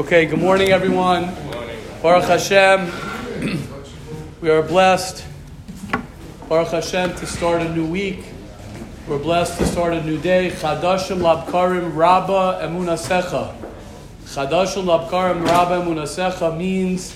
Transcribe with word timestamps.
Okay, 0.00 0.24
good 0.24 0.38
morning, 0.38 0.70
everyone. 0.70 1.30
Baruch 2.00 2.24
Hashem. 2.24 2.90
we 4.40 4.48
are 4.48 4.62
blessed, 4.62 5.26
Baruch 6.48 6.68
Hashem, 6.68 7.16
to 7.16 7.26
start 7.26 7.60
a 7.60 7.68
new 7.74 7.84
week. 7.84 8.24
We're 9.06 9.18
blessed 9.18 9.58
to 9.58 9.66
start 9.66 9.92
a 9.92 10.02
new 10.02 10.18
day. 10.18 10.52
Chadashim 10.52 11.18
labkarim 11.18 11.94
rabba 11.94 12.60
emunasecha. 12.62 13.54
Chadashim 14.24 14.84
labkarim 14.84 15.44
rabba 15.44 15.84
emunasecha 15.84 16.56
means 16.56 17.14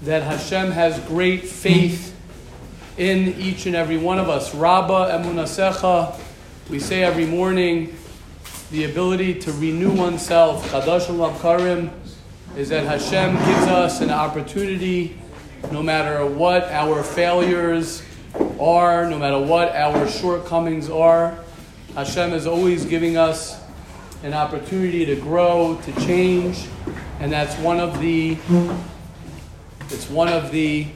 that 0.00 0.22
Hashem 0.22 0.70
has 0.70 0.98
great 1.00 1.44
faith 1.44 2.16
in 2.96 3.34
each 3.34 3.66
and 3.66 3.76
every 3.76 3.98
one 3.98 4.18
of 4.18 4.30
us. 4.30 4.54
Rabba 4.54 5.10
emunasecha. 5.12 6.18
We 6.70 6.78
say 6.78 7.02
every 7.02 7.26
morning 7.26 7.94
the 8.72 8.84
ability 8.84 9.34
to 9.34 9.52
renew 9.52 9.92
oneself, 9.92 10.66
Chadash 10.70 11.42
Karim, 11.42 11.90
is 12.56 12.70
that 12.70 12.86
Hashem 12.86 13.34
gives 13.34 13.66
us 13.68 14.00
an 14.00 14.08
opportunity, 14.08 15.20
no 15.70 15.82
matter 15.82 16.24
what 16.24 16.64
our 16.70 17.02
failures 17.02 18.02
are, 18.58 19.10
no 19.10 19.18
matter 19.18 19.38
what 19.38 19.76
our 19.76 20.08
shortcomings 20.08 20.88
are. 20.88 21.38
Hashem 21.94 22.32
is 22.32 22.46
always 22.46 22.86
giving 22.86 23.18
us 23.18 23.62
an 24.22 24.32
opportunity 24.32 25.04
to 25.04 25.16
grow, 25.16 25.78
to 25.84 25.92
change, 26.06 26.66
and 27.20 27.30
that's 27.30 27.54
one 27.58 27.78
of 27.78 28.00
the 28.00 28.38
it's 29.90 30.08
one 30.08 30.28
of 30.28 30.50
the 30.50 30.86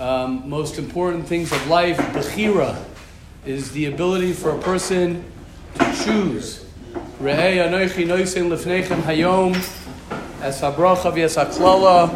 um, 0.00 0.50
most 0.50 0.78
important 0.78 1.28
things 1.28 1.52
of 1.52 1.68
life. 1.68 1.96
Bechira 1.96 2.82
is 3.46 3.70
the 3.70 3.86
ability 3.86 4.32
for 4.32 4.50
a 4.50 4.58
person 4.60 5.24
to 5.76 6.04
choose 6.04 6.67
Re'ei 7.20 7.56
anoichi 7.56 8.06
noisin 8.06 8.48
lefnechem 8.48 9.02
hayom 9.02 9.52
as 10.40 10.60
habracha 10.60 11.12
haklala 11.12 12.08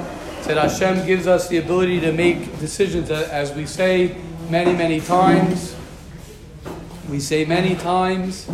that 0.45 0.56
Hashem 0.56 1.05
gives 1.05 1.27
us 1.27 1.48
the 1.48 1.56
ability 1.56 1.98
to 2.03 2.12
make 2.12 2.56
decisions 2.61 3.11
as 3.11 3.53
we 3.53 3.67
say 3.67 4.17
many, 4.48 4.72
many 4.72 5.00
times. 5.00 5.75
We 7.11 7.19
say 7.19 7.44
many 7.44 7.75
times 7.75 8.48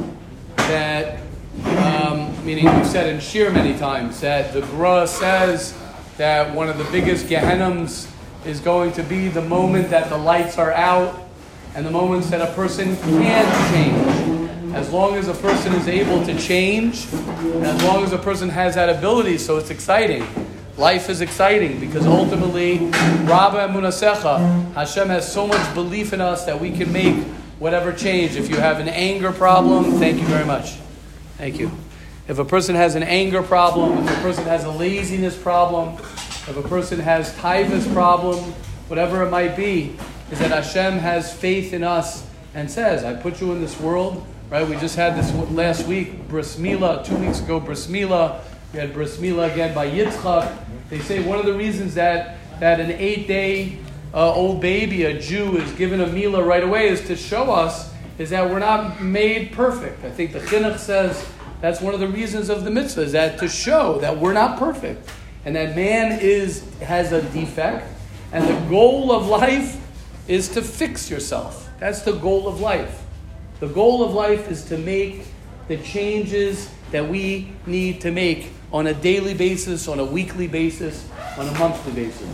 that, 0.57 1.21
um, 1.67 2.35
meaning 2.47 2.65
we've 2.65 2.87
said 2.87 3.13
in 3.13 3.21
Shir 3.21 3.51
many 3.51 3.79
times, 3.79 4.19
that 4.23 4.55
the 4.55 4.63
Gra 4.63 5.07
says 5.07 5.77
that 6.17 6.55
one 6.55 6.71
of 6.71 6.79
the 6.79 6.85
biggest 6.85 7.27
Gehennims 7.27 8.11
is 8.47 8.61
going 8.61 8.93
to 8.93 9.03
be 9.03 9.29
the 9.29 9.43
moment 9.43 9.91
that 9.91 10.09
the 10.09 10.17
lights 10.17 10.57
are 10.57 10.73
out 10.73 11.29
and 11.75 11.85
the 11.85 11.91
moments 11.91 12.31
that 12.31 12.41
a 12.41 12.51
person 12.55 12.97
can't 12.97 13.75
change 13.75 14.28
as 14.79 14.91
long 14.91 15.17
as 15.17 15.27
a 15.27 15.35
person 15.35 15.75
is 15.75 15.89
able 15.89 16.25
to 16.25 16.39
change, 16.39 17.13
and 17.13 17.67
as 17.67 17.83
long 17.83 18.05
as 18.05 18.13
a 18.13 18.19
person 18.19 18.49
has 18.49 18.77
that 18.77 18.89
ability, 18.89 19.37
so 19.37 19.57
it's 19.57 19.71
exciting. 19.71 20.25
Life 20.77 21.11
is 21.11 21.21
exciting 21.21 21.81
because 21.81 22.07
ultimately, 22.07 22.79
Rabba 22.79 23.67
Emunasecha, 23.67 24.73
Hashem 24.75 25.09
has 25.09 25.31
so 25.31 25.49
much 25.49 25.75
belief 25.75 26.13
in 26.13 26.21
us 26.21 26.45
that 26.45 26.61
we 26.61 26.71
can 26.71 26.93
make 26.93 27.17
whatever 27.59 27.93
change. 27.93 28.37
If 28.37 28.49
you 28.49 28.57
have 28.59 28.79
an 28.79 28.89
anger 28.89 29.33
problem, 29.33 29.99
thank 29.99 30.21
you 30.21 30.27
very 30.29 30.47
much. 30.47 30.75
Thank 31.39 31.59
you. 31.59 31.73
If 32.29 32.39
a 32.39 32.45
person 32.45 32.77
has 32.77 32.95
an 32.95 33.03
anger 33.03 33.43
problem, 33.43 33.99
if 34.07 34.19
a 34.19 34.23
person 34.23 34.45
has 34.45 34.63
a 34.63 34.71
laziness 34.71 35.37
problem, 35.37 35.97
if 35.97 36.57
a 36.57 36.63
person 36.63 37.01
has 37.01 37.35
tivus 37.35 37.93
problem, 37.93 38.39
whatever 38.87 39.25
it 39.25 39.31
might 39.31 39.57
be, 39.57 39.97
is 40.31 40.39
that 40.39 40.53
Hashem 40.53 40.99
has 40.99 41.35
faith 41.35 41.73
in 41.73 41.83
us 41.83 42.25
and 42.55 42.71
says, 42.71 43.03
I 43.03 43.15
put 43.15 43.41
you 43.41 43.51
in 43.51 43.61
this 43.61 43.81
world 43.81 44.25
Right? 44.51 44.67
We 44.67 44.77
just 44.77 44.97
had 44.97 45.15
this 45.15 45.31
last 45.51 45.87
week, 45.87 46.27
Bris 46.27 46.57
Mila, 46.57 47.05
two 47.05 47.17
weeks 47.17 47.41
ago, 47.41 47.61
Bris 47.61 47.87
Mila. 47.87 48.43
We 48.73 48.79
had 48.79 48.95
Bris 48.95 49.19
again 49.19 49.75
by 49.75 49.91
Yitzchak. 49.91 50.57
They 50.89 51.01
say 51.01 51.23
one 51.23 51.39
of 51.39 51.45
the 51.45 51.53
reasons 51.53 51.95
that, 51.97 52.39
that 52.59 52.81
an 52.81 52.93
eight 52.93 53.29
day 53.29 53.77
uh, 54.15 54.33
old 54.33 54.63
baby, 54.63 55.05
a 55.05 55.21
Jew, 55.21 55.59
is 55.59 55.71
given 55.73 56.01
a 56.01 56.07
Mila 56.07 56.43
right 56.43 56.65
away 56.65 56.89
is 56.89 57.07
to 57.09 57.17
show 57.17 57.51
us 57.53 57.93
is 58.17 58.31
that 58.31 58.49
we're 58.49 58.59
not 58.59 59.03
made 59.03 59.53
perfect. 59.53 60.03
I 60.03 60.11
think 60.11 60.33
the 60.33 60.41
Chinuch 60.41 60.79
says 60.79 61.29
that's 61.61 61.83
one 61.83 61.93
of 61.93 62.01
the 62.01 62.09
reasons 62.09 62.49
of 62.49 62.65
the 62.65 62.71
mitzvah, 62.71 63.03
is 63.03 63.13
that 63.13 63.39
to 63.41 63.49
show 63.49 63.99
that 63.99 64.17
we're 64.17 64.33
not 64.33 64.59
perfect 64.59 65.11
and 65.45 65.57
that 65.57 65.77
man 65.77 66.21
is, 66.23 66.65
has 66.81 67.13
a 67.13 67.21
defect. 67.33 67.87
And 68.33 68.49
the 68.49 68.71
goal 68.71 69.13
of 69.13 69.27
life 69.27 69.79
is 70.27 70.49
to 70.51 70.63
fix 70.63 71.11
yourself. 71.11 71.69
That's 71.79 72.01
the 72.01 72.13
goal 72.13 72.49
of 72.49 72.61
life. 72.61 73.05
The 73.61 73.67
goal 73.67 74.05
of 74.05 74.15
life 74.15 74.53
is 74.53 74.65
to 74.67 74.79
make 74.79 75.23
the 75.67 75.79
changes 75.79 76.71
that 76.93 77.09
we 77.09 77.51
need 77.67 78.01
to 78.03 78.13
make 78.13 78.53
on 78.73 78.87
a 78.87 78.95
daily 78.95 79.35
basis, 79.35 79.89
on 79.89 79.99
a 79.99 80.05
weekly 80.05 80.47
basis, 80.47 81.09
on 81.37 81.49
a 81.49 81.59
monthly 81.59 81.93
basis, 81.93 82.29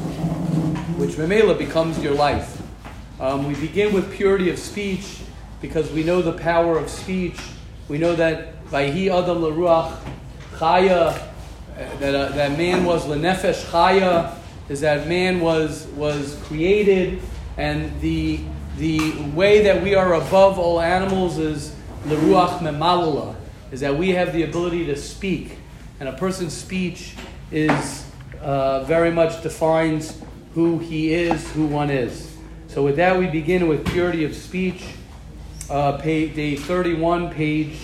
which 0.99 1.12
Memela 1.12 1.57
becomes 1.57 1.99
your 2.03 2.12
life. 2.12 2.61
Um, 3.19 3.49
we 3.49 3.55
begin 3.55 3.95
with 3.95 4.12
purity 4.12 4.51
of 4.51 4.59
speech 4.59 5.21
because 5.62 5.91
we 5.93 6.05
know 6.05 6.21
the 6.21 6.35
power 6.35 6.77
of 6.77 6.91
speech. 6.91 7.41
We 7.89 7.97
know 7.97 8.15
that 8.17 8.62
Vayhi 8.67 9.06
Adam 9.06 9.39
Laruach 9.39 9.97
Chaya, 10.56 11.27
that, 12.01 12.15
uh, 12.15 12.29
that 12.33 12.59
man 12.59 12.85
was 12.85 13.06
Lenefesh 13.06 13.65
Chaya, 13.71 14.37
is 14.69 14.83
that 14.83 15.09
man 15.09 15.41
was, 15.41 15.87
was 15.97 16.39
created 16.45 17.23
and 17.56 17.99
the 18.03 18.41
the 18.79 19.12
way 19.35 19.62
that 19.62 19.83
we 19.83 19.95
are 19.95 20.15
above 20.15 20.59
all 20.59 20.81
animals 20.81 21.39
is 21.39 21.75
leruach 22.05 22.59
memalala, 22.59 23.37
is 23.71 23.81
that 23.81 23.97
we 23.97 24.11
have 24.11 24.33
the 24.33 24.43
ability 24.43 24.87
to 24.87 24.97
speak, 24.97 25.59
and 26.01 26.09
a 26.09 26.12
person's 26.12 26.53
speech 26.53 27.15
is 27.53 28.11
uh, 28.41 28.83
very 28.85 29.12
much 29.12 29.43
defines 29.43 30.21
who 30.55 30.79
he 30.79 31.15
is, 31.15 31.51
who 31.53 31.67
one 31.67 31.89
is. 31.89 32.37
So 32.69 32.83
with 32.83 32.97
that, 32.97 33.17
we 33.17 33.29
begin 33.29 33.69
with 33.69 33.87
purity 33.87 34.25
of 34.25 34.35
speech, 34.35 34.85
uh, 35.71 35.99
page, 35.99 36.35
day 36.35 36.56
31, 36.56 37.31
page 37.31 37.79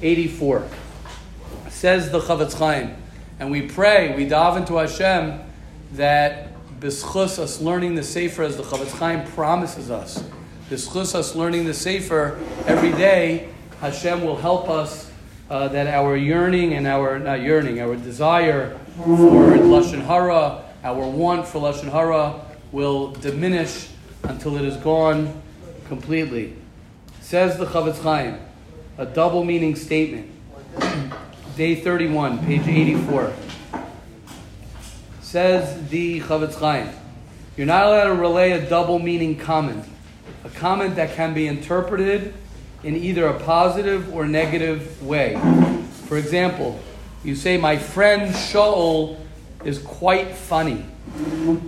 84. 0.00 0.68
Says 1.70 2.10
the 2.12 2.20
Chofetz 2.20 2.56
Chaim, 2.56 2.96
and 3.40 3.50
we 3.50 3.62
pray, 3.62 4.16
we 4.16 4.26
dive 4.26 4.56
into 4.56 4.76
Hashem 4.76 5.40
that 5.92 6.52
b'schus 6.80 7.38
us 7.38 7.60
learning 7.60 7.96
the 7.96 8.02
Sefer 8.02 8.44
as 8.44 8.56
the 8.56 8.62
Chofetz 8.62 8.92
Chaim 8.98 9.26
promises 9.32 9.90
us 9.90 10.24
B'schus 10.70 11.14
us 11.14 11.36
learning 11.36 11.64
the 11.64 11.72
Sefer 11.72 12.40
every 12.66 12.90
day, 12.90 13.48
Hashem 13.80 14.24
will 14.24 14.36
help 14.36 14.68
us 14.68 15.08
uh, 15.48 15.68
that 15.68 15.86
our 15.86 16.16
yearning 16.16 16.74
and 16.74 16.88
our, 16.88 17.20
not 17.20 17.40
yearning, 17.40 17.80
our 17.80 17.94
desire 17.94 18.76
for 18.96 19.04
Lashon 19.04 20.04
Hara, 20.04 20.64
our 20.82 21.08
want 21.08 21.46
for 21.46 21.60
Lashon 21.60 21.88
Hara 21.88 22.44
will 22.72 23.12
diminish 23.12 23.90
until 24.24 24.56
it 24.56 24.64
is 24.64 24.76
gone 24.78 25.40
completely. 25.86 26.56
Says 27.20 27.56
the 27.58 27.66
Chofetz 27.66 28.02
Chaim, 28.02 28.40
a 28.98 29.06
double 29.06 29.44
meaning 29.44 29.76
statement. 29.76 30.32
Day 31.56 31.76
31, 31.76 32.44
page 32.44 32.66
84. 32.66 33.32
Says 35.20 35.88
the 35.90 36.18
Chofetz 36.22 36.58
Chaim, 36.58 36.88
you're 37.56 37.68
not 37.68 37.86
allowed 37.86 38.08
to 38.08 38.14
relay 38.14 38.50
a 38.50 38.68
double 38.68 38.98
meaning 38.98 39.38
comment 39.38 39.84
a 40.46 40.50
comment 40.50 40.94
that 40.94 41.14
can 41.16 41.34
be 41.34 41.48
interpreted 41.48 42.32
in 42.84 42.94
either 42.94 43.26
a 43.26 43.38
positive 43.40 44.14
or 44.14 44.26
negative 44.26 45.02
way. 45.04 45.34
For 46.06 46.16
example, 46.16 46.78
you 47.24 47.34
say, 47.34 47.56
My 47.56 47.76
friend 47.76 48.32
Shaul 48.32 49.18
is 49.64 49.80
quite 49.80 50.36
funny. 50.36 50.86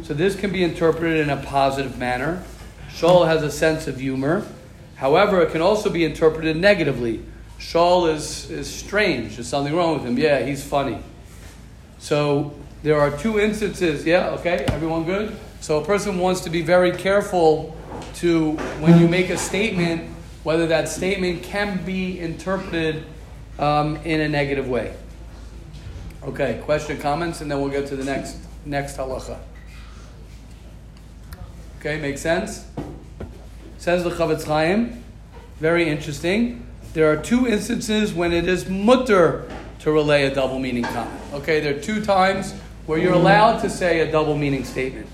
So 0.04 0.14
this 0.14 0.36
can 0.36 0.52
be 0.52 0.62
interpreted 0.62 1.18
in 1.18 1.30
a 1.30 1.38
positive 1.38 1.98
manner. 1.98 2.44
Shaul 2.90 3.26
has 3.26 3.42
a 3.42 3.50
sense 3.50 3.88
of 3.88 3.98
humor. 3.98 4.46
However, 4.94 5.42
it 5.42 5.50
can 5.50 5.60
also 5.60 5.90
be 5.90 6.04
interpreted 6.04 6.56
negatively. 6.56 7.22
Shaul 7.58 8.14
is, 8.14 8.48
is 8.48 8.72
strange. 8.72 9.34
There's 9.34 9.48
something 9.48 9.74
wrong 9.74 9.94
with 9.94 10.04
him. 10.04 10.16
Yeah, 10.16 10.44
he's 10.44 10.62
funny. 10.62 10.98
So 11.98 12.54
there 12.84 13.00
are 13.00 13.16
two 13.16 13.40
instances. 13.40 14.06
Yeah, 14.06 14.30
okay, 14.30 14.64
everyone 14.68 15.04
good? 15.04 15.36
So 15.60 15.80
a 15.80 15.84
person 15.84 16.18
wants 16.18 16.42
to 16.42 16.50
be 16.50 16.62
very 16.62 16.92
careful 16.92 17.76
to 18.16 18.52
when 18.80 19.00
you 19.00 19.08
make 19.08 19.30
a 19.30 19.36
statement, 19.36 20.08
whether 20.42 20.66
that 20.66 20.88
statement 20.88 21.42
can 21.42 21.84
be 21.84 22.18
interpreted 22.18 23.04
um, 23.58 23.96
in 24.04 24.20
a 24.20 24.28
negative 24.28 24.68
way. 24.68 24.94
Okay, 26.24 26.60
question, 26.64 26.98
comments, 26.98 27.40
and 27.40 27.50
then 27.50 27.60
we'll 27.60 27.70
get 27.70 27.86
to 27.88 27.96
the 27.96 28.04
next 28.04 28.38
next 28.64 28.96
halacha. 28.96 29.38
Okay, 31.80 32.00
makes 32.00 32.20
sense? 32.20 32.66
Says 33.78 34.02
the 34.02 34.10
Chofetz 34.10 34.44
Chaim. 34.44 35.04
Very 35.60 35.88
interesting. 35.88 36.66
There 36.92 37.10
are 37.10 37.16
two 37.16 37.46
instances 37.46 38.12
when 38.12 38.32
it 38.32 38.48
is 38.48 38.68
mutter 38.68 39.48
to 39.80 39.92
relay 39.92 40.24
a 40.24 40.34
double 40.34 40.58
meaning 40.58 40.82
comment. 40.82 41.20
Okay, 41.34 41.60
there 41.60 41.76
are 41.76 41.80
two 41.80 42.04
times 42.04 42.52
where 42.86 42.98
you're 42.98 43.12
allowed 43.12 43.58
to 43.60 43.70
say 43.70 44.00
a 44.00 44.10
double 44.10 44.36
meaning 44.36 44.64
statement. 44.64 45.06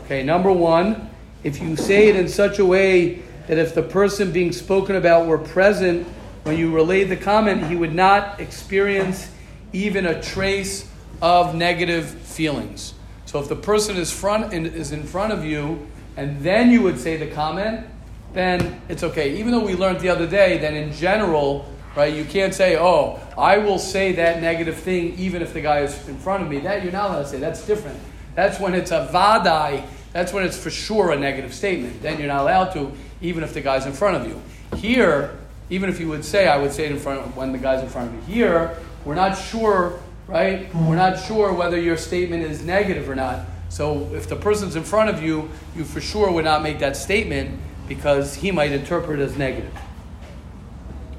Okay, 0.00 0.22
number 0.22 0.52
one, 0.52 1.05
if 1.46 1.62
you 1.62 1.76
say 1.76 2.08
it 2.08 2.16
in 2.16 2.26
such 2.26 2.58
a 2.58 2.66
way 2.66 3.22
that 3.46 3.56
if 3.56 3.72
the 3.72 3.82
person 3.82 4.32
being 4.32 4.50
spoken 4.50 4.96
about 4.96 5.26
were 5.26 5.38
present 5.38 6.04
when 6.42 6.58
you 6.58 6.74
relayed 6.74 7.08
the 7.08 7.16
comment, 7.16 7.64
he 7.68 7.76
would 7.76 7.94
not 7.94 8.40
experience 8.40 9.30
even 9.72 10.06
a 10.06 10.20
trace 10.20 10.90
of 11.22 11.54
negative 11.54 12.08
feelings. 12.08 12.94
So 13.26 13.38
if 13.38 13.48
the 13.48 13.54
person 13.54 13.96
is 13.96 14.12
front 14.12 14.52
is 14.52 14.90
in 14.90 15.04
front 15.04 15.32
of 15.32 15.44
you, 15.44 15.86
and 16.16 16.40
then 16.40 16.72
you 16.72 16.82
would 16.82 16.98
say 16.98 17.16
the 17.16 17.28
comment, 17.28 17.86
then 18.32 18.80
it's 18.88 19.04
okay. 19.04 19.38
Even 19.38 19.52
though 19.52 19.64
we 19.64 19.74
learned 19.74 20.00
the 20.00 20.08
other 20.08 20.26
day 20.26 20.58
that 20.58 20.74
in 20.74 20.92
general, 20.92 21.72
right, 21.94 22.12
you 22.12 22.24
can't 22.24 22.54
say, 22.54 22.76
"Oh, 22.76 23.20
I 23.38 23.58
will 23.58 23.78
say 23.78 24.12
that 24.12 24.40
negative 24.40 24.76
thing 24.76 25.14
even 25.16 25.42
if 25.42 25.52
the 25.52 25.60
guy 25.60 25.80
is 25.80 26.08
in 26.08 26.18
front 26.18 26.42
of 26.42 26.48
me." 26.48 26.58
That 26.58 26.82
you're 26.82 26.92
not 26.92 27.10
allowed 27.10 27.22
to 27.22 27.28
say. 27.28 27.38
That's 27.38 27.64
different. 27.64 27.98
That's 28.34 28.58
when 28.58 28.74
it's 28.74 28.90
a 28.90 29.08
vadai. 29.12 29.84
That's 30.16 30.32
when 30.32 30.44
it's 30.44 30.56
for 30.56 30.70
sure 30.70 31.12
a 31.12 31.18
negative 31.18 31.52
statement. 31.52 32.00
Then 32.00 32.18
you're 32.18 32.28
not 32.28 32.40
allowed 32.40 32.72
to, 32.72 32.90
even 33.20 33.44
if 33.44 33.52
the 33.52 33.60
guy's 33.60 33.84
in 33.84 33.92
front 33.92 34.16
of 34.16 34.26
you. 34.26 34.40
Here, 34.78 35.36
even 35.68 35.90
if 35.90 36.00
you 36.00 36.08
would 36.08 36.24
say, 36.24 36.48
I 36.48 36.56
would 36.56 36.72
say 36.72 36.86
it 36.86 36.92
in 36.92 36.98
front 36.98 37.20
of, 37.20 37.36
when 37.36 37.52
the 37.52 37.58
guy's 37.58 37.82
in 37.82 37.90
front 37.90 38.08
of 38.08 38.14
me. 38.14 38.32
Here, 38.34 38.78
we're 39.04 39.14
not 39.14 39.34
sure, 39.34 40.00
right? 40.26 40.74
We're 40.74 40.96
not 40.96 41.22
sure 41.22 41.52
whether 41.52 41.78
your 41.78 41.98
statement 41.98 42.44
is 42.44 42.64
negative 42.64 43.10
or 43.10 43.14
not. 43.14 43.40
So 43.68 44.08
if 44.14 44.26
the 44.26 44.36
person's 44.36 44.74
in 44.74 44.84
front 44.84 45.10
of 45.10 45.22
you, 45.22 45.50
you 45.76 45.84
for 45.84 46.00
sure 46.00 46.32
would 46.32 46.46
not 46.46 46.62
make 46.62 46.78
that 46.78 46.96
statement 46.96 47.60
because 47.86 48.36
he 48.36 48.50
might 48.50 48.72
interpret 48.72 49.20
as 49.20 49.36
negative. 49.36 49.76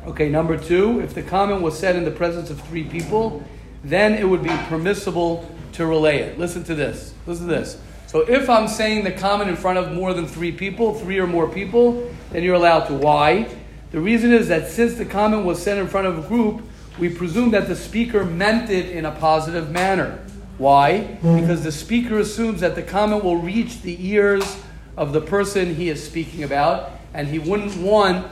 Okay, 0.08 0.28
number 0.28 0.58
two, 0.58 1.02
if 1.02 1.14
the 1.14 1.22
comment 1.22 1.62
was 1.62 1.78
said 1.78 1.96
in 1.96 2.04
the 2.04 2.10
presence 2.10 2.50
of 2.50 2.60
three 2.62 2.84
people, 2.84 3.44
then 3.84 4.16
it 4.16 4.28
would 4.28 4.42
be 4.42 4.58
permissible 4.70 5.48
to 5.74 5.86
relay 5.86 6.18
it. 6.18 6.40
Listen 6.40 6.64
to 6.64 6.74
this. 6.74 7.14
Listen 7.28 7.48
to 7.48 7.54
this. 7.54 7.80
So 8.08 8.22
if 8.22 8.50
I'm 8.50 8.70
saying 8.70 9.04
the 9.04 9.12
comment 9.12 9.50
in 9.50 9.58
front 9.58 9.78
of 9.78 9.92
more 9.92 10.14
than 10.14 10.28
three 10.28 10.54
people, 10.54 10.94
three 10.94 11.20
or 11.20 11.28
more 11.28 11.48
people, 11.48 12.10
then 12.32 12.42
you're 12.42 12.56
allowed 12.56 12.86
to. 12.86 12.94
Why? 12.94 13.54
The 13.92 14.00
reason 14.00 14.32
is 14.32 14.48
that 14.48 14.70
since 14.70 14.96
the 14.96 15.06
comment 15.06 15.46
was 15.46 15.62
said 15.62 15.78
in 15.78 15.88
front 15.88 16.08
of 16.08 16.18
a 16.18 16.28
group, 16.28 16.62
we 16.98 17.10
presume 17.10 17.52
that 17.52 17.68
the 17.68 17.76
speaker 17.76 18.24
meant 18.24 18.70
it 18.70 18.90
in 18.90 19.06
a 19.06 19.12
positive 19.12 19.70
manner. 19.72 20.24
Why? 20.58 21.18
Because 21.22 21.64
the 21.64 21.72
speaker 21.72 22.18
assumes 22.20 22.62
that 22.62 22.76
the 22.76 22.82
comment 22.82 23.24
will 23.24 23.38
reach 23.38 23.82
the 23.82 24.08
ears 24.08 24.58
of 24.96 25.14
the 25.14 25.22
person 25.22 25.76
he 25.76 25.90
is 25.90 26.04
speaking 26.04 26.44
about, 26.44 26.92
and 27.14 27.28
he 27.28 27.40
wouldn't 27.40 27.76
want 27.76 28.26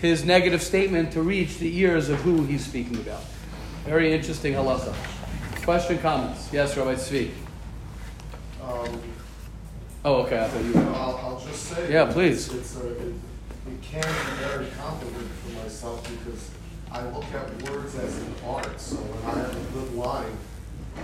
his 0.00 0.24
negative 0.24 0.62
statement 0.62 1.12
to 1.12 1.22
reach 1.22 1.58
the 1.58 1.78
ears 1.78 2.08
of 2.08 2.20
who 2.20 2.44
he's 2.44 2.66
speaking 2.66 2.96
about. 2.96 3.22
Very 3.84 4.12
interesting 4.12 4.54
halacha. 4.54 4.94
Question, 5.64 5.98
comments? 5.98 6.52
Yes, 6.52 6.76
Rabbi 6.76 6.94
Tzvi. 6.94 7.30
Um, 8.64 9.00
oh, 10.04 10.14
okay. 10.22 10.40
I 10.42 10.48
thought 10.48 10.64
you. 10.64 10.72
Were... 10.72 10.94
I'll, 10.94 11.16
I'll 11.16 11.40
just 11.40 11.64
say. 11.64 11.92
Yeah, 11.92 12.10
please. 12.10 12.52
It's 12.52 12.76
a, 12.76 12.88
it, 12.88 13.14
it 13.66 13.82
can 13.82 14.02
be 14.02 14.42
very 14.42 14.66
complicated 14.78 15.28
for 15.28 15.62
myself 15.62 16.02
because 16.08 16.50
I 16.90 17.02
look 17.10 17.24
at 17.34 17.70
words 17.70 17.94
as 17.96 18.16
an 18.18 18.34
art. 18.46 18.80
So 18.80 18.96
when 18.96 19.34
I 19.34 19.38
have 19.40 19.54
a 19.54 19.72
good 19.72 19.94
line, 19.94 20.36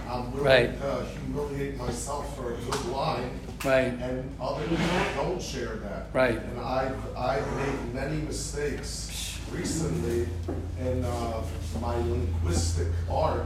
I'm 0.08 0.32
willing 0.32 0.46
right. 0.46 0.80
to 0.80 1.04
humiliate 1.04 1.76
myself 1.76 2.36
for 2.36 2.54
a 2.54 2.56
good 2.56 2.86
line. 2.86 3.40
Right. 3.64 3.92
And 3.92 4.34
other 4.40 4.66
people 4.66 4.86
don't 5.16 5.42
share 5.42 5.76
that. 5.76 6.06
Right. 6.14 6.38
And 6.38 6.60
I've, 6.60 7.16
I've 7.16 7.56
made 7.56 7.94
many 7.94 8.22
mistakes 8.22 9.38
recently 9.52 10.28
in 10.80 11.04
uh, 11.04 11.42
my 11.80 11.96
linguistic 11.96 12.88
art. 13.10 13.44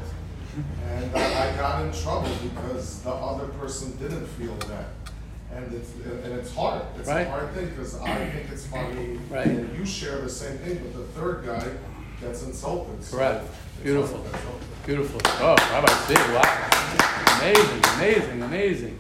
And 0.89 1.17
I, 1.17 1.53
I 1.53 1.57
got 1.57 1.85
in 1.85 1.93
trouble 1.93 2.31
because 2.43 3.03
the 3.03 3.11
other 3.11 3.47
person 3.49 3.97
didn't 3.97 4.27
feel 4.27 4.55
that 4.69 4.87
and 5.55 5.73
it's 5.73 5.93
and 5.95 6.33
it's 6.35 6.55
hard. 6.55 6.83
It's 6.99 7.09
right. 7.09 7.27
a 7.27 7.31
hard 7.31 7.53
thing 7.53 7.69
because 7.69 8.01
I 8.01 8.27
think 8.31 8.51
it's 8.51 8.67
funny, 8.67 9.19
right. 9.31 9.47
and 9.47 9.77
you 9.77 9.87
share 9.87 10.21
the 10.21 10.29
same 10.29 10.59
thing, 10.59 10.79
but 10.79 10.95
the 10.95 11.21
third 11.21 11.47
guy 11.47 11.65
gets 12.21 12.43
insulted. 12.43 13.03
So 13.05 13.17
Correct. 13.17 13.45
Beautiful. 13.83 14.25
Beautiful. 14.87 15.21
Oh, 15.25 15.57
Rabbi 15.71 15.93
Steve, 16.05 16.19
wow. 16.35 17.39
Amazing, 17.39 17.83
amazing, 17.97 18.43
amazing. 18.43 18.99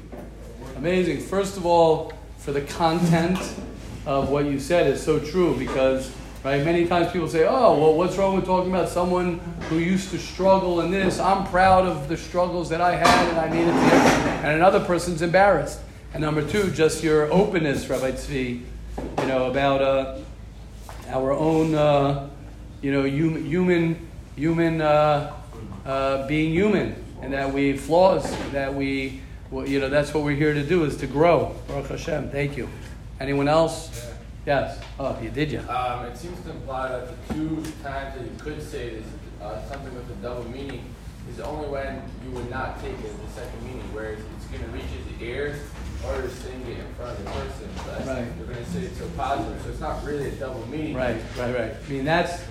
Amazing. 0.77 1.21
First 1.21 1.57
of 1.57 1.67
all, 1.67 2.12
for 2.39 2.53
the 2.53 2.62
content 2.62 3.39
of 4.07 4.29
what 4.29 4.45
you 4.45 4.59
said 4.59 4.87
is 4.87 5.03
so 5.03 5.19
true 5.19 5.57
because 5.57 6.15
right 6.44 6.64
many 6.64 6.87
times 6.87 7.11
people 7.11 7.29
say 7.29 7.44
oh 7.44 7.79
well 7.79 7.94
what's 7.94 8.17
wrong 8.17 8.37
with 8.37 8.44
talking 8.44 8.70
about 8.70 8.88
someone 8.88 9.38
who 9.69 9.79
used 9.79 10.11
to 10.11 10.19
struggle 10.19 10.81
in 10.82 10.91
this 10.91 11.19
i'm 11.19 11.44
proud 11.46 11.87
of 11.87 12.08
the 12.08 12.17
struggles 12.17 12.69
that 12.69 12.81
i 12.81 12.94
had 12.94 13.29
and 13.29 13.38
i 13.38 13.46
it 13.46 13.64
there 13.67 14.44
and 14.44 14.56
another 14.56 14.81
person's 14.85 15.23
embarrassed 15.23 15.81
and 16.12 16.23
number 16.23 16.46
two 16.46 16.70
just 16.70 17.02
your 17.02 17.32
openness 17.32 17.88
rabbi 17.88 18.12
tzvi 18.12 18.61
you 19.19 19.26
know 19.26 19.50
about 19.50 19.82
uh, 19.82 20.19
our 21.08 21.32
own 21.32 21.75
uh, 21.75 22.29
you 22.82 22.93
know 22.93 23.02
human 23.02 23.44
human 23.44 24.08
human 24.37 24.81
uh, 24.81 25.35
uh, 25.87 26.26
being 26.29 26.52
human 26.52 27.05
and 27.25 27.32
that 27.32 27.50
we 27.55 27.75
flaws, 27.75 28.31
that 28.52 28.75
we, 28.75 29.23
you 29.50 29.81
know, 29.81 29.88
that's 29.88 30.12
what 30.12 30.25
we're 30.25 30.37
here 30.37 30.52
to 30.52 30.62
do 30.62 30.85
is 30.85 30.99
to 30.99 31.06
grow. 31.06 31.56
Baruch 31.67 31.88
Hashem. 31.88 32.29
Thank 32.29 32.58
you. 32.58 32.69
Anyone 33.19 33.49
else? 33.49 34.13
Yes. 34.46 34.79
Oh, 34.99 35.19
you 35.23 35.31
did 35.31 35.50
you? 35.50 35.61
Um, 35.61 36.05
it 36.05 36.17
seems 36.17 36.38
to 36.44 36.50
imply 36.50 36.88
that 36.88 37.08
the 37.08 37.35
two 37.35 37.62
times 37.82 38.19
that 38.19 38.25
you 38.25 38.37
could 38.38 38.62
say 38.62 38.91
this, 38.91 39.06
uh, 39.41 39.67
something 39.69 39.94
with 39.94 40.11
a 40.11 40.14
double 40.23 40.44
meaning 40.50 40.85
is 41.31 41.41
only 41.41 41.69
when 41.69 42.02
you 42.25 42.31
would 42.32 42.50
not 42.50 42.81
take 42.82 42.93
it 42.93 43.06
as 43.06 43.31
a 43.31 43.41
second 43.41 43.62
meaning, 43.64 43.82
whereas 43.94 44.19
it's 44.37 44.46
going 44.46 44.62
to 44.62 44.69
reach 44.70 44.85
his 44.85 45.23
ears 45.23 45.58
or 46.06 46.20
to 46.20 46.29
saying 46.29 46.61
it 46.62 46.79
in 46.79 46.94
front 46.94 47.19
of 47.19 47.25
the 47.25 47.31
person. 47.31 47.69
So 47.76 48.12
right. 48.12 48.26
You're 48.37 48.46
going 48.46 48.64
to 48.64 48.70
say 48.70 48.81
it 48.81 48.94
so 48.96 49.08
positive, 49.17 49.62
so 49.62 49.70
it's 49.70 49.81
not 49.81 50.05
really 50.05 50.29
a 50.29 50.32
double 50.32 50.67
meaning. 50.67 50.94
Right, 50.94 51.17
right, 51.38 51.55
right. 51.55 51.73
I 51.73 51.90
mean, 51.90 52.05
that's, 52.05 52.44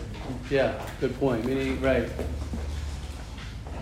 yeah, 0.49 0.83
good 0.99 1.17
point. 1.19 1.45
Meaning, 1.45 1.79
right. 1.81 2.09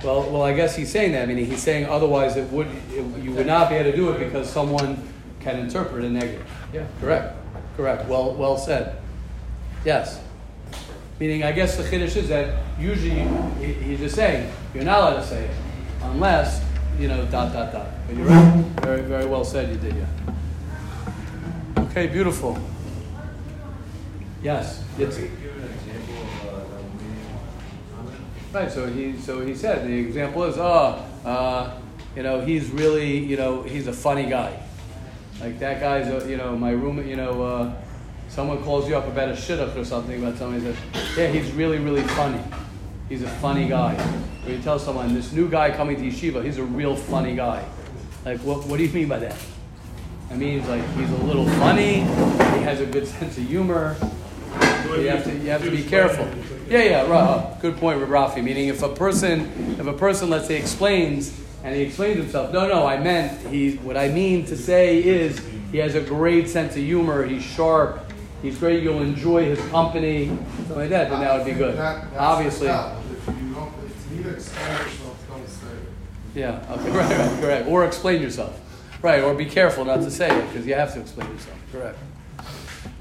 Well, 0.04 0.30
well, 0.32 0.42
I 0.42 0.54
guess 0.54 0.76
he's 0.76 0.92
saying 0.92 1.14
that. 1.14 1.24
I 1.24 1.26
mean, 1.28 1.46
he's 1.46 1.62
saying 1.62 1.86
otherwise 1.86 2.36
it 2.36 2.52
would 2.52 2.68
it, 2.92 3.06
you 3.22 3.32
would 3.32 3.46
not 3.46 3.70
be 3.70 3.76
able 3.76 3.92
to 3.92 3.96
do 3.96 4.12
it 4.12 4.20
because 4.20 4.50
someone 4.50 5.08
can 5.40 5.60
interpret 5.60 6.04
a 6.04 6.10
negative. 6.10 6.50
Yeah, 6.74 6.88
correct, 7.00 7.36
correct. 7.82 8.08
Well, 8.08 8.34
well 8.36 8.58
said. 8.58 8.98
Yes. 9.84 10.22
Meaning, 11.20 11.44
I 11.44 11.52
guess 11.52 11.78
the 11.78 11.84
chiddush 11.84 12.16
is 12.16 12.30
that 12.30 12.64
usually 12.80 13.28
he, 13.60 13.74
he's 13.74 14.00
just 14.00 14.16
saying 14.16 14.52
you're 14.74 14.84
not 14.84 15.00
allowed 15.00 15.22
to 15.22 15.26
say 15.26 15.46
it 15.46 15.56
unless 16.04 16.64
you 17.00 17.08
know 17.08 17.26
dot 17.26 17.54
dot 17.54 17.72
dot. 17.72 17.88
But 18.08 18.16
you're 18.16 18.28
right. 18.28 18.66
Very 18.82 19.02
very 19.02 19.26
well 19.26 19.44
said. 19.44 19.70
You 19.70 19.78
did, 19.78 19.96
yeah. 19.96 21.84
Okay, 21.86 22.08
beautiful. 22.08 22.58
Yes. 24.44 24.84
It's, 24.98 25.20
Right. 28.54 28.70
So 28.70 28.86
he 28.86 29.18
so 29.18 29.40
he 29.46 29.56
said 29.56 29.88
the 29.88 29.98
example 29.98 30.44
is 30.44 30.58
oh 30.58 31.06
uh, 31.24 31.80
you 32.18 32.24
know 32.24 32.42
he's 32.42 32.70
really 32.70 33.18
you 33.18 33.38
know 33.38 33.64
he's 33.64 33.88
a 33.88 33.94
funny 33.94 34.26
guy. 34.26 34.62
Like 35.42 35.60
that 35.60 35.80
guy's 35.80 36.08
a, 36.08 36.30
you 36.30 36.38
know 36.38 36.56
my 36.56 36.72
room 36.72 37.06
you 37.08 37.16
know 37.16 37.42
uh, 37.44 37.74
someone 38.30 38.64
calls 38.64 38.88
you 38.88 38.96
up 38.96 39.08
about 39.08 39.30
a 39.30 39.34
shidduch 39.34 39.76
or 39.76 39.84
something 39.84 40.22
about 40.22 40.38
somebody 40.38 40.64
says 40.64 40.78
yeah 41.18 41.28
he's 41.28 41.52
really 41.52 41.80
really 41.80 42.04
funny. 42.04 42.42
He's 43.10 43.24
a 43.24 43.30
funny 43.30 43.68
guy. 43.68 43.96
Or 44.46 44.52
you 44.52 44.60
tell 44.60 44.80
someone 44.80 45.14
this 45.14 45.34
new 45.34 45.50
guy 45.50 45.76
coming 45.76 45.98
to 45.98 46.04
yeshiva 46.04 46.44
he's 46.44 46.58
a 46.58 46.64
real 46.64 46.96
funny 46.96 47.36
guy. 47.36 47.66
Like 48.26 48.40
what 48.42 48.66
what 48.68 48.78
do 48.78 48.84
you 48.84 48.94
mean 48.94 49.08
by 49.08 49.20
that? 49.20 49.36
I 50.32 50.36
mean, 50.36 50.60
he's 50.60 50.70
like 50.70 50.88
he's 50.96 51.12
a 51.12 51.24
little 51.24 51.46
funny. 51.46 52.02
He 52.02 52.64
has 52.64 52.80
a 52.80 52.86
good 52.86 53.06
sense 53.20 53.38
of 53.38 53.48
humor. 53.48 53.98
You 54.86 55.08
have 55.10 55.24
to 55.26 55.34
you 55.34 55.50
have 55.50 55.64
to 55.64 55.72
be 55.72 55.84
careful. 55.84 56.28
Yeah, 56.70 56.84
yeah, 56.84 57.08
right. 57.10 57.58
Good 57.62 57.78
point, 57.78 58.00
Rafi. 58.00 58.42
Meaning, 58.42 58.70
if 58.70 58.82
a 58.82 58.88
person, 58.88 59.76
if 59.78 59.86
a 59.86 59.94
person, 59.94 60.30
let's 60.30 60.48
say, 60.48 60.56
explains 60.56 61.38
and 61.64 61.76
he 61.76 61.82
explains 61.82 62.18
himself, 62.18 62.52
no, 62.52 62.68
no, 62.68 62.86
I 62.86 63.00
meant 63.00 63.48
he. 63.48 63.76
What 63.78 63.98
I 63.98 64.10
mean 64.10 64.46
to 64.46 64.58
say 64.58 65.04
is 65.04 65.40
he 65.72 65.78
has 65.78 65.96
a 65.96 66.02
great 66.02 66.50
sense 66.50 66.76
of 66.76 66.82
humor. 66.82 67.26
He's 67.26 67.44
sharp. 67.44 68.12
He's 68.42 68.58
great. 68.58 68.82
You'll 68.82 69.02
enjoy 69.02 69.46
his 69.46 69.60
company, 69.70 70.28
something 70.28 70.76
like 70.76 70.90
that. 70.90 71.10
Then 71.10 71.20
that 71.20 71.38
would 71.38 71.46
be 71.46 71.54
good. 71.54 71.78
That, 71.78 72.08
Obviously. 72.18 72.68
If 72.68 72.74
you 73.28 73.54
don't, 73.54 73.74
if 73.86 74.12
you 74.12 74.18
need 74.18 74.24
to 74.24 74.30
explain 74.32 74.72
yourself, 74.72 75.28
don't 75.30 75.48
say 75.48 75.68
it. 75.68 76.40
Yeah. 76.40 76.66
Okay. 76.72 76.92
Right. 76.98 77.18
Right. 77.18 77.40
Correct. 77.40 77.68
Or 77.68 77.86
explain 77.86 78.22
yourself. 78.22 78.60
Right. 79.02 79.22
Or 79.22 79.36
be 79.36 79.46
careful 79.46 79.86
not 79.86 80.02
to 80.02 80.12
say 80.12 80.36
it 80.36 80.48
because 80.48 80.66
you 80.66 80.74
have 80.74 80.94
to 80.96 81.02
explain 81.02 81.32
yourself. 81.32 81.58
Correct. 81.72 81.98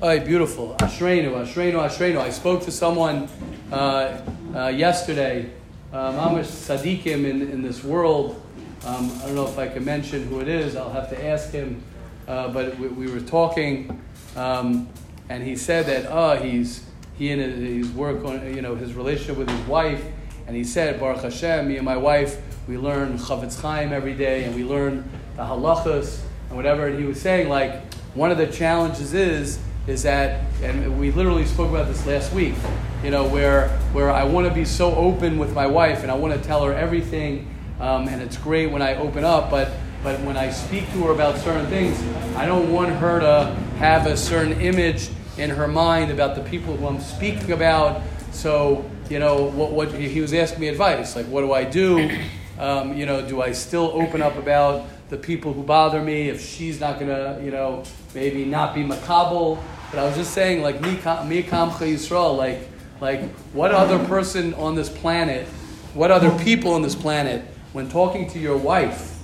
All 0.02 0.09
right, 0.09 0.25
beautiful. 0.25 0.76
Ashreinu, 0.79 1.33
Ashreinu, 1.33 1.75
Ashreinu. 1.75 2.19
I 2.19 2.31
spoke 2.31 2.62
to 2.62 2.71
someone 2.71 3.29
uh, 3.71 4.21
uh, 4.55 4.69
yesterday, 4.69 5.50
um, 5.93 6.14
Mamish 6.14 6.47
Sadiqim 6.47 7.26
in, 7.26 7.43
in 7.43 7.62
this 7.62 7.85
world. 7.85 8.40
Um, 8.84 9.10
I 9.22 9.26
don't 9.26 9.34
know 9.34 9.46
if 9.46 9.58
I 9.58 9.68
can 9.68 9.84
mention 9.84 10.26
who 10.28 10.40
it 10.40 10.49
is. 10.49 10.75
I'll 10.75 10.90
have 10.90 11.10
to 11.10 11.26
ask 11.26 11.50
him. 11.50 11.82
Uh, 12.26 12.49
but 12.49 12.78
we, 12.78 12.88
we, 12.88 13.10
were 13.10 13.20
talking, 13.20 14.00
um, 14.37 14.88
and 15.28 15.42
he 15.42 15.56
said 15.56 15.87
that 15.87 16.06
oh, 16.10 16.37
he's 16.37 16.84
he 17.18 17.30
and 17.32 17.40
his, 17.40 17.90
work 17.90 18.25
on 18.25 18.54
you 18.54 18.62
know 18.62 18.75
his 18.76 18.94
relationship 18.94 19.37
with 19.37 19.50
his 19.50 19.60
wife, 19.66 20.04
and 20.46 20.56
he 20.56 20.64
said 20.64 21.00
Baruch 21.00 21.22
Hashem, 21.22 21.68
me 21.68 21.76
and 21.76 21.84
my 21.84 21.96
wife, 21.96 22.40
we 22.68 22.78
learn 22.78 23.18
Chafetz 23.18 23.60
Chaim 23.60 23.92
every 23.92 24.14
day, 24.14 24.44
and 24.44 24.54
we 24.54 24.64
learn 24.64 25.08
the 25.37 25.42
halachas 25.42 26.22
and 26.49 26.56
whatever. 26.56 26.87
And 26.87 26.99
he 26.99 27.04
was 27.04 27.20
saying 27.20 27.49
like 27.49 27.92
one 28.14 28.30
of 28.30 28.38
the 28.38 28.46
challenges 28.46 29.12
is 29.12 29.58
is 29.87 30.02
that, 30.04 30.44
and 30.62 30.99
we 31.00 31.10
literally 31.10 31.44
spoke 31.44 31.70
about 31.70 31.88
this 31.88 32.06
last 32.06 32.32
week, 32.32 32.54
you 33.02 33.10
know, 33.10 33.26
where, 33.26 33.68
where 33.92 34.10
I 34.10 34.25
want 34.25 34.46
to 34.46 34.54
be 34.54 34.64
so 34.64 34.94
open 34.94 35.38
with 35.38 35.54
my 35.54 35.66
wife 35.66 36.02
and 36.02 36.10
I 36.10 36.14
want 36.14 36.34
to 36.34 36.46
tell 36.46 36.64
her 36.64 36.72
everything 36.72 37.52
um, 37.80 38.08
and 38.08 38.20
it's 38.22 38.37
great 38.37 38.70
when 38.70 38.82
I 38.82 38.96
open 38.96 39.25
up, 39.25 39.50
but 39.50 39.72
but 40.02 40.18
when 40.20 40.37
I 40.37 40.50
speak 40.50 40.90
to 40.92 41.04
her 41.04 41.12
about 41.12 41.37
certain 41.38 41.66
things, 41.66 42.02
I 42.34 42.46
don't 42.46 42.72
want 42.72 42.90
her 42.90 43.20
to 43.20 43.54
have 43.78 44.06
a 44.06 44.16
certain 44.16 44.58
image 44.60 45.10
in 45.37 45.50
her 45.50 45.68
mind 45.68 46.10
about 46.10 46.34
the 46.34 46.40
people 46.42 46.75
who 46.76 46.87
I'm 46.87 47.00
speaking 47.00 47.52
about. 47.52 48.00
So, 48.32 48.88
you 49.10 49.18
know, 49.18 49.44
what, 49.44 49.72
what 49.72 49.92
he 49.92 50.20
was 50.22 50.32
asking 50.32 50.60
me 50.60 50.68
advice, 50.68 51.16
like, 51.16 51.26
what 51.26 51.42
do 51.42 51.52
I 51.52 51.64
do? 51.64 52.10
Um, 52.58 52.96
you 52.96 53.04
know, 53.06 53.26
do 53.26 53.42
I 53.42 53.52
still 53.52 53.90
open 53.94 54.22
up 54.22 54.37
about 54.37 54.87
the 55.10 55.16
people 55.16 55.52
who 55.52 55.62
bother 55.62 56.00
me 56.02 56.28
if 56.28 56.46
she's 56.46 56.80
not 56.80 56.99
gonna, 56.99 57.40
you 57.42 57.50
know, 57.50 57.84
maybe 58.14 58.44
not 58.44 58.75
be 58.75 58.82
makabel? 58.82 59.62
But 59.90 59.99
I 59.99 60.04
was 60.04 60.16
just 60.16 60.32
saying, 60.32 60.62
like, 60.62 60.80
mi 60.80 60.96
kamcha 60.96 61.42
Yisrael, 61.42 62.37
like, 62.37 62.68
like, 63.00 63.28
what 63.52 63.72
other 63.72 63.99
person 64.06 64.54
on 64.54 64.75
this 64.76 64.88
planet, 64.88 65.46
what 65.94 66.10
other 66.10 66.30
people 66.44 66.72
on 66.72 66.82
this 66.82 66.94
planet, 66.94 67.44
when 67.72 67.88
talking 67.88 68.28
to 68.30 68.38
your 68.38 68.56
wife, 68.56 69.20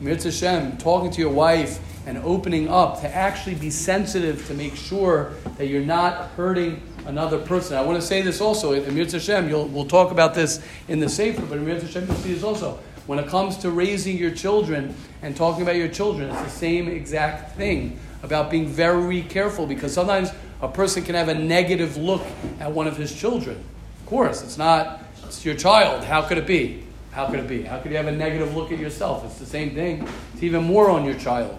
Mirz 0.00 0.24
Hashem, 0.24 0.76
talking 0.78 1.10
to 1.10 1.20
your 1.20 1.32
wife 1.32 1.80
and 2.06 2.18
opening 2.18 2.68
up 2.68 3.00
to 3.00 3.14
actually 3.14 3.56
be 3.56 3.70
sensitive 3.70 4.46
to 4.46 4.54
make 4.54 4.76
sure 4.76 5.32
that 5.58 5.66
you're 5.66 5.84
not 5.84 6.28
hurting 6.30 6.80
another 7.06 7.38
person. 7.38 7.76
I 7.76 7.82
want 7.82 8.00
to 8.00 8.06
say 8.06 8.22
this 8.22 8.40
also, 8.40 8.72
in 8.72 8.96
Hashem, 8.96 9.50
we'll 9.50 9.86
talk 9.86 10.10
about 10.10 10.34
this 10.34 10.64
in 10.88 11.00
the 11.00 11.08
Sefer, 11.08 11.42
but 11.42 11.58
in 11.58 11.66
Mirz 11.66 11.82
Hashem, 11.82 12.06
you'll 12.06 12.16
see 12.16 12.32
this 12.34 12.44
also. 12.44 12.78
When 13.06 13.18
it 13.18 13.26
comes 13.26 13.56
to 13.58 13.70
raising 13.70 14.16
your 14.16 14.30
children 14.30 14.94
and 15.22 15.36
talking 15.36 15.62
about 15.62 15.76
your 15.76 15.88
children, 15.88 16.30
it's 16.30 16.42
the 16.42 16.48
same 16.48 16.88
exact 16.88 17.56
thing 17.56 17.98
about 18.22 18.50
being 18.50 18.68
very 18.68 19.22
careful 19.22 19.66
because 19.66 19.92
sometimes 19.92 20.30
a 20.62 20.68
person 20.68 21.02
can 21.02 21.14
have 21.14 21.28
a 21.28 21.34
negative 21.34 21.96
look 21.96 22.22
at 22.60 22.70
one 22.70 22.86
of 22.86 22.96
his 22.96 23.14
children. 23.14 23.56
Of 24.00 24.06
course, 24.06 24.42
it's 24.42 24.58
not, 24.58 25.02
it's 25.24 25.44
your 25.44 25.56
child. 25.56 26.04
How 26.04 26.22
could 26.22 26.38
it 26.38 26.46
be? 26.46 26.84
How 27.12 27.26
could 27.26 27.40
it 27.40 27.48
be? 27.48 27.62
How 27.62 27.78
could 27.80 27.90
you 27.90 27.96
have 27.96 28.06
a 28.06 28.12
negative 28.12 28.54
look 28.54 28.70
at 28.72 28.78
yourself? 28.78 29.24
It's 29.24 29.38
the 29.38 29.46
same 29.46 29.74
thing. 29.74 30.06
It's 30.32 30.42
even 30.42 30.62
more 30.64 30.90
on 30.90 31.04
your 31.04 31.14
child. 31.14 31.58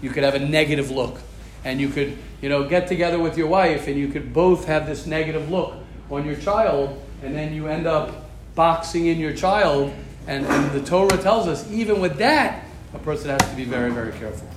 You 0.00 0.10
could 0.10 0.22
have 0.22 0.34
a 0.34 0.38
negative 0.38 0.90
look. 0.90 1.18
And 1.64 1.80
you 1.80 1.88
could, 1.88 2.16
you 2.42 2.48
know, 2.48 2.68
get 2.68 2.86
together 2.86 3.18
with 3.18 3.36
your 3.38 3.46
wife 3.48 3.88
and 3.88 3.98
you 3.98 4.08
could 4.08 4.32
both 4.32 4.66
have 4.66 4.86
this 4.86 5.06
negative 5.06 5.50
look 5.50 5.74
on 6.10 6.26
your 6.26 6.36
child, 6.36 7.00
and 7.22 7.34
then 7.34 7.54
you 7.54 7.66
end 7.66 7.86
up 7.86 8.28
boxing 8.54 9.06
in 9.06 9.18
your 9.18 9.32
child. 9.32 9.92
And, 10.26 10.46
and 10.46 10.70
the 10.72 10.86
Torah 10.86 11.16
tells 11.18 11.48
us, 11.48 11.70
even 11.70 12.00
with 12.00 12.18
that, 12.18 12.64
a 12.92 12.98
person 12.98 13.30
has 13.30 13.50
to 13.50 13.56
be 13.56 13.64
very, 13.64 13.90
very 13.90 14.12
careful. 14.12 14.48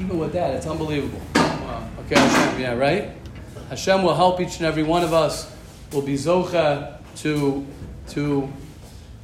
Even 0.00 0.18
with 0.18 0.32
that, 0.32 0.54
it's 0.54 0.66
unbelievable. 0.66 1.20
Okay, 1.36 2.18
Hashem, 2.18 2.60
yeah, 2.60 2.74
right? 2.74 3.12
Hashem 3.68 4.02
will 4.02 4.14
help 4.14 4.40
each 4.40 4.56
and 4.56 4.66
every 4.66 4.82
one 4.82 5.04
of 5.04 5.12
us. 5.12 5.54
Will 5.92 6.02
be 6.02 6.14
zocha 6.14 6.98
to 7.16 7.66
to 8.08 8.52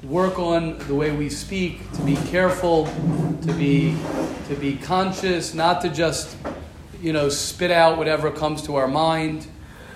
work 0.04 0.38
on 0.38 0.78
the 0.87 0.94
way 0.94 1.11
we 1.11 1.30
speak, 1.30 1.90
to 1.92 2.02
be 2.02 2.16
careful, 2.16 2.87
to 3.42 3.52
be 3.54 3.96
to 4.49 4.54
be 4.56 4.76
conscious, 4.76 5.54
not 5.54 5.80
to 5.82 5.88
just 5.88 6.37
you 7.00 7.12
know 7.12 7.28
spit 7.28 7.70
out 7.70 7.99
whatever 7.99 8.30
comes 8.30 8.62
to 8.62 8.76
our 8.76 8.88
mind, 8.88 9.46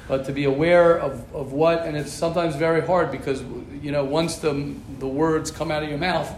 but 0.09 0.25
to 0.25 0.33
be 0.33 0.45
aware 0.45 0.99
of, 0.99 1.35
of 1.35 1.53
what 1.53 1.85
and 1.85 1.97
it's 1.97 2.13
sometimes 2.13 2.57
very 2.57 2.81
hard 2.81 3.11
because 3.11 3.43
you 3.83 3.93
know 3.93 4.05
once 4.05 4.37
the 4.37 4.75
the 4.99 5.09
words 5.09 5.51
come 5.51 5.71
out 5.71 5.83
of 5.83 5.89
your 5.89 5.99
mouth, 5.99 6.33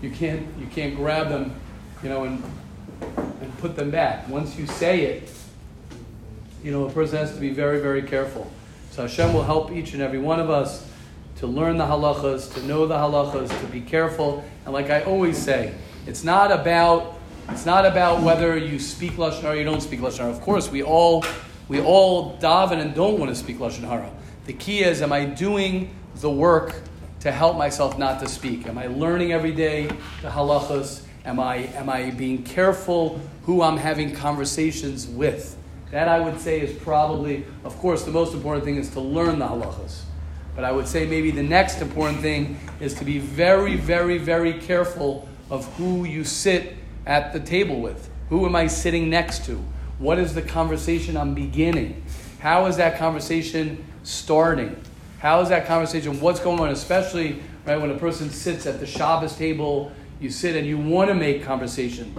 you 0.00 0.10
can't 0.10 0.46
you 0.58 0.66
can't 0.66 0.96
grab 0.96 1.28
them, 1.28 1.54
you 2.02 2.08
know, 2.08 2.24
and 2.24 2.42
and 3.40 3.58
put 3.58 3.76
them 3.76 3.90
back. 3.90 4.28
Once 4.28 4.56
you 4.56 4.66
say 4.66 5.02
it, 5.02 5.30
you 6.62 6.70
know, 6.70 6.86
a 6.86 6.90
person 6.90 7.18
has 7.18 7.34
to 7.34 7.40
be 7.40 7.50
very, 7.50 7.80
very 7.80 8.02
careful. 8.02 8.50
So 8.90 9.02
Hashem 9.02 9.32
will 9.32 9.42
help 9.42 9.72
each 9.72 9.94
and 9.94 10.02
every 10.02 10.18
one 10.18 10.38
of 10.38 10.50
us 10.50 10.86
to 11.42 11.48
learn 11.48 11.76
the 11.76 11.84
halachas, 11.84 12.54
to 12.54 12.64
know 12.66 12.86
the 12.86 12.94
halachas, 12.94 13.48
to 13.60 13.66
be 13.66 13.80
careful. 13.80 14.44
And 14.64 14.72
like 14.72 14.90
I 14.90 15.02
always 15.02 15.36
say, 15.36 15.74
it's 16.06 16.22
not 16.22 16.52
about 16.52 17.18
it's 17.48 17.66
not 17.66 17.84
about 17.84 18.22
whether 18.22 18.56
you 18.56 18.78
speak 18.78 19.14
lashon 19.14 19.40
hara 19.40 19.54
or 19.54 19.58
you 19.58 19.64
don't 19.64 19.80
speak 19.80 19.98
lashon 19.98 20.18
hara. 20.18 20.30
Of 20.30 20.40
course, 20.40 20.70
we 20.70 20.84
all 20.84 21.24
we 21.66 21.80
all 21.80 22.38
daven 22.38 22.80
and 22.80 22.94
don't 22.94 23.18
want 23.18 23.28
to 23.28 23.34
speak 23.34 23.58
lashon 23.58 23.80
hara. 23.80 24.08
The 24.46 24.52
key 24.52 24.84
is, 24.84 25.02
am 25.02 25.12
I 25.12 25.24
doing 25.24 25.92
the 26.14 26.30
work 26.30 26.80
to 27.18 27.32
help 27.32 27.56
myself 27.56 27.98
not 27.98 28.20
to 28.20 28.28
speak? 28.28 28.68
Am 28.68 28.78
I 28.78 28.86
learning 28.86 29.32
every 29.32 29.52
day 29.52 29.88
the 30.22 30.28
halachas? 30.28 31.02
Am 31.24 31.40
I 31.40 31.56
am 31.74 31.90
I 31.90 32.12
being 32.12 32.44
careful 32.44 33.20
who 33.46 33.62
I'm 33.62 33.78
having 33.78 34.14
conversations 34.14 35.08
with? 35.08 35.56
That 35.90 36.06
I 36.06 36.20
would 36.20 36.40
say 36.40 36.60
is 36.60 36.72
probably, 36.84 37.44
of 37.64 37.76
course, 37.78 38.04
the 38.04 38.12
most 38.12 38.32
important 38.32 38.64
thing 38.64 38.76
is 38.76 38.90
to 38.90 39.00
learn 39.00 39.40
the 39.40 39.48
halachas. 39.48 40.02
But 40.54 40.64
I 40.64 40.72
would 40.72 40.86
say 40.86 41.06
maybe 41.06 41.30
the 41.30 41.42
next 41.42 41.80
important 41.80 42.20
thing 42.20 42.58
is 42.80 42.94
to 42.94 43.04
be 43.04 43.18
very, 43.18 43.76
very, 43.76 44.18
very 44.18 44.54
careful 44.54 45.28
of 45.50 45.66
who 45.76 46.04
you 46.04 46.24
sit 46.24 46.76
at 47.06 47.32
the 47.32 47.40
table 47.40 47.80
with. 47.80 48.10
Who 48.28 48.46
am 48.46 48.54
I 48.56 48.66
sitting 48.66 49.08
next 49.08 49.46
to? 49.46 49.62
What 49.98 50.18
is 50.18 50.34
the 50.34 50.42
conversation 50.42 51.16
I'm 51.16 51.34
beginning? 51.34 52.02
How 52.40 52.66
is 52.66 52.76
that 52.76 52.98
conversation 52.98 53.84
starting? 54.02 54.80
How 55.20 55.40
is 55.40 55.48
that 55.50 55.66
conversation? 55.66 56.20
What's 56.20 56.40
going 56.40 56.58
on? 56.60 56.68
Especially 56.70 57.40
right 57.64 57.80
when 57.80 57.90
a 57.90 57.98
person 57.98 58.28
sits 58.30 58.66
at 58.66 58.80
the 58.80 58.86
Shabbos 58.86 59.36
table, 59.36 59.92
you 60.20 60.30
sit 60.30 60.56
and 60.56 60.66
you 60.66 60.78
want 60.78 61.08
to 61.08 61.14
make 61.14 61.44
conversation. 61.44 62.14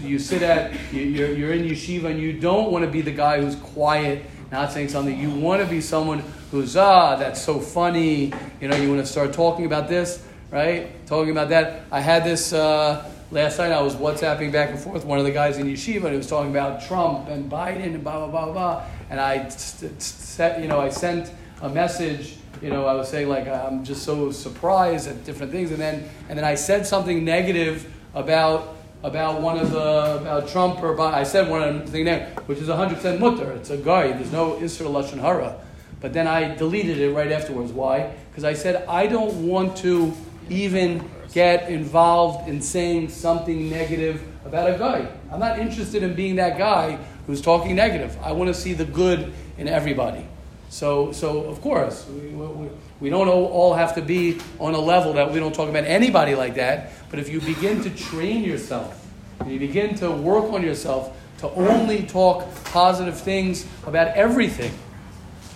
You 0.00 0.18
sit 0.18 0.42
at 0.42 0.72
you're, 0.92 1.32
you're 1.32 1.52
in 1.52 1.64
yeshiva 1.64 2.10
and 2.10 2.20
you 2.20 2.32
don't 2.32 2.72
want 2.72 2.84
to 2.84 2.90
be 2.90 3.02
the 3.02 3.12
guy 3.12 3.40
who's 3.40 3.56
quiet, 3.56 4.24
not 4.50 4.72
saying 4.72 4.88
something. 4.88 5.18
You 5.18 5.30
want 5.30 5.62
to 5.62 5.68
be 5.68 5.80
someone 5.80 6.24
who's, 6.50 6.74
that's 6.74 7.42
so 7.42 7.60
funny. 7.60 8.32
You 8.60 8.68
know, 8.68 8.76
you 8.76 8.88
want 8.88 9.00
to 9.00 9.06
start 9.06 9.32
talking 9.32 9.66
about 9.66 9.88
this, 9.88 10.24
right? 10.50 11.06
Talking 11.06 11.30
about 11.30 11.48
that. 11.50 11.82
I 11.90 12.00
had 12.00 12.24
this 12.24 12.52
uh, 12.52 13.10
last 13.30 13.58
night. 13.58 13.72
I 13.72 13.82
was 13.82 13.94
WhatsApping 13.94 14.52
back 14.52 14.70
and 14.70 14.78
forth. 14.78 15.04
One 15.04 15.18
of 15.18 15.24
the 15.24 15.32
guys 15.32 15.58
in 15.58 15.66
Yeshiva, 15.66 16.04
and 16.04 16.10
he 16.10 16.16
was 16.16 16.28
talking 16.28 16.50
about 16.50 16.82
Trump 16.82 17.28
and 17.28 17.50
Biden 17.50 17.94
and 17.94 18.02
blah, 18.02 18.26
blah, 18.26 18.44
blah, 18.44 18.52
blah. 18.52 18.84
And 19.10 19.20
I, 19.20 19.48
set, 19.48 20.60
you 20.60 20.68
know, 20.68 20.80
I 20.80 20.88
sent 20.88 21.32
a 21.62 21.68
message 21.68 22.36
you 22.62 22.70
know, 22.70 22.86
I 22.86 22.94
was 22.94 23.08
saying 23.08 23.28
like 23.28 23.46
I'm 23.46 23.84
just 23.84 24.02
so 24.02 24.30
surprised 24.30 25.08
at 25.08 25.24
different 25.24 25.52
things, 25.52 25.70
and 25.70 25.80
then 25.80 26.08
and 26.28 26.38
then 26.38 26.44
I 26.44 26.54
said 26.54 26.86
something 26.86 27.24
negative 27.24 27.92
about 28.14 28.76
about 29.02 29.40
one 29.40 29.58
of 29.58 29.70
the 29.72 30.18
about 30.20 30.48
Trump 30.48 30.82
or 30.82 30.98
I 31.00 31.22
said 31.22 31.50
one 31.50 31.62
of 31.62 31.86
the 31.86 31.92
thing 31.92 32.04
there, 32.04 32.32
which 32.46 32.58
is 32.58 32.68
hundred 32.68 32.96
percent 32.96 33.20
mutter. 33.20 33.52
It's 33.52 33.70
a 33.70 33.76
guy. 33.76 34.12
There's 34.12 34.32
no 34.32 34.52
Isra 34.54 34.86
lashon 34.86 35.20
hara. 35.20 35.60
But 36.06 36.12
then 36.12 36.28
I 36.28 36.54
deleted 36.54 36.98
it 36.98 37.10
right 37.10 37.32
afterwards. 37.32 37.72
Why? 37.72 38.14
Because 38.30 38.44
I 38.44 38.52
said, 38.52 38.86
I 38.86 39.08
don't 39.08 39.48
want 39.48 39.76
to 39.78 40.12
even 40.48 41.04
get 41.32 41.68
involved 41.68 42.48
in 42.48 42.62
saying 42.62 43.08
something 43.08 43.68
negative 43.68 44.22
about 44.44 44.70
a 44.70 44.78
guy. 44.78 45.08
I'm 45.32 45.40
not 45.40 45.58
interested 45.58 46.04
in 46.04 46.14
being 46.14 46.36
that 46.36 46.58
guy 46.58 47.00
who's 47.26 47.40
talking 47.40 47.74
negative. 47.74 48.16
I 48.22 48.30
want 48.30 48.46
to 48.46 48.54
see 48.54 48.72
the 48.72 48.84
good 48.84 49.34
in 49.58 49.66
everybody. 49.66 50.24
So, 50.68 51.10
so 51.10 51.42
of 51.46 51.60
course, 51.60 52.06
we, 52.08 52.28
we, 52.28 52.68
we 53.00 53.10
don't 53.10 53.26
all 53.26 53.74
have 53.74 53.96
to 53.96 54.00
be 54.00 54.38
on 54.60 54.76
a 54.76 54.78
level 54.78 55.12
that 55.14 55.32
we 55.32 55.40
don't 55.40 55.56
talk 55.56 55.68
about 55.68 55.86
anybody 55.86 56.36
like 56.36 56.54
that. 56.54 56.92
But 57.10 57.18
if 57.18 57.28
you 57.28 57.40
begin 57.40 57.82
to 57.82 57.90
train 57.90 58.44
yourself, 58.44 59.04
you 59.44 59.58
begin 59.58 59.96
to 59.96 60.12
work 60.12 60.52
on 60.52 60.62
yourself 60.62 61.16
to 61.38 61.50
only 61.50 62.04
talk 62.04 62.46
positive 62.66 63.18
things 63.18 63.66
about 63.88 64.08
everything, 64.16 64.72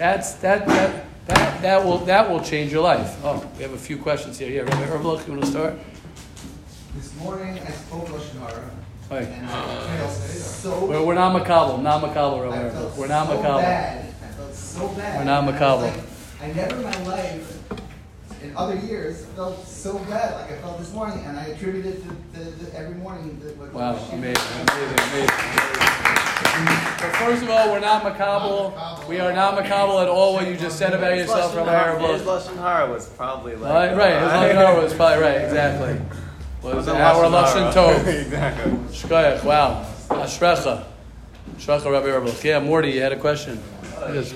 that's, 0.01 0.33
that, 0.37 0.67
that, 0.67 1.05
that, 1.27 1.61
that, 1.61 1.85
will, 1.85 1.99
that 1.99 2.31
will 2.31 2.41
change 2.41 2.73
your 2.73 2.83
life. 2.83 3.19
Oh, 3.23 3.47
we 3.59 3.63
have 3.63 3.75
a 3.75 3.79
few 3.79 3.99
questions 3.99 4.39
here. 4.39 4.49
Yeah, 4.49 4.63
Rabbi 4.63 4.87
Erblach, 4.87 5.27
you 5.27 5.35
want 5.35 5.45
to 5.45 5.51
start? 5.51 5.75
This 6.97 7.15
morning 7.19 7.59
I 7.59 7.71
spoke 7.71 8.07
Lashon 8.09 8.41
Hara. 8.41 8.71
Right. 9.11 9.29
So 10.09 10.87
we're, 10.87 11.05
we're 11.05 11.15
not 11.15 11.39
makabel, 11.39 11.83
not 11.83 12.03
makabel, 12.03 12.43
Rabbi 12.45 12.57
Erblach. 12.57 12.97
We're 12.97 13.09
not 13.09 13.29
so. 13.29 13.43
Bad. 13.43 14.07
I 14.07 14.29
felt 14.29 14.55
so 14.55 14.89
bad. 14.89 15.19
We're 15.19 15.25
not 15.25 15.45
makabel. 15.45 15.83
Like, 15.83 16.01
I 16.41 16.53
never 16.55 16.77
in 16.77 16.83
my 16.83 17.03
life, 17.03 17.80
in 18.43 18.57
other 18.57 18.77
years, 18.77 19.25
felt 19.37 19.67
so 19.67 19.99
bad 19.99 20.35
like 20.41 20.53
I 20.53 20.61
felt 20.61 20.79
this 20.79 20.93
morning, 20.93 21.25
and 21.25 21.39
I 21.39 21.45
attributed 21.47 22.03
to, 22.03 22.41
to, 22.41 22.65
to 22.65 22.79
every 22.79 22.95
morning. 22.95 23.41
To 23.41 23.47
what 23.55 23.73
Wow, 23.73 23.93
what 23.95 24.13
amazing, 24.15 24.43
amazing, 24.63 24.99
amazing. 25.09 25.91
But 27.01 27.17
first 27.17 27.43
of 27.43 27.51
all, 27.51 27.71
we're 27.73 27.81
not 27.81 28.03
makabel. 28.03 29.09
We 29.09 29.21
are 29.21 29.33
not 29.33 29.57
makabel 29.57 30.03
at 30.03 30.09
all 30.09 30.35
what 30.35 30.47
you 30.49 30.57
just 30.57 30.79
said 30.79 30.93
about 30.95 31.17
yourself, 31.17 31.55
Rabbi 31.55 32.13
His 32.13 32.23
Erblach. 32.23 32.41
Lashon 32.41 32.57
Hara 32.57 32.91
was 32.91 33.09
probably 33.11 33.57
like. 33.57 33.73
Right, 33.73 33.97
right. 33.97 34.23
His 34.23 34.31
Lashon 34.31 34.55
Hara 34.55 34.83
was 34.83 34.95
probably 34.95 35.23
right. 35.23 35.43
Exactly. 35.43 36.01
Was 36.63 36.89
our 36.89 37.25
Lashon 37.25 37.73
Tov. 37.73 38.07
exactly. 38.07 38.73
Shkoyach. 38.73 39.45
Wow. 39.45 39.87
Ashrecha. 40.09 40.85
Ashrecha, 41.57 41.91
Rabbi 41.91 42.07
Erblach. 42.07 42.43
Yeah, 42.45 42.59
Morty, 42.61 42.93
you 42.93 43.01
had 43.01 43.13
a 43.13 43.19
question. 43.19 43.63
Yes. 44.13 44.33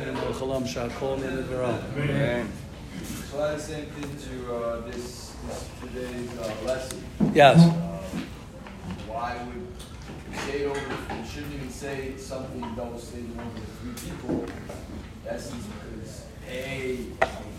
Baruch 0.00 0.34
atah 0.34 0.34
Adonai. 0.34 0.34
Eloheinu 0.34 0.34
Chalam 0.34 0.64
Shakol 0.66 1.18
Nidro. 1.18 1.70
Amen. 1.96 2.52
So 3.30 3.42
I 3.42 3.50
had 3.50 3.58
the 3.58 3.62
same 3.62 3.86
thing 3.86 4.16
to 4.16 4.54
uh, 4.54 4.80
this, 4.86 5.36
this 5.46 5.68
today's 5.80 6.38
uh, 6.38 6.54
lesson. 6.66 7.04
Yes. 7.34 7.62
Um, 7.62 7.72
why 9.06 9.36
would 9.46 9.66
you 10.32 10.38
say 10.38 10.62
it 10.62 10.66
over? 10.66 10.80
You 10.80 11.26
shouldn't 11.26 11.54
even 11.54 11.70
say 11.70 12.16
something. 12.16 12.60
You 12.60 12.76
don't 12.76 12.98
say 13.00 13.18
it 13.18 13.24
over 13.38 13.60
three 13.80 14.10
people. 14.10 14.46
That's 15.24 15.46
easy 15.48 15.68
because 15.80 16.24
a 16.48 17.06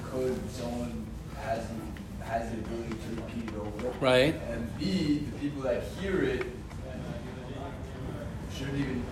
could 0.03 0.51
someone 0.51 1.05
hasn't 1.37 1.81
has 2.23 2.51
the 2.51 2.57
ability 2.57 2.95
to 2.95 3.21
repeat 3.21 3.49
it 3.49 3.55
over. 3.59 3.89
Right. 3.99 4.35
And 4.49 4.77
B, 4.77 5.19
the 5.19 5.39
people 5.39 5.61
that 5.63 5.83
hear 5.99 6.23
it 6.23 6.45
shouldn't 8.55 8.77
even 8.77 9.03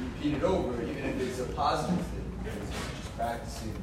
repeat 0.00 0.34
it 0.34 0.42
over, 0.42 0.82
even 0.82 1.04
if 1.04 1.20
it's 1.20 1.40
a 1.40 1.44
positive 1.54 2.04
thing. 2.06 2.29
It's 2.46 2.70
just 2.70 3.16
practicing 3.16 3.74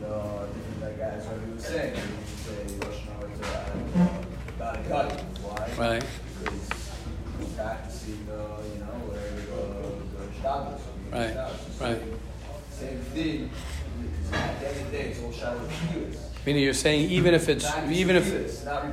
the 0.00 0.06
different 0.06 0.80
like 0.80 0.98
guys 0.98 1.26
already 1.26 1.52
was 1.52 1.64
saying. 1.64 1.94
You 1.94 2.02
say 2.44 2.74
Lashon 2.78 3.44
Hara 3.44 4.10
about 4.56 4.76
a 4.76 4.88
gut. 4.88 5.20
Why? 5.42 5.92
Right. 5.92 6.04
Because 6.42 6.90
you're 7.40 7.48
practicing 7.50 8.26
the, 8.26 8.32
you 8.32 8.80
know, 8.80 8.98
where 9.06 9.30
the, 9.30 9.98
shtabas. 10.40 10.80
Right, 11.10 11.36
right. 11.80 12.02
Same 12.70 12.98
thing. 12.98 13.50
At 14.32 14.60
the 14.60 14.68
end 14.68 14.80
of 14.80 14.90
the 14.90 14.96
day, 14.96 15.04
it's 15.04 15.22
all 15.22 15.32
kilos. 15.32 16.30
Meaning 16.46 16.62
you're 16.62 16.74
saying 16.74 17.10
even 17.10 17.34
if 17.34 17.48
it's 17.48 17.64
Not 17.64 17.90
even 17.90 18.16
if 18.16 18.24
kilos, 18.24 18.64
not 18.64 18.84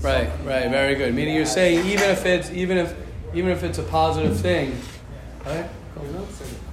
right 0.00 0.30
right 0.44 0.70
very 0.70 0.94
good. 0.94 1.14
Meaning 1.14 1.34
you're 1.34 1.46
saying 1.46 1.86
even 1.86 2.10
if 2.10 2.24
it's 2.24 2.50
even 2.50 2.78
if 2.78 2.94
even 3.34 3.50
if 3.50 3.62
it's 3.62 3.78
a 3.78 3.82
positive 3.82 4.40
thing, 4.40 4.78
right? 5.44 5.68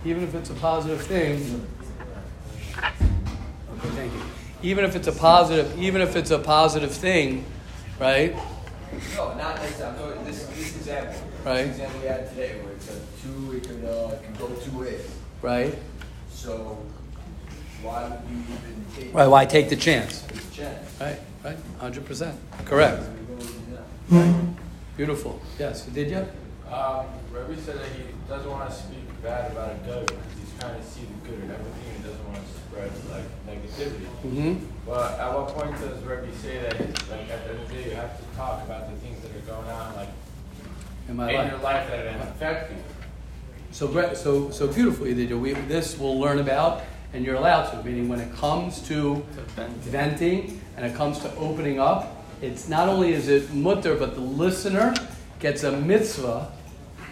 Even 0.05 0.23
if 0.23 0.33
it's 0.33 0.49
a 0.49 0.53
positive 0.55 1.01
thing. 1.01 1.67
Okay, 2.77 3.89
thank 3.89 4.13
you. 4.13 4.21
Even 4.63 4.85
if 4.85 4.95
it's 4.95 5.07
a 5.07 5.11
positive, 5.11 5.77
even 5.79 6.01
if 6.01 6.15
it's 6.15 6.31
a 6.31 6.39
positive 6.39 6.91
thing, 6.91 7.45
right? 7.99 8.35
No, 9.15 9.33
not 9.35 9.55
necessarily. 9.55 9.97
I'm 9.97 10.09
talking 10.09 10.25
this 10.25 10.45
this 10.47 10.75
example. 10.77 11.15
Right. 11.45 11.63
This 11.63 11.71
example 11.77 11.99
we 12.01 12.07
had 12.07 12.29
today, 12.29 12.61
where 12.61 12.73
it's 12.73 12.89
a 12.89 12.99
two, 13.23 13.57
it 13.57 13.67
could 13.67 13.83
uh, 13.85 14.13
it 14.15 14.23
can 14.23 14.33
go 14.35 14.47
two 14.49 14.79
ways. 14.79 15.09
Right. 15.41 15.75
So 16.29 16.77
why 17.81 18.03
would 18.09 18.29
you 18.29 18.37
even 18.43 18.85
take 18.95 19.13
Right. 19.13 19.27
Why 19.27 19.45
take 19.45 19.69
the 19.69 19.75
chance? 19.75 20.21
this 20.21 20.49
chance? 20.55 20.99
Right. 20.99 21.19
Right. 21.43 21.57
Hundred 21.79 22.05
percent. 22.05 22.37
Correct. 22.65 23.01
We. 24.09 24.33
Beautiful. 24.97 25.41
Yes. 25.57 25.85
Did 25.85 26.11
you? 26.11 26.27
Um, 26.71 27.05
Rebbe 27.31 27.59
said 27.59 27.79
that 27.79 27.87
he 27.87 28.03
doesn't 28.27 28.49
want 28.49 28.69
to 28.69 28.75
speak 28.75 28.99
bad 29.23 29.51
about 29.51 29.71
a 29.71 29.75
good 29.85 30.05
because 30.05 30.23
he's 30.39 30.59
trying 30.59 30.79
to 30.79 30.85
see 30.85 31.01
the 31.01 31.29
good 31.29 31.43
in 31.43 31.49
everything 31.51 31.95
and 31.95 32.03
doesn't 32.03 32.20
like 33.11 33.23
negativity. 33.47 34.05
Mm-hmm. 34.25 34.65
But 34.85 35.19
at 35.19 35.33
what 35.33 35.49
point 35.49 35.79
does 35.79 36.01
Rebbe 36.03 36.33
say 36.41 36.59
that 36.61 36.79
like 37.09 37.29
at 37.29 37.43
the 37.45 37.51
end 37.51 37.59
of 37.59 37.67
the 37.69 37.73
day 37.75 37.89
you 37.89 37.95
have 37.95 38.17
to 38.17 38.35
talk 38.35 38.63
about 38.63 38.89
the 38.91 38.97
things 38.97 39.21
that 39.21 39.35
are 39.35 39.45
going 39.45 39.69
on 39.69 39.95
like 39.95 40.09
In 41.07 41.15
my 41.15 41.29
in 41.29 41.37
life. 41.37 41.51
your 41.51 41.59
life 41.61 41.87
that 41.89 42.21
affect 42.21 42.71
you? 42.71 42.77
So 43.71 44.13
so 44.13 44.51
so 44.51 44.67
beautifully 44.67 45.13
that 45.13 45.37
we 45.37 45.53
this 45.53 45.97
we'll 45.97 46.19
learn 46.19 46.39
about, 46.39 46.81
and 47.13 47.25
you're 47.25 47.35
allowed 47.35 47.71
to. 47.71 47.83
Meaning, 47.83 48.09
when 48.09 48.19
it 48.19 48.33
comes 48.35 48.81
to 48.87 49.23
venting 49.55 50.61
and 50.75 50.85
it 50.85 50.95
comes 50.95 51.19
to 51.19 51.33
opening 51.35 51.79
up, 51.79 52.23
it's 52.41 52.67
not 52.67 52.89
only 52.89 53.13
is 53.13 53.27
it 53.29 53.53
mutter, 53.53 53.95
but 53.95 54.15
the 54.15 54.21
listener 54.21 54.93
gets 55.39 55.63
a 55.63 55.71
mitzvah 55.71 56.51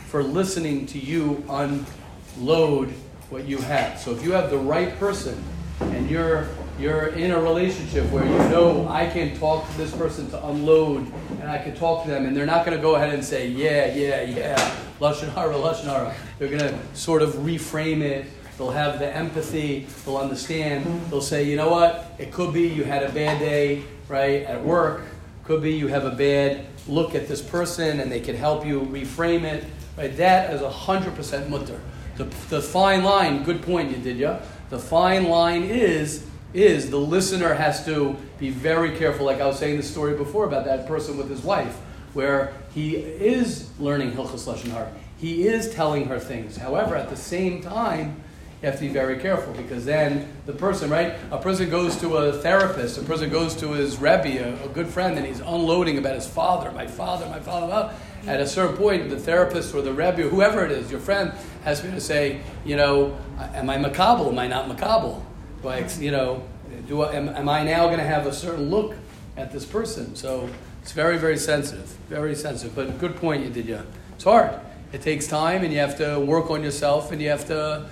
for 0.08 0.24
listening 0.24 0.86
to 0.88 1.00
you 1.00 1.44
unload 1.50 2.90
what 3.30 3.46
you 3.46 3.58
have. 3.60 4.00
So 4.00 4.12
if 4.12 4.24
you 4.24 4.32
have 4.32 4.50
the 4.50 4.58
right 4.58 4.98
person 5.00 5.42
and 5.82 6.10
you're 6.10 6.48
you're 6.78 7.08
in 7.08 7.32
a 7.32 7.40
relationship 7.40 8.10
where 8.10 8.26
you 8.26 8.38
know 8.50 8.88
I 8.88 9.08
can 9.08 9.38
talk 9.38 9.70
to 9.70 9.78
this 9.78 9.92
person 9.96 10.30
to 10.32 10.48
unload 10.48 11.12
and 11.42 11.50
I 11.50 11.58
can 11.58 11.76
talk 11.76 12.04
to 12.04 12.10
them 12.10 12.26
and 12.26 12.36
they're 12.36 12.46
not 12.46 12.66
going 12.66 12.78
to 12.78 12.82
go 12.82 12.96
ahead 12.96 13.14
and 13.14 13.24
say 13.24 13.48
yeah 13.48 13.94
yeah 13.94 14.22
yeah 14.22 14.76
lashon 15.00 15.30
hara 15.34 15.54
hara. 15.54 16.16
They're 16.38 16.48
going 16.48 16.62
to 16.62 16.78
sort 16.94 17.22
of 17.22 17.34
reframe 17.36 18.02
it. 18.02 18.26
They'll 18.58 18.72
have 18.72 19.00
the 19.00 19.14
empathy. 19.14 19.88
They'll 20.06 20.18
understand. 20.18 20.86
They'll 21.10 21.22
say 21.22 21.44
you 21.44 21.56
know 21.56 21.70
what 21.70 22.14
it 22.18 22.32
could 22.32 22.54
be 22.54 22.68
you 22.68 22.84
had 22.84 23.04
a 23.04 23.12
bad 23.12 23.40
day 23.40 23.84
right 24.08 24.44
at 24.44 24.64
work. 24.64 25.04
Could 25.44 25.62
be 25.62 25.74
you 25.74 25.88
have 25.88 26.06
a 26.06 26.12
bad 26.12 26.66
look 26.88 27.16
at 27.16 27.28
this 27.28 27.42
person 27.42 28.00
and 28.00 28.12
they 28.12 28.20
can 28.20 28.36
help 28.36 28.66
you 28.66 28.82
reframe 28.82 29.44
it. 29.44 29.66
Right? 29.98 30.16
That 30.16 30.54
is 30.54 30.62
a 30.62 30.70
hundred 30.70 31.16
percent 31.16 31.50
mutter. 31.50 31.80
The, 32.18 32.26
the 32.50 32.62
fine 32.62 33.04
line, 33.04 33.44
good 33.44 33.62
point 33.62 33.92
you 33.92 33.98
did, 33.98 34.18
yeah? 34.18 34.42
The 34.70 34.80
fine 34.80 35.30
line 35.30 35.64
is 35.64 36.26
is 36.54 36.90
the 36.90 36.98
listener 36.98 37.54
has 37.54 37.86
to 37.86 38.16
be 38.40 38.50
very 38.50 38.98
careful. 38.98 39.26
Like 39.26 39.40
I 39.40 39.46
was 39.46 39.60
saying 39.60 39.78
the 39.78 39.84
story 39.84 40.16
before 40.16 40.46
about 40.46 40.66
that 40.66 40.88
person 40.88 41.18
with 41.18 41.30
his 41.30 41.42
wife, 41.44 41.78
where 42.14 42.54
he 42.74 42.96
is 42.96 43.70
learning 43.80 44.14
Hilchas 44.14 44.46
Lashon. 44.46 44.92
He 45.18 45.48
is 45.48 45.74
telling 45.74 46.06
her 46.06 46.20
things. 46.20 46.58
However, 46.58 46.96
at 46.96 47.10
the 47.10 47.18
same 47.18 47.62
time, 47.62 48.24
you 48.62 48.66
have 48.68 48.76
to 48.76 48.82
be 48.82 48.90
very 48.90 49.18
careful 49.18 49.54
because 49.54 49.86
then 49.86 50.28
the 50.46 50.52
person, 50.52 50.90
right? 50.90 51.16
A 51.32 51.38
person 51.38 51.70
goes 51.70 51.96
to 51.98 52.18
a 52.18 52.34
therapist, 52.34 52.98
a 52.98 53.04
person 53.04 53.30
goes 53.30 53.56
to 53.58 53.72
his 53.72 53.98
rebbe, 53.98 54.38
a, 54.38 54.66
a 54.66 54.70
good 54.70 54.88
friend, 54.88 55.18
and 55.18 55.26
he's 55.26 55.40
unloading 55.40 55.98
about 55.98 56.16
his 56.16 56.28
father, 56.28 56.70
my 56.72 56.86
father, 56.86 57.26
my 57.28 57.40
father. 57.40 57.68
Well, 57.68 57.94
at 58.28 58.42
a 58.42 58.48
certain 58.48 58.76
point, 58.76 59.10
the 59.10 59.18
therapist 59.18 59.74
or 59.74 59.82
the 59.82 59.94
rebbe, 59.94 60.26
or 60.26 60.30
whoever 60.30 60.66
it 60.66 60.72
is, 60.72 60.92
your 60.92 61.00
friend, 61.00 61.32
has 61.64 61.80
to 61.82 62.02
say, 62.02 62.42
you 62.66 62.76
know, 62.76 63.18
am 63.38 63.70
I 63.70 63.78
makabel? 63.78 64.28
Am 64.28 64.38
I 64.38 64.48
not 64.48 64.68
makabel? 64.70 65.24
Do 65.62 65.70
I, 65.70 65.88
you 66.00 66.12
know, 66.12 66.44
do 66.88 67.04
I, 67.04 67.14
am, 67.14 67.30
am 67.30 67.48
I 67.48 67.64
now 67.64 67.86
going 67.86 68.00
to 68.00 68.06
have 68.06 68.26
a 68.26 68.34
certain 68.34 68.70
look 68.70 68.94
at 69.38 69.54
this 69.54 69.64
person? 69.64 70.18
So 70.18 70.50
it's 70.82 70.92
very, 70.92 71.18
very 71.18 71.38
sensitive, 71.38 71.88
very 72.10 72.36
sensitive. 72.36 72.76
But 72.76 73.00
good 73.00 73.16
point 73.16 73.46
you 73.46 73.50
did, 73.50 73.68
yeah. 73.68 73.84
It's 74.16 74.26
hard. 74.26 74.52
It 74.92 75.02
takes 75.02 75.28
time, 75.28 75.64
and 75.64 75.72
you 75.72 75.80
have 75.80 75.98
to 76.00 76.20
work 76.20 76.50
on 76.50 76.62
yourself, 76.62 77.14
and 77.14 77.22
you 77.22 77.30
have 77.30 77.48
to 77.48 77.88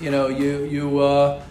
you 0.00 0.10
know, 0.10 0.28
you 0.28 0.64
you 0.64 1.00
uh, 1.00 1.42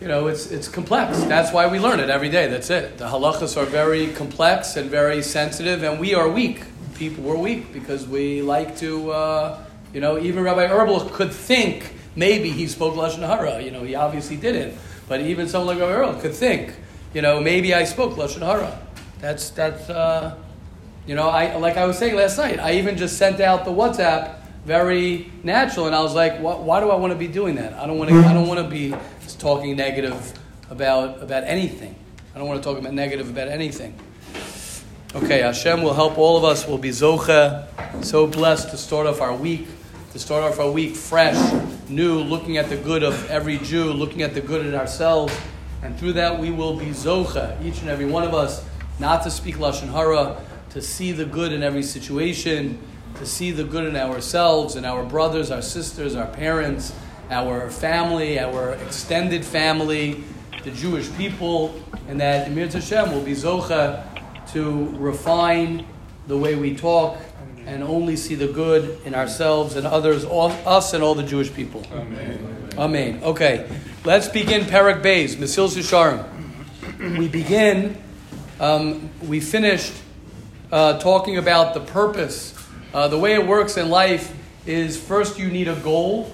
you 0.00 0.08
know, 0.08 0.26
it's 0.26 0.50
it's 0.50 0.68
complex. 0.68 1.18
That's 1.24 1.52
why 1.52 1.66
we 1.66 1.78
learn 1.78 2.00
it 2.00 2.10
every 2.10 2.28
day. 2.28 2.46
That's 2.48 2.70
it. 2.70 2.98
The 2.98 3.06
halachas 3.06 3.56
are 3.56 3.64
very 3.64 4.08
complex 4.08 4.76
and 4.76 4.90
very 4.90 5.22
sensitive, 5.22 5.82
and 5.82 6.00
we 6.00 6.14
are 6.14 6.28
weak. 6.28 6.64
People 6.94 7.24
we're 7.24 7.36
weak 7.36 7.72
because 7.72 8.06
we 8.06 8.40
like 8.42 8.76
to, 8.78 9.10
uh, 9.10 9.64
you 9.92 10.00
know, 10.00 10.18
even 10.18 10.44
Rabbi 10.44 10.68
Erbel 10.68 11.10
could 11.12 11.32
think 11.32 11.92
maybe 12.14 12.50
he 12.50 12.68
spoke 12.68 12.94
lashon 12.94 13.26
hara. 13.26 13.60
You 13.60 13.72
know, 13.72 13.82
he 13.82 13.94
obviously 13.94 14.36
didn't, 14.36 14.78
but 15.08 15.20
even 15.20 15.48
someone 15.48 15.76
like 15.76 15.88
Rabbi 15.88 16.00
Erbel 16.00 16.20
could 16.20 16.34
think, 16.34 16.74
you 17.12 17.22
know, 17.22 17.40
maybe 17.40 17.74
I 17.74 17.84
spoke 17.84 18.14
lashon 18.14 18.40
hara. 18.40 18.78
That's 19.20 19.50
that's. 19.50 19.88
Uh, 19.90 20.36
you 21.06 21.14
know, 21.14 21.28
I 21.28 21.56
like 21.56 21.76
I 21.76 21.84
was 21.84 21.98
saying 21.98 22.16
last 22.16 22.38
night. 22.38 22.58
I 22.58 22.72
even 22.72 22.96
just 22.96 23.18
sent 23.18 23.40
out 23.40 23.64
the 23.64 23.70
WhatsApp 23.70 24.36
very 24.64 25.30
natural, 25.42 25.86
and 25.86 25.94
I 25.94 26.00
was 26.00 26.14
like, 26.14 26.38
why, 26.38 26.54
why 26.54 26.80
do 26.80 26.90
I 26.90 26.96
want 26.96 27.12
to 27.12 27.18
be 27.18 27.28
doing 27.28 27.56
that? 27.56 27.74
I 27.74 27.86
don't 27.86 27.98
want 27.98 28.10
to. 28.10 28.16
I 28.16 28.32
don't 28.32 28.48
want 28.48 28.60
to 28.60 28.68
be 28.68 28.94
talking 29.38 29.76
negative 29.76 30.38
about 30.70 31.22
about 31.22 31.44
anything. 31.44 31.94
I 32.34 32.38
don't 32.38 32.48
want 32.48 32.62
to 32.62 32.68
talk 32.68 32.78
about 32.78 32.94
negative 32.94 33.28
about 33.28 33.48
anything. 33.48 33.94
Okay, 35.14 35.42
Hashem 35.42 35.82
will 35.82 35.94
help 35.94 36.18
all 36.18 36.36
of 36.36 36.44
us. 36.44 36.66
We'll 36.66 36.78
be 36.78 36.90
zocha, 36.90 37.68
so 38.04 38.26
blessed 38.26 38.70
to 38.70 38.76
start 38.76 39.06
off 39.06 39.20
our 39.20 39.34
week, 39.34 39.68
to 40.12 40.18
start 40.18 40.42
off 40.42 40.58
our 40.58 40.70
week 40.70 40.96
fresh, 40.96 41.36
new, 41.88 42.18
looking 42.18 42.56
at 42.56 42.68
the 42.68 42.76
good 42.76 43.04
of 43.04 43.30
every 43.30 43.58
Jew, 43.58 43.92
looking 43.92 44.22
at 44.22 44.34
the 44.34 44.40
good 44.40 44.66
in 44.66 44.74
ourselves, 44.74 45.32
and 45.82 45.96
through 45.96 46.14
that 46.14 46.40
we 46.40 46.50
will 46.50 46.76
be 46.76 46.86
zocha, 46.86 47.62
each 47.64 47.80
and 47.80 47.90
every 47.90 48.06
one 48.06 48.24
of 48.24 48.34
us, 48.34 48.64
not 48.98 49.22
to 49.22 49.30
speak 49.30 49.56
lashon 49.56 49.88
hara, 49.92 50.40
to 50.70 50.82
see 50.82 51.12
the 51.12 51.24
good 51.24 51.52
in 51.52 51.62
every 51.62 51.84
situation, 51.84 52.80
to 53.16 53.26
see 53.26 53.50
the 53.50 53.64
good 53.64 53.86
in 53.86 53.96
ourselves 53.96 54.76
and 54.76 54.84
our 54.84 55.04
brothers, 55.04 55.50
our 55.50 55.62
sisters, 55.62 56.14
our 56.14 56.26
parents, 56.26 56.94
our 57.30 57.70
family, 57.70 58.38
our 58.38 58.74
extended 58.74 59.44
family, 59.44 60.24
the 60.64 60.70
Jewish 60.70 61.14
people, 61.16 61.80
and 62.08 62.20
that 62.20 62.48
Emir 62.48 62.68
Hashem 62.68 63.12
will 63.12 63.22
be 63.22 63.32
zocha 63.32 64.04
to 64.52 64.88
refine 64.98 65.86
the 66.26 66.36
way 66.36 66.54
we 66.54 66.76
talk 66.76 67.18
and 67.66 67.82
only 67.82 68.16
see 68.16 68.34
the 68.34 68.48
good 68.48 68.98
in 69.04 69.14
ourselves 69.14 69.76
and 69.76 69.86
others, 69.86 70.24
all, 70.24 70.50
us 70.66 70.92
and 70.92 71.02
all 71.02 71.14
the 71.14 71.22
Jewish 71.22 71.52
people. 71.52 71.82
Amen. 71.92 72.70
Amen. 72.76 73.20
Okay, 73.22 73.68
let's 74.04 74.28
begin 74.28 74.62
Parak 74.62 75.02
Bays, 75.02 75.36
Mesilas 75.36 75.76
Yesharim. 75.76 77.18
We 77.18 77.28
begin, 77.28 77.96
um, 78.60 79.10
we 79.22 79.40
finished 79.40 79.92
uh, 80.72 80.98
talking 80.98 81.38
about 81.38 81.74
the 81.74 81.80
purpose. 81.80 82.53
Uh, 82.94 83.08
the 83.08 83.18
way 83.18 83.34
it 83.34 83.44
works 83.44 83.76
in 83.76 83.90
life 83.90 84.32
is 84.66 84.96
first 84.96 85.36
you 85.36 85.48
need 85.48 85.66
a 85.66 85.74
goal, 85.80 86.32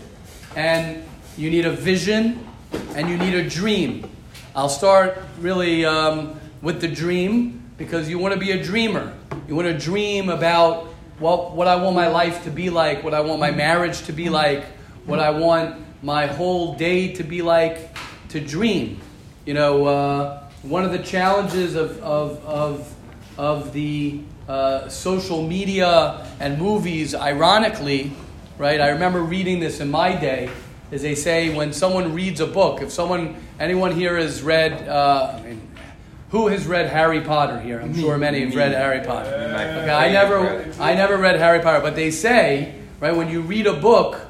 and 0.54 1.02
you 1.38 1.48
need 1.48 1.64
a 1.64 1.70
vision, 1.70 2.46
and 2.94 3.08
you 3.08 3.16
need 3.16 3.32
a 3.32 3.48
dream. 3.48 4.10
I'll 4.54 4.68
start 4.68 5.16
really 5.38 5.86
um, 5.86 6.38
with 6.60 6.82
the 6.82 6.88
dream 6.88 7.62
because 7.78 8.10
you 8.10 8.18
want 8.18 8.34
to 8.34 8.38
be 8.38 8.50
a 8.50 8.62
dreamer. 8.62 9.10
You 9.48 9.54
want 9.54 9.68
to 9.68 9.78
dream 9.78 10.28
about 10.28 10.88
what, 11.18 11.52
what 11.52 11.66
I 11.66 11.76
want 11.76 11.96
my 11.96 12.08
life 12.08 12.44
to 12.44 12.50
be 12.50 12.68
like, 12.68 13.02
what 13.02 13.14
I 13.14 13.22
want 13.22 13.40
my 13.40 13.50
marriage 13.50 14.02
to 14.02 14.12
be 14.12 14.28
like, 14.28 14.62
what 15.06 15.18
I 15.18 15.30
want 15.30 15.82
my 16.02 16.26
whole 16.26 16.74
day 16.74 17.14
to 17.14 17.22
be 17.22 17.40
like, 17.40 17.96
to 18.28 18.38
dream. 18.38 19.00
You 19.46 19.54
know, 19.54 19.86
uh, 19.86 20.42
one 20.60 20.84
of 20.84 20.92
the 20.92 20.98
challenges 20.98 21.74
of, 21.74 21.98
of, 22.02 22.44
of, 22.44 22.94
of 23.38 23.72
the 23.72 24.20
uh, 24.50 24.88
social 24.88 25.46
media 25.46 26.26
and 26.40 26.58
movies, 26.58 27.14
ironically, 27.14 28.10
right? 28.58 28.80
I 28.80 28.88
remember 28.88 29.22
reading 29.22 29.60
this 29.60 29.78
in 29.78 29.88
my 29.90 30.16
day. 30.16 30.50
Is 30.90 31.02
they 31.02 31.14
say 31.14 31.54
when 31.54 31.72
someone 31.72 32.14
reads 32.14 32.40
a 32.40 32.48
book, 32.48 32.82
if 32.82 32.90
someone, 32.90 33.36
anyone 33.60 33.92
here 33.92 34.16
has 34.16 34.42
read, 34.42 34.88
uh, 34.88 35.38
I 35.38 35.42
mean, 35.42 35.60
Who 36.30 36.48
has 36.48 36.66
read 36.66 36.90
Harry 36.90 37.20
Potter 37.20 37.60
here? 37.60 37.80
I'm 37.80 37.94
sure 37.94 38.18
many 38.18 38.40
have 38.40 38.54
read 38.56 38.72
Harry 38.72 39.04
Potter. 39.06 39.30
My 39.52 39.82
Okay, 39.82 39.90
I 39.90 40.12
never. 40.12 40.72
I 40.80 40.94
never 40.94 41.16
read 41.16 41.36
Harry 41.38 41.60
Potter, 41.60 41.80
but 41.80 41.94
they 41.94 42.10
say, 42.10 42.74
right, 43.00 43.14
when 43.14 43.28
you 43.28 43.42
read 43.42 43.66
a 43.68 43.74
book, 43.74 44.20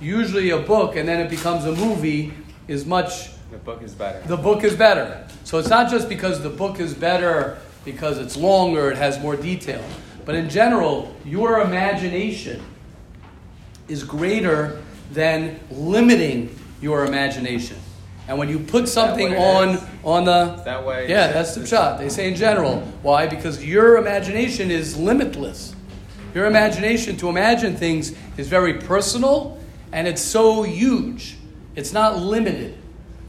usually 0.00 0.50
a 0.50 0.58
book 0.60 0.96
and 0.96 1.06
then 1.06 1.20
it 1.20 1.28
becomes 1.28 1.64
a 1.66 1.72
movie 1.72 2.32
is 2.68 2.86
much, 2.86 3.30
The 3.50 3.58
book 3.58 3.82
is 3.82 3.94
better. 3.94 4.20
the 4.28 4.36
book 4.36 4.64
is 4.64 4.74
better. 4.76 5.26
So 5.44 5.58
it's 5.58 5.68
not 5.68 5.90
just 5.90 6.08
because 6.08 6.42
the 6.42 6.50
book 6.50 6.80
is 6.80 6.94
better 6.94 7.58
because 7.84 8.18
it's 8.18 8.36
longer, 8.36 8.90
it 8.90 8.98
has 8.98 9.18
more 9.20 9.36
detail, 9.36 9.84
but 10.24 10.34
in 10.34 10.50
general, 10.50 11.14
your 11.24 11.60
imagination 11.60 12.62
is 13.88 14.04
greater 14.04 14.82
than 15.12 15.58
limiting 15.70 16.54
your 16.80 17.04
imagination. 17.06 17.78
And 18.28 18.38
when 18.38 18.50
you 18.50 18.58
put 18.58 18.88
something 18.88 19.34
on 19.34 19.70
is? 19.70 19.84
on 20.04 20.24
the 20.26 20.54
Is 20.58 20.64
that 20.64 20.84
why? 20.84 21.02
yeah, 21.02 21.32
that's 21.32 21.54
the 21.54 21.66
shot. 21.66 21.98
They 21.98 22.10
say 22.10 22.28
in 22.28 22.34
general. 22.34 22.80
Why? 23.02 23.26
Because 23.26 23.64
your 23.64 23.96
imagination 23.96 24.70
is 24.70 24.98
limitless. 24.98 25.74
Your 26.34 26.44
imagination 26.44 27.16
to 27.16 27.30
imagine 27.30 27.74
things 27.74 28.14
is 28.36 28.48
very 28.48 28.74
personal 28.74 29.58
and 29.92 30.06
it's 30.06 30.20
so 30.20 30.62
huge. 30.62 31.38
It's 31.74 31.94
not 31.94 32.18
limited. 32.18 32.76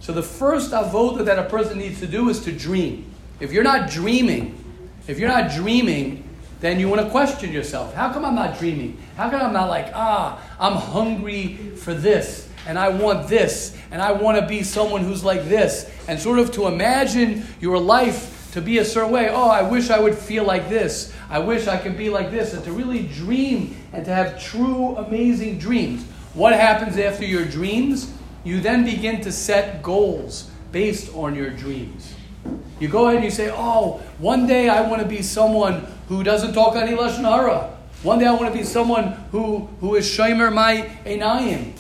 So 0.02 0.12
the 0.12 0.24
first 0.24 0.72
avoda 0.72 1.24
that 1.26 1.40
a 1.40 1.44
person 1.44 1.78
needs 1.78 2.00
to 2.02 2.08
do 2.08 2.30
is 2.30 2.42
to 2.42 2.52
dream. 2.52 3.09
If 3.40 3.54
you're 3.54 3.64
not 3.64 3.90
dreaming, 3.90 4.62
if 5.08 5.18
you're 5.18 5.30
not 5.30 5.52
dreaming, 5.52 6.24
then 6.60 6.80
you 6.80 6.90
want 6.90 7.02
to 7.02 7.10
question 7.10 7.54
yourself. 7.54 7.94
How 7.94 8.12
come 8.12 8.26
I'm 8.26 8.36
not 8.36 8.60
dreaming? 8.60 8.98
How 9.16 9.30
come 9.30 9.42
I'm 9.42 9.54
not 9.54 9.70
like, 9.70 9.92
ah, 9.94 10.42
I'm 10.60 10.74
hungry 10.74 11.56
for 11.78 11.94
this, 11.94 12.50
and 12.68 12.78
I 12.78 12.90
want 12.90 13.30
this, 13.30 13.78
and 13.92 14.02
I 14.02 14.12
want 14.12 14.40
to 14.40 14.46
be 14.46 14.64
someone 14.64 15.04
who's 15.04 15.24
like 15.24 15.46
this, 15.46 15.90
and 16.08 16.20
sort 16.20 16.40
of 16.40 16.52
to 16.54 16.68
imagine 16.68 17.46
your 17.62 17.80
life 17.80 18.52
to 18.52 18.62
be 18.62 18.80
a 18.80 18.86
certain 18.86 19.12
way. 19.12 19.30
Oh, 19.30 19.50
I 19.50 19.62
wish 19.62 19.90
I 19.90 20.00
would 20.00 20.16
feel 20.16 20.44
like 20.44 20.68
this. 20.68 21.14
I 21.30 21.40
wish 21.40 21.68
I 21.68 21.78
could 21.78 21.98
be 21.98 22.10
like 22.10 22.32
this, 22.32 22.54
and 22.54 22.64
to 22.66 22.74
really 22.74 23.04
dream 23.04 23.78
and 23.94 24.04
to 24.04 24.14
have 24.14 24.42
true, 24.44 24.98
amazing 24.98 25.60
dreams. 25.60 26.04
What 26.34 26.54
happens 26.54 26.98
after 26.98 27.26
your 27.26 27.46
dreams? 27.46 28.12
You 28.44 28.60
then 28.60 28.84
begin 28.84 29.22
to 29.22 29.32
set 29.32 29.82
goals 29.82 30.50
based 30.72 31.14
on 31.16 31.36
your 31.36 31.50
dreams. 31.50 32.16
You 32.80 32.88
go 32.88 33.06
ahead 33.06 33.18
and 33.18 33.26
you 33.26 33.32
say, 33.32 33.52
"Oh, 33.54 34.02
one 34.20 34.48
day 34.48 34.70
I 34.70 34.82
want 34.88 35.02
to 35.02 35.08
be 35.08 35.22
someone 35.22 35.86
who 36.08 36.24
doesn't 36.24 36.54
talk 36.54 36.76
any 36.76 36.96
lashon 36.96 37.24
hara. 37.24 37.72
One 38.04 38.20
day 38.20 38.26
I 38.26 38.32
want 38.32 38.52
to 38.52 38.58
be 38.58 38.64
someone 38.64 39.14
who 39.32 39.68
who 39.82 39.96
is 39.96 40.06
shomer 40.06 40.54
my 40.54 40.90
einayim, 41.06 41.74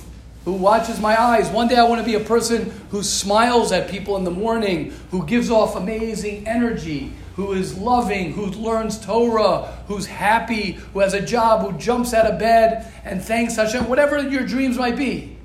who 0.43 0.53
watches 0.53 0.99
my 0.99 1.19
eyes. 1.19 1.49
One 1.49 1.69
day 1.69 1.77
I 1.77 1.83
want 1.83 2.01
to 2.01 2.05
be 2.05 2.15
a 2.15 2.19
person 2.19 2.73
who 2.91 3.01
smiles 3.03 3.71
at 3.71 3.89
people 3.89 4.17
in 4.17 4.25
the 4.25 4.31
morning, 4.31 4.93
who 5.11 5.25
gives 5.25 5.49
off 5.49 5.77
amazing 5.77 6.45
energy, 6.45 7.13
who 7.37 7.53
is 7.53 7.77
loving, 7.77 8.33
who 8.33 8.47
learns 8.47 8.99
Torah, 8.99 9.69
who's 9.87 10.07
happy, 10.07 10.73
who 10.93 10.99
has 10.99 11.13
a 11.13 11.21
job, 11.21 11.61
who 11.61 11.77
jumps 11.77 12.13
out 12.13 12.25
of 12.25 12.37
bed 12.37 12.91
and 13.05 13.23
thanks 13.23 13.55
Hashem. 13.55 13.87
Whatever 13.87 14.21
your 14.27 14.45
dreams 14.45 14.77
might 14.77 14.97
be." 14.97 15.37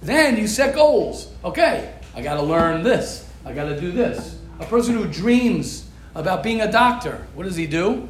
Then 0.00 0.38
you 0.38 0.48
set 0.48 0.74
goals. 0.74 1.28
Okay, 1.44 1.90
I 2.16 2.22
got 2.22 2.34
to 2.34 2.42
learn 2.42 2.82
this. 2.82 3.26
I 3.44 3.52
got 3.52 3.64
to 3.64 3.78
do 3.78 3.92
this. 3.92 4.36
A 4.64 4.66
person 4.66 4.94
who 4.94 5.06
dreams 5.06 5.84
about 6.14 6.42
being 6.42 6.62
a 6.62 6.72
doctor, 6.72 7.26
what 7.34 7.44
does 7.44 7.54
he 7.54 7.66
do? 7.66 8.08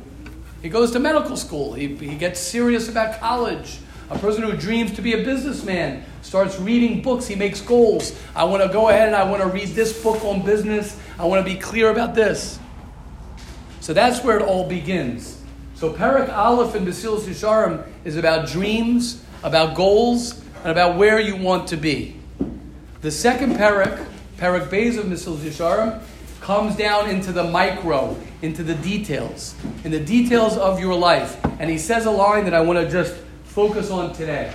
He 0.62 0.68
goes 0.68 0.92
to 0.92 1.00
medical 1.00 1.36
school. 1.36 1.72
He, 1.74 1.96
he 1.96 2.14
gets 2.14 2.38
serious 2.38 2.88
about 2.88 3.18
college. 3.18 3.80
A 4.08 4.16
person 4.20 4.44
who 4.44 4.56
dreams 4.56 4.92
to 4.92 5.02
be 5.02 5.14
a 5.14 5.24
businessman 5.24 6.04
starts 6.22 6.56
reading 6.60 7.02
books. 7.02 7.26
He 7.26 7.34
makes 7.34 7.60
goals. 7.60 8.16
I 8.36 8.44
want 8.44 8.62
to 8.62 8.68
go 8.68 8.88
ahead 8.88 9.08
and 9.08 9.16
I 9.16 9.28
want 9.28 9.42
to 9.42 9.48
read 9.48 9.70
this 9.70 10.00
book 10.00 10.24
on 10.24 10.44
business. 10.44 10.96
I 11.18 11.24
want 11.24 11.44
to 11.44 11.52
be 11.52 11.58
clear 11.58 11.90
about 11.90 12.14
this. 12.14 12.60
So 13.80 13.92
that's 13.92 14.22
where 14.22 14.38
it 14.38 14.42
all 14.42 14.68
begins. 14.68 15.42
So 15.74 15.92
Perak 15.92 16.30
Aleph 16.30 16.76
and 16.76 16.86
Mesilas 16.86 17.22
Yesharim 17.22 17.84
is 18.04 18.16
about 18.16 18.46
dreams, 18.46 19.24
about 19.42 19.74
goals, 19.74 20.40
and 20.62 20.68
about 20.68 20.96
where 20.98 21.18
you 21.18 21.34
want 21.34 21.66
to 21.68 21.76
be. 21.76 22.14
The 23.00 23.10
second 23.10 23.56
Perak, 23.56 24.06
Perak 24.36 24.70
Beis 24.70 24.96
of 24.96 25.06
Mesilas 25.06 25.38
Yesharim, 25.38 26.00
comes 26.44 26.76
down 26.76 27.08
into 27.08 27.32
the 27.32 27.42
micro, 27.42 28.14
into 28.42 28.62
the 28.62 28.74
details, 28.74 29.54
in 29.82 29.90
the 29.90 29.98
details 29.98 30.58
of 30.58 30.78
your 30.78 30.94
life. 30.94 31.42
And 31.58 31.70
he 31.70 31.78
says 31.78 32.04
a 32.04 32.10
line 32.10 32.44
that 32.44 32.52
I 32.52 32.60
want 32.60 32.78
to 32.78 32.90
just 32.90 33.14
focus 33.44 33.90
on 33.90 34.12
today. 34.12 34.52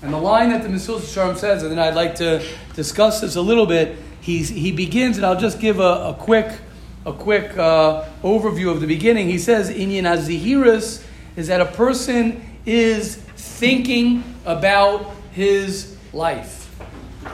And 0.00 0.14
the 0.14 0.18
line 0.18 0.48
that 0.48 0.62
the 0.62 0.70
Mesilas 0.70 1.00
Yesharim 1.00 1.36
says, 1.36 1.62
and 1.62 1.70
then 1.70 1.78
I'd 1.78 1.94
like 1.94 2.14
to 2.16 2.42
discuss 2.72 3.20
this 3.20 3.36
a 3.36 3.42
little 3.42 3.66
bit. 3.66 3.98
He's, 4.22 4.48
he 4.48 4.72
begins, 4.72 5.18
and 5.18 5.26
I'll 5.26 5.38
just 5.38 5.60
give 5.60 5.78
a, 5.78 5.82
a 5.82 6.16
quick, 6.18 6.58
a 7.04 7.12
quick 7.12 7.54
uh, 7.58 8.04
overview 8.22 8.70
of 8.70 8.80
the 8.80 8.86
beginning. 8.86 9.28
He 9.28 9.38
says, 9.38 9.68
Inyan 9.68 10.04
Azihiris 10.04 11.04
is 11.36 11.48
that 11.48 11.60
a 11.60 11.66
person 11.66 12.58
is 12.64 13.16
thinking 13.16 14.24
about 14.46 15.10
his 15.32 15.98
life. 16.14 16.74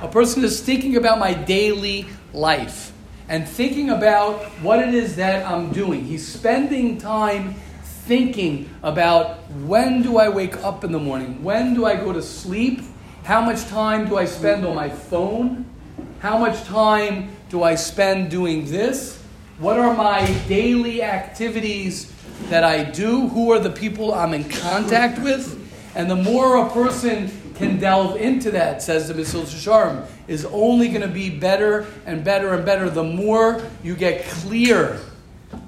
A 0.03 0.09
person 0.09 0.43
is 0.43 0.61
thinking 0.61 0.97
about 0.97 1.21
my 1.21 1.35
daily 1.35 2.07
life 2.33 2.92
and 3.33 3.49
thinking 3.49 3.89
about 3.89 4.43
what 4.61 4.79
it 4.79 4.93
is 4.93 5.17
that 5.17 5.51
I'm 5.51 5.73
doing. 5.73 6.05
He's 6.05 6.29
spending 6.29 6.99
time 6.99 7.55
thinking 7.83 8.69
about 8.83 9.51
when 9.63 10.03
do 10.03 10.19
I 10.19 10.29
wake 10.29 10.59
up 10.59 10.85
in 10.85 10.93
the 10.93 10.99
morning? 10.99 11.43
When 11.43 11.73
do 11.73 11.87
I 11.87 11.97
go 11.97 12.13
to 12.13 12.21
sleep? 12.21 12.83
How 13.25 13.41
much 13.41 13.65
time 13.69 14.07
do 14.07 14.19
I 14.19 14.27
spend 14.27 14.67
on 14.67 14.77
my 14.77 14.91
phone? 14.91 15.65
How 16.19 16.37
much 16.37 16.63
time 16.65 17.31
do 17.49 17.63
I 17.63 17.75
spend 17.75 18.31
doing 18.31 18.67
this? 18.67 19.19
What 19.59 19.79
are 19.79 19.95
my 19.95 20.27
daily 20.47 21.03
activities 21.03 22.13
that 22.51 22.65
I 22.65 22.85
do? 22.85 23.29
Who 23.29 23.51
are 23.51 23.59
the 23.59 23.71
people 23.71 24.13
I'm 24.13 24.35
in 24.35 24.45
contact 24.45 25.19
with? 25.19 25.59
And 25.95 26.11
the 26.11 26.17
more 26.17 26.67
a 26.67 26.69
person 26.69 27.29
can 27.55 27.79
delve 27.79 28.17
into 28.17 28.51
that, 28.53 28.83
says 28.83 29.09
the 29.09 29.15
Mesilas 29.15 29.55
Yesharim, 29.55 30.07
is 30.29 30.45
only 30.47 30.89
going 30.89 31.03
to 31.03 31.09
be 31.09 31.31
better 31.31 31.87
and 32.07 32.25
better 32.25 32.55
and 32.55 32.65
better 32.65 32.89
the 32.89 33.05
more 33.05 33.63
you 33.83 33.95
get 33.95 34.25
clear 34.25 34.99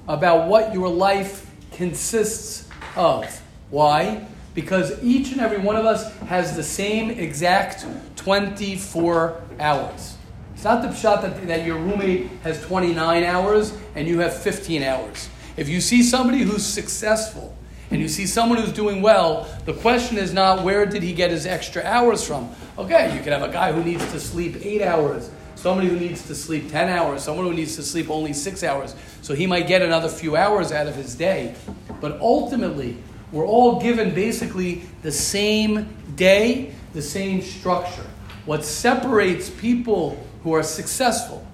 about 0.07 0.47
what 0.47 0.73
your 0.73 0.89
life 0.89 1.49
consists 1.71 2.67
of. 2.95 3.41
Why? 3.69 4.25
Because 4.53 5.03
each 5.03 5.31
and 5.31 5.41
every 5.41 5.57
one 5.57 5.75
of 5.75 5.85
us 5.85 6.13
has 6.19 6.55
the 6.55 6.63
same 6.63 7.09
exact 7.11 7.85
24 8.15 9.41
hours. 9.59 10.17
It's 10.53 10.63
not 10.63 10.81
the 10.81 10.93
shot 10.93 11.21
that, 11.21 11.45
that 11.47 11.65
your 11.65 11.77
roommate 11.77 12.27
has 12.43 12.61
29 12.65 13.23
hours 13.23 13.77
and 13.95 14.07
you 14.07 14.19
have 14.19 14.35
15 14.35 14.83
hours. 14.83 15.29
If 15.57 15.69
you 15.69 15.81
see 15.81 16.01
somebody 16.01 16.39
who's 16.39 16.65
successful 16.65 17.54
and 17.95 18.01
you 18.01 18.09
see 18.09 18.25
someone 18.25 18.59
who's 18.59 18.73
doing 18.73 19.01
well, 19.01 19.47
the 19.63 19.71
question 19.71 20.17
is 20.17 20.33
not 20.33 20.65
where 20.65 20.85
did 20.85 21.01
he 21.01 21.13
get 21.13 21.31
his 21.31 21.45
extra 21.45 21.81
hours 21.81 22.27
from? 22.27 22.53
Okay, 22.77 23.15
you 23.15 23.23
could 23.23 23.31
have 23.31 23.41
a 23.41 23.51
guy 23.51 23.71
who 23.71 23.81
needs 23.81 24.05
to 24.11 24.19
sleep 24.19 24.57
eight 24.65 24.81
hours, 24.81 25.31
somebody 25.55 25.87
who 25.87 25.97
needs 25.97 26.27
to 26.27 26.35
sleep 26.35 26.69
10 26.69 26.89
hours, 26.89 27.23
someone 27.23 27.45
who 27.45 27.53
needs 27.53 27.77
to 27.77 27.83
sleep 27.83 28.09
only 28.09 28.33
six 28.33 28.65
hours. 28.65 28.97
So 29.21 29.33
he 29.33 29.47
might 29.47 29.65
get 29.67 29.81
another 29.81 30.09
few 30.09 30.35
hours 30.35 30.73
out 30.73 30.87
of 30.87 30.95
his 30.95 31.15
day. 31.15 31.55
But 32.01 32.19
ultimately, 32.19 32.97
we're 33.31 33.47
all 33.47 33.79
given 33.79 34.13
basically 34.13 34.81
the 35.01 35.11
same 35.13 35.87
day, 36.17 36.73
the 36.91 37.01
same 37.01 37.41
structure. 37.41 38.05
What 38.45 38.65
separates 38.65 39.49
people 39.49 40.21
who 40.43 40.53
are 40.53 40.63
successful, 40.63 41.47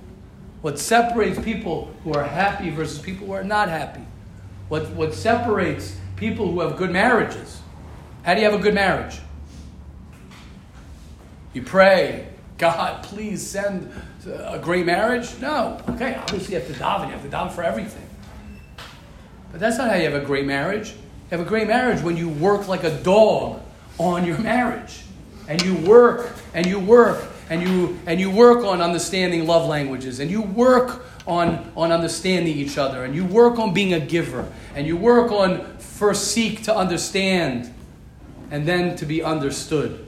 what 0.63 0.79
separates 0.79 1.39
people 1.39 1.93
who 2.03 2.13
are 2.13 2.23
happy 2.23 2.71
versus 2.71 2.97
people 2.97 3.27
who 3.27 3.33
are 3.33 3.43
not 3.43 3.69
happy, 3.69 4.01
what, 4.69 4.89
what 4.93 5.13
separates 5.13 5.97
people 6.21 6.51
who 6.51 6.59
have 6.59 6.77
good 6.77 6.91
marriages. 6.91 7.59
How 8.21 8.35
do 8.35 8.41
you 8.41 8.45
have 8.49 8.57
a 8.57 8.61
good 8.61 8.75
marriage? 8.75 9.19
You 11.53 11.63
pray, 11.63 12.27
God, 12.59 13.01
please 13.01 13.45
send 13.45 13.91
a 14.27 14.59
great 14.59 14.85
marriage? 14.85 15.35
No. 15.39 15.81
Okay, 15.89 16.13
obviously 16.13 16.53
you 16.53 16.61
have 16.61 16.69
to 16.69 16.75
daven. 16.75 17.07
You 17.07 17.13
have 17.13 17.23
to 17.23 17.27
daven 17.27 17.51
for 17.51 17.63
everything. 17.63 18.07
But 19.51 19.59
that's 19.59 19.79
not 19.79 19.89
how 19.89 19.95
you 19.95 20.03
have 20.03 20.13
a 20.13 20.23
great 20.23 20.45
marriage. 20.45 20.91
You 20.91 21.37
have 21.37 21.39
a 21.39 21.49
great 21.49 21.67
marriage 21.67 22.03
when 22.03 22.15
you 22.15 22.29
work 22.29 22.67
like 22.67 22.83
a 22.83 22.95
dog 23.01 23.59
on 23.97 24.23
your 24.23 24.37
marriage. 24.37 25.01
And 25.47 25.59
you 25.63 25.75
work 25.75 26.33
and 26.53 26.67
you 26.67 26.79
work 26.79 27.25
and 27.49 27.63
you 27.63 27.99
and 28.05 28.19
you 28.19 28.29
work 28.29 28.63
on 28.63 28.79
understanding 28.79 29.47
love 29.47 29.67
languages 29.67 30.19
and 30.19 30.29
you 30.29 30.43
work 30.43 31.03
on, 31.27 31.71
on 31.75 31.91
understanding 31.91 32.55
each 32.55 32.77
other 32.77 33.03
and 33.03 33.15
you 33.15 33.25
work 33.25 33.59
on 33.59 33.73
being 33.73 33.93
a 33.93 33.99
giver 33.99 34.47
and 34.75 34.87
you 34.87 34.95
work 34.95 35.31
on 35.31 35.70
first 36.01 36.31
seek 36.31 36.63
to 36.63 36.75
understand 36.75 37.71
and 38.49 38.65
then 38.65 38.95
to 38.95 39.05
be 39.05 39.21
understood. 39.21 40.03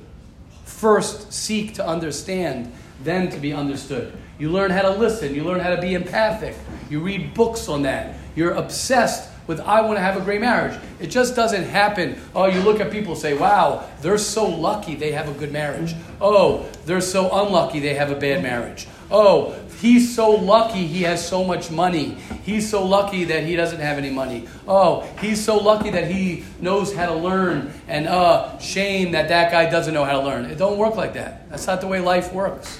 First 0.65 1.31
seek 1.31 1.75
to 1.75 1.85
understand, 1.85 2.73
then 3.03 3.29
to 3.29 3.37
be 3.37 3.53
understood. 3.53 4.11
You 4.39 4.49
learn 4.49 4.71
how 4.71 4.81
to 4.81 4.89
listen, 4.89 5.35
you 5.35 5.43
learn 5.43 5.59
how 5.59 5.69
to 5.69 5.79
be 5.79 5.93
empathic. 5.93 6.55
You 6.89 6.99
read 6.99 7.35
books 7.35 7.69
on 7.69 7.83
that. 7.83 8.15
You're 8.35 8.53
obsessed 8.53 9.29
with 9.45 9.59
I 9.59 9.81
want 9.81 9.97
to 9.97 10.01
have 10.01 10.17
a 10.17 10.21
great 10.21 10.41
marriage. 10.41 10.79
It 10.99 11.11
just 11.11 11.35
doesn't 11.35 11.65
happen. 11.65 12.19
Oh, 12.33 12.47
you 12.47 12.61
look 12.61 12.79
at 12.79 12.89
people 12.89 13.15
say, 13.15 13.37
wow, 13.37 13.87
they're 14.01 14.17
so 14.17 14.49
lucky 14.49 14.95
they 14.95 15.11
have 15.11 15.29
a 15.29 15.33
good 15.33 15.51
marriage. 15.51 15.93
Oh, 16.19 16.67
they're 16.87 17.01
so 17.01 17.29
unlucky 17.31 17.79
they 17.79 17.93
have 17.93 18.09
a 18.09 18.15
bad 18.15 18.41
marriage. 18.41 18.87
Oh, 19.11 19.55
he's 19.83 20.15
so 20.15 20.31
lucky 20.31 20.87
he 20.87 21.01
has 21.01 21.27
so 21.27 21.43
much 21.43 21.69
money. 21.69 22.15
He's 22.43 22.69
so 22.69 22.85
lucky 22.85 23.25
that 23.25 23.43
he 23.43 23.57
doesn't 23.57 23.81
have 23.81 23.97
any 23.97 24.09
money. 24.09 24.47
Oh, 24.65 25.01
he's 25.19 25.43
so 25.43 25.57
lucky 25.57 25.89
that 25.89 26.09
he 26.09 26.45
knows 26.61 26.95
how 26.95 27.07
to 27.07 27.15
learn. 27.15 27.73
And 27.89 28.07
uh, 28.07 28.57
shame 28.59 29.11
that 29.11 29.27
that 29.27 29.51
guy 29.51 29.69
doesn't 29.69 29.93
know 29.93 30.05
how 30.05 30.21
to 30.21 30.25
learn. 30.25 30.45
It 30.45 30.57
don't 30.57 30.77
work 30.77 30.95
like 30.95 31.15
that. 31.15 31.49
That's 31.49 31.67
not 31.67 31.81
the 31.81 31.87
way 31.87 31.99
life 31.99 32.31
works. 32.31 32.79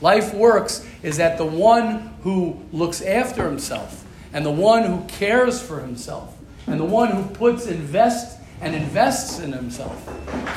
Life 0.00 0.34
works 0.34 0.84
is 1.04 1.18
that 1.18 1.38
the 1.38 1.46
one 1.46 2.12
who 2.24 2.60
looks 2.72 3.00
after 3.02 3.48
himself 3.48 4.04
and 4.32 4.44
the 4.44 4.50
one 4.50 4.82
who 4.82 5.04
cares 5.06 5.62
for 5.62 5.78
himself 5.78 6.36
and 6.66 6.80
the 6.80 6.84
one 6.84 7.12
who 7.12 7.22
puts 7.36 7.66
invest 7.66 8.40
and 8.60 8.74
invests 8.74 9.38
in 9.38 9.52
himself, 9.52 9.96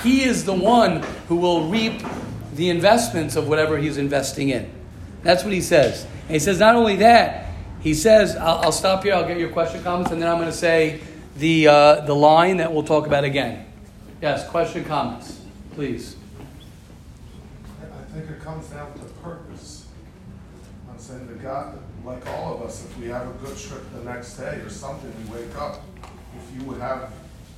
he 0.01 0.23
is 0.23 0.45
the 0.45 0.53
one 0.53 1.03
who 1.27 1.35
will 1.35 1.69
reap 1.69 2.01
the 2.55 2.71
investments 2.71 3.35
of 3.35 3.47
whatever 3.47 3.77
he's 3.77 3.97
investing 3.97 4.49
in. 4.49 4.71
That's 5.25 5.43
what 5.43 5.53
he 5.53 5.61
says. 5.61 6.03
And 6.27 6.31
he 6.33 6.39
says 6.39 6.59
not 6.59 6.75
only 6.75 6.97
that, 6.97 7.47
he 7.81 7.95
says, 7.95 8.35
I'll, 8.35 8.59
I'll 8.59 8.71
stop 8.71 9.03
here, 9.03 9.15
I'll 9.15 9.27
get 9.27 9.39
your 9.39 9.49
question, 9.49 9.81
comments, 9.81 10.11
and 10.11 10.21
then 10.21 10.29
I'm 10.29 10.37
going 10.37 10.51
to 10.51 10.55
say 10.55 11.01
the, 11.37 11.67
uh, 11.67 12.01
the 12.01 12.13
line 12.15 12.57
that 12.57 12.71
we'll 12.71 12.83
talk 12.83 13.07
about 13.07 13.23
again. 13.23 13.65
Yes, 14.21 14.47
question, 14.47 14.85
comments, 14.85 15.41
please. 15.73 16.15
I 17.81 18.03
think 18.13 18.29
it 18.29 18.39
comes 18.39 18.67
down 18.67 18.93
to 18.93 18.99
purpose. 19.23 19.87
I'm 20.91 20.99
saying 20.99 21.25
the 21.25 21.33
God, 21.33 21.79
like 22.05 22.25
all 22.27 22.53
of 22.53 22.61
us, 22.61 22.85
if 22.85 22.95
we 22.99 23.07
have 23.07 23.27
a 23.27 23.33
good 23.43 23.57
trip 23.57 23.81
the 23.95 24.03
next 24.03 24.37
day 24.37 24.57
or 24.57 24.69
something, 24.69 25.11
we 25.27 25.39
wake 25.39 25.55
up. 25.57 25.81
If 26.37 26.59
you 26.59 26.65
would 26.67 26.79
have 26.79 27.11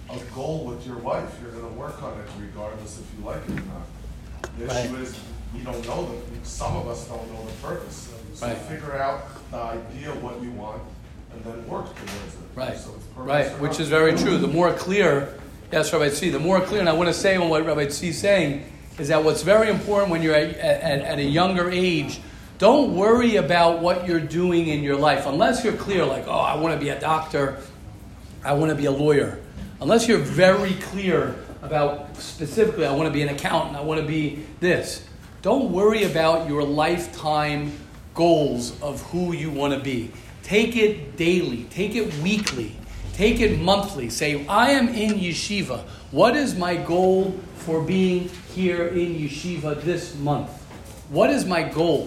a 0.10 0.17
goal 0.34 0.63
with 0.63 0.88
your 0.88 0.97
wife, 0.99 1.38
you're 1.41 1.51
gonna 1.51 1.73
work 1.73 2.01
on 2.01 2.17
it 2.17 2.27
regardless 2.39 2.97
if 2.99 3.06
you 3.19 3.25
like 3.25 3.43
it 3.43 3.51
or 3.51 3.53
not. 3.56 4.51
The 4.58 4.65
issue 4.65 4.93
Right. 4.95 5.01
is, 5.03 5.19
you 5.55 5.63
don't 5.63 5.86
know 5.88 6.05
the, 6.10 6.45
some 6.47 6.75
of 6.75 6.88
us 6.88 7.07
don't 7.07 7.31
know 7.33 7.45
the 7.45 7.51
purpose. 7.67 8.10
So 8.33 8.45
Right. 8.47 8.57
figure 8.57 8.95
out 8.97 9.21
the 9.51 9.57
idea 9.57 10.12
of 10.12 10.21
what 10.21 10.41
you 10.41 10.51
want 10.51 10.81
and 11.33 11.43
then 11.43 11.67
work 11.67 11.86
towards 11.95 12.12
it. 12.36 12.39
Right, 12.55 12.77
So 12.77 12.91
it's 12.95 13.05
purpose 13.07 13.27
right, 13.27 13.60
which 13.60 13.71
not. 13.71 13.79
is 13.79 13.89
very 13.89 14.15
true. 14.15 14.38
The 14.38 14.47
more 14.47 14.71
clear, 14.73 15.33
yes, 15.71 15.91
Rabbi 15.91 16.10
Tzvi, 16.10 16.31
the 16.31 16.39
more 16.39 16.62
clear, 16.62 16.79
and 16.79 16.89
I 16.89 16.93
want 16.93 17.07
to 17.07 17.13
say 17.13 17.36
on 17.36 17.49
what 17.49 17.65
Rabbi 17.65 17.86
Tzvi 17.88 18.10
is 18.10 18.17
saying, 18.19 18.63
is 18.99 19.07
that 19.07 19.23
what's 19.23 19.41
very 19.43 19.69
important 19.69 20.12
when 20.12 20.21
you're 20.21 20.36
at, 20.36 20.55
at, 20.57 21.01
at 21.01 21.19
a 21.19 21.23
younger 21.23 21.69
age, 21.71 22.19
don't 22.60 22.95
worry 22.95 23.36
about 23.38 23.79
what 23.79 24.07
you're 24.07 24.19
doing 24.19 24.67
in 24.67 24.81
your 24.83 24.95
life 24.95 25.25
unless 25.27 25.63
you're 25.63 25.73
clear, 25.73 26.05
like, 26.05 26.27
oh, 26.27 26.31
I 26.31 26.55
want 26.55 26.73
to 26.73 26.79
be 26.79 26.89
a 26.89 26.99
doctor, 26.99 27.57
I 28.43 28.53
want 28.53 28.69
to 28.69 28.75
be 28.75 28.86
a 28.86 28.91
lawyer. 28.91 29.39
Unless 29.81 30.07
you're 30.07 30.17
very 30.19 30.73
clear 30.75 31.36
about 31.62 32.15
specifically, 32.17 32.86
I 32.86 32.93
want 32.93 33.07
to 33.07 33.13
be 33.13 33.21
an 33.21 33.29
accountant, 33.29 33.75
I 33.77 33.81
want 33.81 33.99
to 34.01 34.07
be 34.07 34.43
this. 34.60 35.03
Don't 35.43 35.71
worry 35.71 36.04
about 36.04 36.50
your 36.50 36.63
lifetime 36.63 37.71
goals 38.15 38.82
of 38.82 39.02
who 39.12 39.34
you 39.34 39.52
want 39.52 39.71
to 39.73 39.80
be. 39.80 40.12
Take 40.41 40.76
it 40.76 41.15
daily, 41.15 41.65
take 41.65 41.93
it 41.93 42.12
weekly, 42.23 42.76
take 43.13 43.39
it 43.39 43.60
monthly. 43.60 44.10
Say, 44.10 44.47
I 44.47 44.71
am 44.71 44.89
in 44.89 45.13
yeshiva. 45.13 45.82
What 46.10 46.36
is 46.36 46.56
my 46.56 46.76
goal 46.76 47.39
for 47.54 47.84
being 47.84 48.30
here 48.56 48.88
in 48.88 49.15
yeshiva 49.15 49.80
this 49.84 50.15
month? 50.15 50.50
What 51.10 51.30
is 51.30 51.45
my 51.45 51.62
goal? 51.62 52.06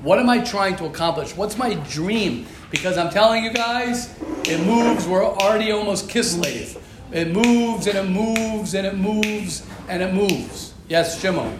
What 0.00 0.18
am 0.18 0.30
I 0.30 0.40
trying 0.40 0.76
to 0.76 0.86
accomplish? 0.86 1.36
What's 1.36 1.58
my 1.58 1.74
dream? 1.74 2.46
Because 2.70 2.96
I'm 2.96 3.10
telling 3.10 3.44
you 3.44 3.52
guys, 3.52 4.18
it 4.44 4.64
moves. 4.66 5.06
We're 5.06 5.24
already 5.24 5.72
almost 5.72 6.08
Kislev. 6.08 6.80
It 7.12 7.28
moves 7.28 7.86
and 7.86 7.98
it 7.98 8.08
moves 8.08 8.74
and 8.74 8.86
it 8.86 8.96
moves 8.96 9.66
and 9.88 10.02
it 10.02 10.14
moves. 10.14 10.72
Yes, 10.88 11.20
Shimon. 11.20 11.58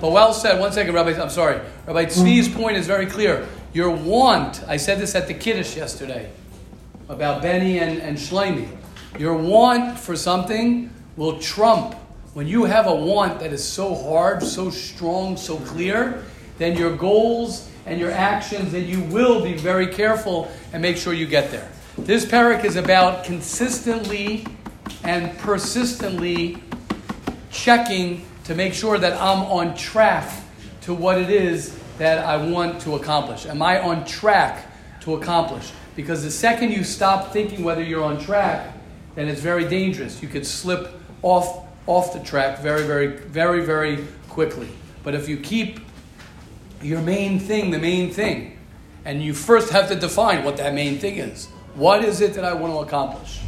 But 0.00 0.12
well 0.12 0.32
said. 0.32 0.60
One 0.60 0.72
second, 0.72 0.94
Rabbi. 0.94 1.20
I'm 1.20 1.30
sorry. 1.30 1.60
Rabbi 1.86 2.06
Tzvi's 2.06 2.48
mm. 2.48 2.54
point 2.54 2.76
is 2.76 2.86
very 2.86 3.06
clear. 3.06 3.48
Your 3.72 3.90
want, 3.90 4.62
I 4.66 4.76
said 4.76 4.98
this 4.98 5.14
at 5.14 5.26
the 5.26 5.34
Kiddush 5.34 5.76
yesterday 5.76 6.30
about 7.08 7.42
Benny 7.42 7.78
and, 7.78 8.00
and 8.00 8.16
Shlomi. 8.16 8.68
Your 9.18 9.34
want 9.34 9.98
for 9.98 10.16
something 10.16 10.90
will 11.16 11.38
trump. 11.38 11.94
When 12.34 12.46
you 12.46 12.64
have 12.64 12.86
a 12.86 12.94
want 12.94 13.40
that 13.40 13.52
is 13.52 13.64
so 13.66 13.94
hard, 13.94 14.42
so 14.42 14.70
strong, 14.70 15.36
so 15.36 15.56
clear, 15.58 16.24
then 16.58 16.76
your 16.76 16.94
goals 16.96 17.68
and 17.86 17.98
your 17.98 18.10
actions, 18.10 18.72
then 18.72 18.86
you 18.86 19.02
will 19.04 19.42
be 19.42 19.54
very 19.54 19.86
careful 19.86 20.50
and 20.72 20.82
make 20.82 20.96
sure 20.96 21.12
you 21.12 21.26
get 21.26 21.50
there. 21.50 21.68
This 21.96 22.24
parak 22.24 22.64
is 22.64 22.76
about 22.76 23.24
consistently 23.24 24.46
and 25.02 25.36
persistently 25.38 26.62
checking 27.50 28.24
to 28.48 28.54
make 28.56 28.74
sure 28.74 28.98
that 28.98 29.12
I'm 29.12 29.44
on 29.44 29.76
track 29.76 30.28
to 30.82 30.94
what 30.94 31.18
it 31.18 31.30
is 31.30 31.78
that 31.98 32.18
I 32.24 32.36
want 32.36 32.80
to 32.82 32.96
accomplish. 32.96 33.46
Am 33.46 33.62
I 33.62 33.80
on 33.80 34.04
track 34.04 34.66
to 35.02 35.14
accomplish? 35.14 35.70
Because 35.94 36.24
the 36.24 36.30
second 36.30 36.72
you 36.72 36.82
stop 36.82 37.32
thinking 37.32 37.62
whether 37.62 37.82
you're 37.82 38.04
on 38.04 38.18
track, 38.18 38.74
then 39.14 39.28
it's 39.28 39.40
very 39.40 39.68
dangerous. 39.68 40.20
You 40.20 40.28
could 40.28 40.46
slip 40.46 40.90
off 41.22 41.64
off 41.86 42.12
the 42.12 42.20
track 42.20 42.58
very, 42.58 42.82
very, 42.82 43.06
very, 43.06 43.64
very 43.64 44.04
quickly. 44.28 44.68
But 45.02 45.14
if 45.14 45.28
you 45.28 45.38
keep 45.38 45.80
your 46.82 47.00
main 47.00 47.40
thing 47.40 47.70
the 47.70 47.78
main 47.78 48.10
thing, 48.12 48.58
and 49.04 49.22
you 49.22 49.32
first 49.32 49.70
have 49.70 49.88
to 49.88 49.94
define 49.94 50.44
what 50.44 50.56
that 50.58 50.74
main 50.74 50.98
thing 50.98 51.16
is. 51.16 51.46
What 51.74 52.04
is 52.04 52.20
it 52.20 52.34
that 52.34 52.44
I 52.44 52.52
want 52.52 52.72
to 52.74 52.80
accomplish? 52.80 53.40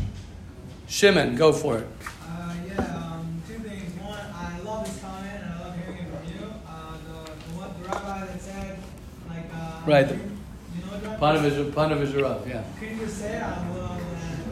Shimon, 0.88 1.36
go 1.36 1.52
for 1.52 1.78
it. 1.78 1.86
Uh, 2.22 2.54
yeah, 2.66 2.96
um, 2.96 3.42
two 3.46 3.58
things. 3.58 3.92
One, 4.00 4.18
I 4.34 4.58
love 4.60 4.86
this 4.86 4.98
comment 5.00 5.42
and 5.42 5.52
I 5.52 5.64
love 5.64 5.76
hearing 5.76 5.98
it 5.98 6.08
from 6.08 6.24
you. 6.32 6.54
Uh, 6.66 6.92
the, 7.06 7.30
the, 7.30 7.58
one, 7.58 7.82
the 7.82 7.88
rabbi 7.88 8.26
that 8.26 8.40
said, 8.40 8.78
like, 9.28 9.44
uh, 9.54 9.69
Right. 9.86 10.08
Ponevezh, 11.18 11.70
Ponevezh 11.72 12.46
yeah. 12.48 12.62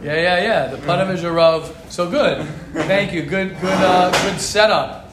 Yeah, 0.02 0.14
yeah, 0.14 0.42
yeah. 0.42 0.66
The 0.66 0.76
Ponevezh 0.78 1.34
Rav. 1.34 1.86
So 1.88 2.10
good. 2.10 2.46
Thank 2.72 3.12
you. 3.12 3.22
Good, 3.22 3.60
good, 3.60 3.72
uh, 3.72 4.10
good 4.22 4.40
setup. 4.40 5.12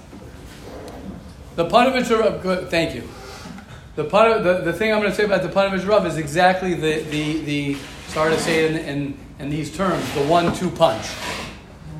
The 1.55 1.65
Ponevezh 1.65 2.17
Rav. 2.17 2.41
Good. 2.43 2.69
Thank 2.69 2.95
you. 2.95 3.03
The, 3.95 4.03
the 4.03 4.61
the 4.65 4.73
thing 4.73 4.91
I'm 4.91 4.99
going 4.99 5.11
to 5.11 5.15
say 5.15 5.23
about 5.23 5.41
the 5.41 5.49
Ponevezh 5.49 5.87
Rav 5.87 6.05
is 6.05 6.17
exactly 6.17 6.73
the 6.73 7.01
the 7.03 7.39
the. 7.45 7.77
Sorry 8.07 8.33
to 8.33 8.39
say 8.39 8.65
it 8.65 8.71
in, 8.71 8.77
in 8.77 9.17
in 9.39 9.49
these 9.49 9.75
terms. 9.75 10.13
The 10.13 10.23
one-two 10.23 10.69
punch. 10.71 11.07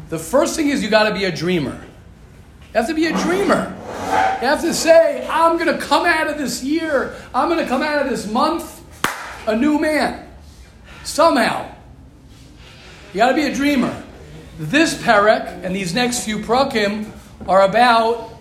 The 0.10 0.20
first 0.20 0.56
thing 0.56 0.70
is 0.70 0.84
you 0.84 0.90
got 0.90 1.10
to 1.10 1.14
be 1.14 1.26
a 1.26 1.32
dreamer. 1.32 1.82
You 2.76 2.80
have 2.82 2.90
to 2.90 2.94
be 2.94 3.06
a 3.06 3.18
dreamer. 3.20 3.74
You 4.42 4.48
have 4.50 4.60
to 4.60 4.74
say, 4.74 5.26
I'm 5.32 5.58
going 5.58 5.74
to 5.74 5.82
come 5.82 6.06
out 6.06 6.28
of 6.28 6.38
this 6.38 6.62
year, 6.62 7.16
I'm 7.34 7.48
going 7.48 7.64
to 7.64 7.70
come 7.70 7.82
out 7.82 8.06
of 8.06 8.10
this 8.10 8.30
month 8.30 8.84
a 9.48 9.56
new 9.56 9.80
man. 9.80 10.30
Somehow. 11.06 11.74
You 13.14 13.20
got 13.20 13.30
to 13.30 13.34
be 13.34 13.46
a 13.46 13.56
dreamer. 13.56 14.04
This 14.60 14.94
parak 15.02 15.64
and 15.64 15.74
these 15.74 15.94
next 15.94 16.26
few 16.26 16.40
prakim 16.40 17.10
are 17.48 17.62
about 17.62 18.34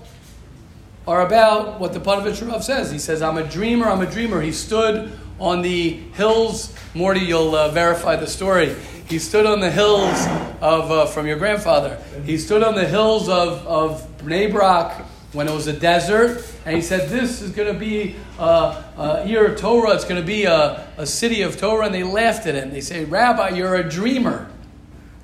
are 1.07 1.25
about 1.25 1.79
what 1.79 1.93
the 1.93 2.01
Ponevezh 2.01 2.63
says. 2.65 2.91
He 2.91 2.99
says, 2.99 3.23
"I'm 3.23 3.39
a 3.39 3.45
dreamer. 3.45 3.87
I'm 3.87 4.01
a 4.01 4.11
dreamer." 4.11 4.41
He 4.41 4.51
stood 4.51 5.17
on 5.39 5.63
the 5.63 5.91
hills. 5.91 6.75
Morty, 6.93 7.21
you'll 7.21 7.55
uh, 7.55 7.69
verify 7.71 8.17
the 8.17 8.27
story. 8.27 8.75
He 9.09 9.19
stood 9.19 9.47
on 9.47 9.61
the 9.61 9.71
hills 9.71 10.27
of 10.61 10.91
uh, 10.91 11.07
from 11.07 11.27
your 11.27 11.37
grandfather. 11.37 12.03
He 12.25 12.39
stood 12.39 12.63
on 12.63 12.75
the 12.75 12.87
hills 12.87 13.29
of 13.29 13.67
of 13.67 14.19
Bnei 14.19 15.05
when 15.33 15.49
it 15.49 15.53
was 15.53 15.67
a 15.67 15.73
desert, 15.73 16.47
and 16.65 16.75
he 16.75 16.83
said, 16.83 17.09
"This 17.09 17.43
is 17.43 17.51
going 17.51 17.73
to 17.73 17.79
be 17.79 18.17
uh, 18.39 18.83
uh, 18.97 19.25
ear 19.27 19.47
of 19.53 19.61
Torah. 19.61 19.95
It's 19.95 20.05
going 20.05 20.21
to 20.21 20.27
be 20.27 20.45
a, 20.45 20.89
a 20.97 21.07
city 21.07 21.43
of 21.43 21.59
Torah." 21.59 21.87
And 21.87 21.95
they 21.95 22.03
laughed 22.03 22.47
at 22.47 22.55
him. 22.55 22.71
They 22.71 22.81
say, 22.81 23.05
"Rabbi, 23.05 23.51
you're 23.51 23.75
a 23.75 23.89
dreamer." 23.89 24.51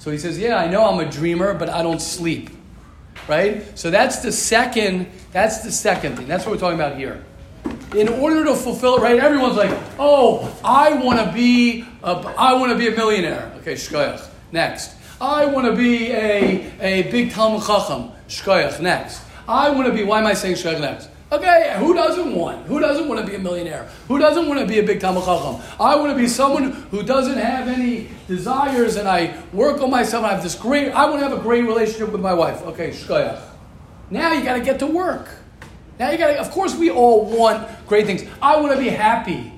So 0.01 0.11
he 0.11 0.17
says, 0.17 0.39
Yeah, 0.39 0.57
I 0.57 0.67
know 0.67 0.87
I'm 0.87 0.99
a 0.99 1.11
dreamer, 1.11 1.55
but 1.55 1.69
I 1.69 1.83
don't 1.83 2.01
sleep. 2.01 2.51
Right? 3.29 3.79
So 3.79 3.91
that's 3.91 4.21
the 4.21 4.33
second, 4.33 5.07
that's 5.31 5.59
the 5.59 5.71
second 5.71 6.17
thing. 6.17 6.27
That's 6.27 6.45
what 6.45 6.53
we're 6.53 6.59
talking 6.59 6.81
about 6.81 6.97
here. 6.97 7.23
In 7.95 8.09
order 8.09 8.45
to 8.45 8.55
fulfill 8.55 8.97
it, 8.97 9.03
right? 9.03 9.19
Everyone's 9.19 9.57
like, 9.57 9.77
oh, 9.99 10.57
I 10.65 10.95
want 10.95 11.19
to 11.19 11.33
be 11.33 11.85
a, 12.03 12.13
I 12.13 12.55
want 12.55 12.73
to 12.73 12.79
be 12.79 12.89
a 12.89 12.93
millionaire. 12.93 13.53
Okay, 13.61 13.75
shkoyach. 13.75 14.29
Next. 14.53 14.95
I 15.21 15.45
want 15.45 15.67
to 15.67 15.75
be 15.75 16.13
a, 16.13 16.73
a 16.81 17.11
big 17.11 17.33
Talmud 17.33 17.67
Chacham. 17.67 18.13
Shkoyach. 18.29 18.81
Next. 18.81 19.23
I 19.49 19.71
want 19.71 19.89
to 19.89 19.93
be, 19.93 20.05
why 20.05 20.21
am 20.21 20.27
I 20.27 20.35
saying 20.35 20.55
shkoyach 20.55 20.81
next? 20.81 21.09
Okay, 21.33 21.77
who 21.79 21.95
doesn't 21.95 22.35
want? 22.35 22.67
Who 22.67 22.81
doesn't 22.81 23.07
want 23.07 23.21
to 23.21 23.27
be 23.27 23.37
a 23.37 23.39
millionaire? 23.39 23.89
Who 24.09 24.19
doesn't 24.19 24.49
want 24.49 24.61
to 24.61 24.67
be 24.67 24.79
a 24.79 24.83
big 24.83 25.01
Talmud 25.01 25.25
Chacham? 25.25 25.61
I 25.79 25.95
want 25.97 26.11
to 26.11 26.17
be 26.17 26.27
someone 26.27 26.73
who 26.91 27.03
doesn't 27.03 27.39
have 27.39 27.69
any 27.69 28.09
desires 28.27 28.97
and 28.97 29.09
I 29.09 29.41
work 29.53 29.81
on 29.81 29.91
myself 29.91 30.25
I 30.25 30.31
have 30.35 30.43
this 30.43 30.57
great, 30.57 30.91
I 30.93 31.09
want 31.09 31.21
to 31.21 31.29
have 31.29 31.39
a 31.39 31.43
great 31.43 31.65
relationship 31.65 32.11
with 32.11 32.21
my 32.21 32.35
wife. 32.35 32.63
Okay, 32.63 32.91
shkoyach. 32.91 33.43
Now 34.11 34.33
you 34.33 34.43
got 34.43 34.55
to 34.55 34.65
get 34.65 34.79
to 34.81 34.87
work. 34.87 35.29
Now 36.01 36.11
you 36.11 36.17
got 36.17 36.29
to, 36.29 36.41
of 36.41 36.51
course, 36.51 36.75
we 36.75 36.91
all 36.91 37.27
want 37.27 37.69
great 37.87 38.07
things. 38.07 38.25
I 38.41 38.59
want 38.59 38.73
to 38.73 38.79
be 38.79 38.89
happy. 38.89 39.53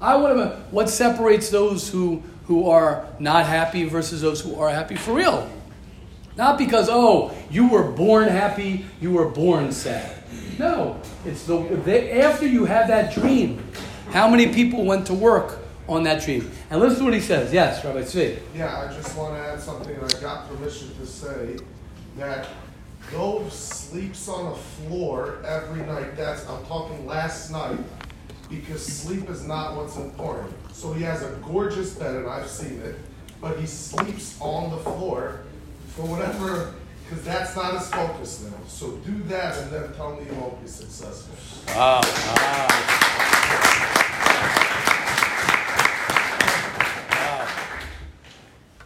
I 0.00 0.16
want 0.16 0.38
to, 0.38 0.56
what 0.72 0.90
separates 0.90 1.50
those 1.50 1.88
who, 1.88 2.20
who 2.48 2.68
are 2.68 3.06
not 3.20 3.46
happy 3.46 3.84
versus 3.84 4.20
those 4.20 4.40
who 4.40 4.56
are 4.56 4.68
happy 4.70 4.96
for 4.96 5.14
real. 5.14 5.48
Not 6.36 6.58
because, 6.58 6.88
oh, 6.90 7.32
you 7.48 7.68
were 7.68 7.92
born 7.92 8.26
happy, 8.26 8.86
you 9.00 9.12
were 9.12 9.28
born 9.28 9.70
sad. 9.70 10.24
No, 10.58 11.00
it's 11.24 11.44
the, 11.44 11.58
the 11.84 12.24
after 12.24 12.44
you 12.44 12.64
have 12.64 12.88
that 12.88 13.14
dream, 13.14 13.64
how 14.08 14.28
many 14.28 14.52
people 14.52 14.84
went 14.84 15.06
to 15.06 15.14
work 15.14 15.60
on 15.88 16.02
that 16.02 16.24
dream? 16.24 16.50
And 16.70 16.80
listen 16.80 16.98
to 16.98 17.04
what 17.04 17.14
he 17.14 17.20
says. 17.20 17.52
Yes, 17.52 17.84
Rabbi 17.84 18.02
Tzvi. 18.02 18.40
Yeah, 18.56 18.80
I 18.80 18.92
just 18.92 19.16
want 19.16 19.36
to 19.36 19.40
add 19.40 19.60
something. 19.60 19.96
I 19.96 20.20
got 20.20 20.48
permission 20.48 20.92
to 20.96 21.06
say 21.06 21.56
that 22.16 22.48
Dove 23.10 23.52
sleeps 23.52 24.28
on 24.28 24.52
a 24.52 24.56
floor 24.56 25.38
every 25.46 25.82
night. 25.82 26.16
That's 26.16 26.48
I'm 26.48 26.64
talking 26.66 27.06
last 27.06 27.50
night 27.50 27.78
because 28.48 28.84
sleep 28.84 29.28
is 29.30 29.46
not 29.46 29.76
what's 29.76 29.96
important. 29.96 30.54
So 30.72 30.92
he 30.92 31.02
has 31.04 31.22
a 31.22 31.30
gorgeous 31.44 31.94
bed, 31.94 32.16
and 32.16 32.28
I've 32.28 32.48
seen 32.48 32.80
it, 32.80 32.96
but 33.40 33.58
he 33.58 33.66
sleeps 33.66 34.36
on 34.40 34.70
the 34.70 34.78
floor 34.78 35.40
for 35.88 36.02
whatever, 36.02 36.74
because 37.04 37.24
that's 37.24 37.54
not 37.54 37.74
his 37.74 37.88
focus 37.88 38.44
now. 38.44 38.58
So 38.66 38.90
do 38.98 39.22
that, 39.24 39.58
and 39.58 39.70
then 39.70 39.92
tell 39.94 40.16
me 40.16 40.26
you 40.26 40.34
won't 40.34 40.60
be 40.60 40.68
successful. 40.68 41.34
Wow. 41.74 42.00
wow. 42.00 42.68
Wow. 47.10 47.48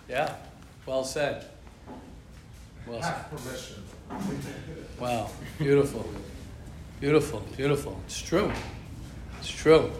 Yeah, 0.09 0.35
well 0.87 1.05
said. 1.05 1.47
Well 2.87 3.03
said. 3.03 3.31
Permission. 3.31 3.88
Wow, 5.01 5.31
beautiful. 5.59 6.09
Beautiful, 7.01 7.41
beautiful. 7.57 8.01
It's 8.07 8.21
true. 8.21 8.51
It's 9.39 9.51
true. 9.51 9.93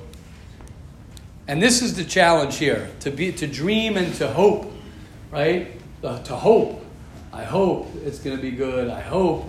And 1.47 1.63
this 1.63 1.81
is 1.81 1.95
the 1.95 2.05
challenge 2.05 2.57
here 2.57 2.91
to 3.01 3.11
be 3.11 3.33
to 3.33 3.47
dream 3.47 3.97
and 3.97 4.13
to 4.17 4.29
hope, 4.29 4.73
right? 5.31 5.81
Uh, 6.03 6.23
to 6.25 6.37
hope. 6.37 6.85
I 7.33 7.45
hope 7.45 7.89
it's 8.05 8.19
going 8.19 8.37
to 8.37 8.43
be 8.43 8.51
good. 8.51 8.89
I 8.89 9.01
hope. 9.01 9.49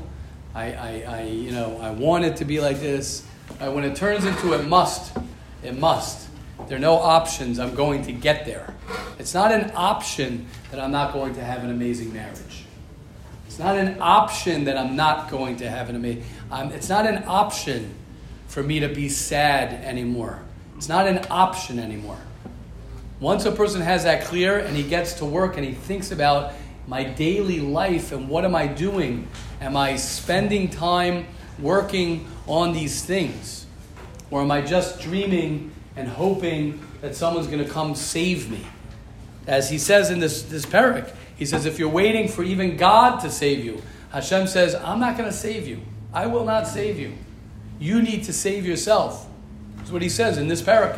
I, 0.53 0.73
I, 0.73 1.03
I, 1.07 1.21
you 1.23 1.51
know, 1.51 1.79
I 1.81 1.91
want 1.91 2.25
it 2.25 2.37
to 2.37 2.45
be 2.45 2.59
like 2.59 2.79
this. 2.79 3.25
Right? 3.59 3.69
When 3.69 3.83
it 3.83 3.95
turns 3.95 4.25
into 4.25 4.53
it 4.53 4.67
must, 4.67 5.17
it 5.63 5.77
must. 5.77 6.29
There 6.67 6.77
are 6.77 6.81
no 6.81 6.95
options. 6.95 7.57
I'm 7.57 7.73
going 7.73 8.03
to 8.03 8.11
get 8.11 8.45
there. 8.45 8.73
It's 9.17 9.33
not 9.33 9.51
an 9.51 9.71
option 9.75 10.47
that 10.71 10.79
I'm 10.79 10.91
not 10.91 11.13
going 11.13 11.33
to 11.35 11.43
have 11.43 11.63
an 11.63 11.71
amazing 11.71 12.13
marriage. 12.13 12.65
It's 13.59 13.65
not 13.65 13.77
an 13.77 13.97
option 13.99 14.63
that 14.63 14.77
I'm 14.77 14.95
not 14.95 15.29
going 15.29 15.57
to 15.57 15.69
heaven. 15.69 15.95
an 15.95 16.01
amazing. 16.01 16.23
Um, 16.49 16.71
it's 16.71 16.87
not 16.87 17.05
an 17.05 17.25
option 17.27 17.93
for 18.47 18.63
me 18.63 18.79
to 18.79 18.87
be 18.87 19.09
sad 19.09 19.83
anymore. 19.83 20.39
It's 20.77 20.87
not 20.87 21.07
an 21.07 21.25
option 21.29 21.77
anymore. 21.77 22.19
Once 23.19 23.43
a 23.43 23.51
person 23.51 23.81
has 23.81 24.05
that 24.05 24.23
clear 24.23 24.59
and 24.59 24.77
he 24.77 24.83
gets 24.83 25.15
to 25.15 25.25
work 25.25 25.57
and 25.57 25.65
he 25.65 25.73
thinks 25.73 26.13
about 26.13 26.53
my 26.87 27.03
daily 27.03 27.59
life 27.59 28.13
and 28.13 28.29
what 28.29 28.45
am 28.45 28.55
I 28.55 28.65
doing? 28.65 29.27
Am 29.59 29.75
I 29.75 29.97
spending 29.97 30.69
time 30.69 31.27
working 31.61 32.29
on 32.47 32.71
these 32.71 33.03
things? 33.03 33.65
Or 34.31 34.39
am 34.41 34.51
I 34.51 34.61
just 34.61 35.01
dreaming 35.01 35.73
and 35.97 36.07
hoping 36.07 36.79
that 37.01 37.13
someone's 37.13 37.47
going 37.47 37.65
to 37.65 37.69
come 37.69 37.93
save 37.93 38.49
me? 38.49 38.65
As 39.47 39.69
he 39.69 39.77
says 39.77 40.11
in 40.11 40.21
this, 40.21 40.43
this 40.43 40.65
parak, 40.65 41.13
he 41.39 41.45
says, 41.45 41.65
if 41.65 41.79
you're 41.79 41.87
waiting 41.87 42.27
for 42.27 42.43
even 42.43 42.75
God 42.75 43.21
to 43.21 43.31
save 43.31 43.63
you, 43.63 43.81
Hashem 44.11 44.45
says, 44.47 44.75
I'm 44.75 44.99
not 44.99 45.17
going 45.17 45.29
to 45.29 45.35
save 45.35 45.69
you. 45.69 45.79
I 46.13 46.27
will 46.27 46.43
not 46.43 46.67
save 46.67 46.99
you. 46.99 47.13
You 47.79 48.01
need 48.01 48.25
to 48.25 48.33
save 48.33 48.65
yourself. 48.65 49.25
That's 49.77 49.89
what 49.89 50.01
he 50.01 50.09
says 50.09 50.37
in 50.37 50.49
this 50.49 50.61
parak. 50.61 50.97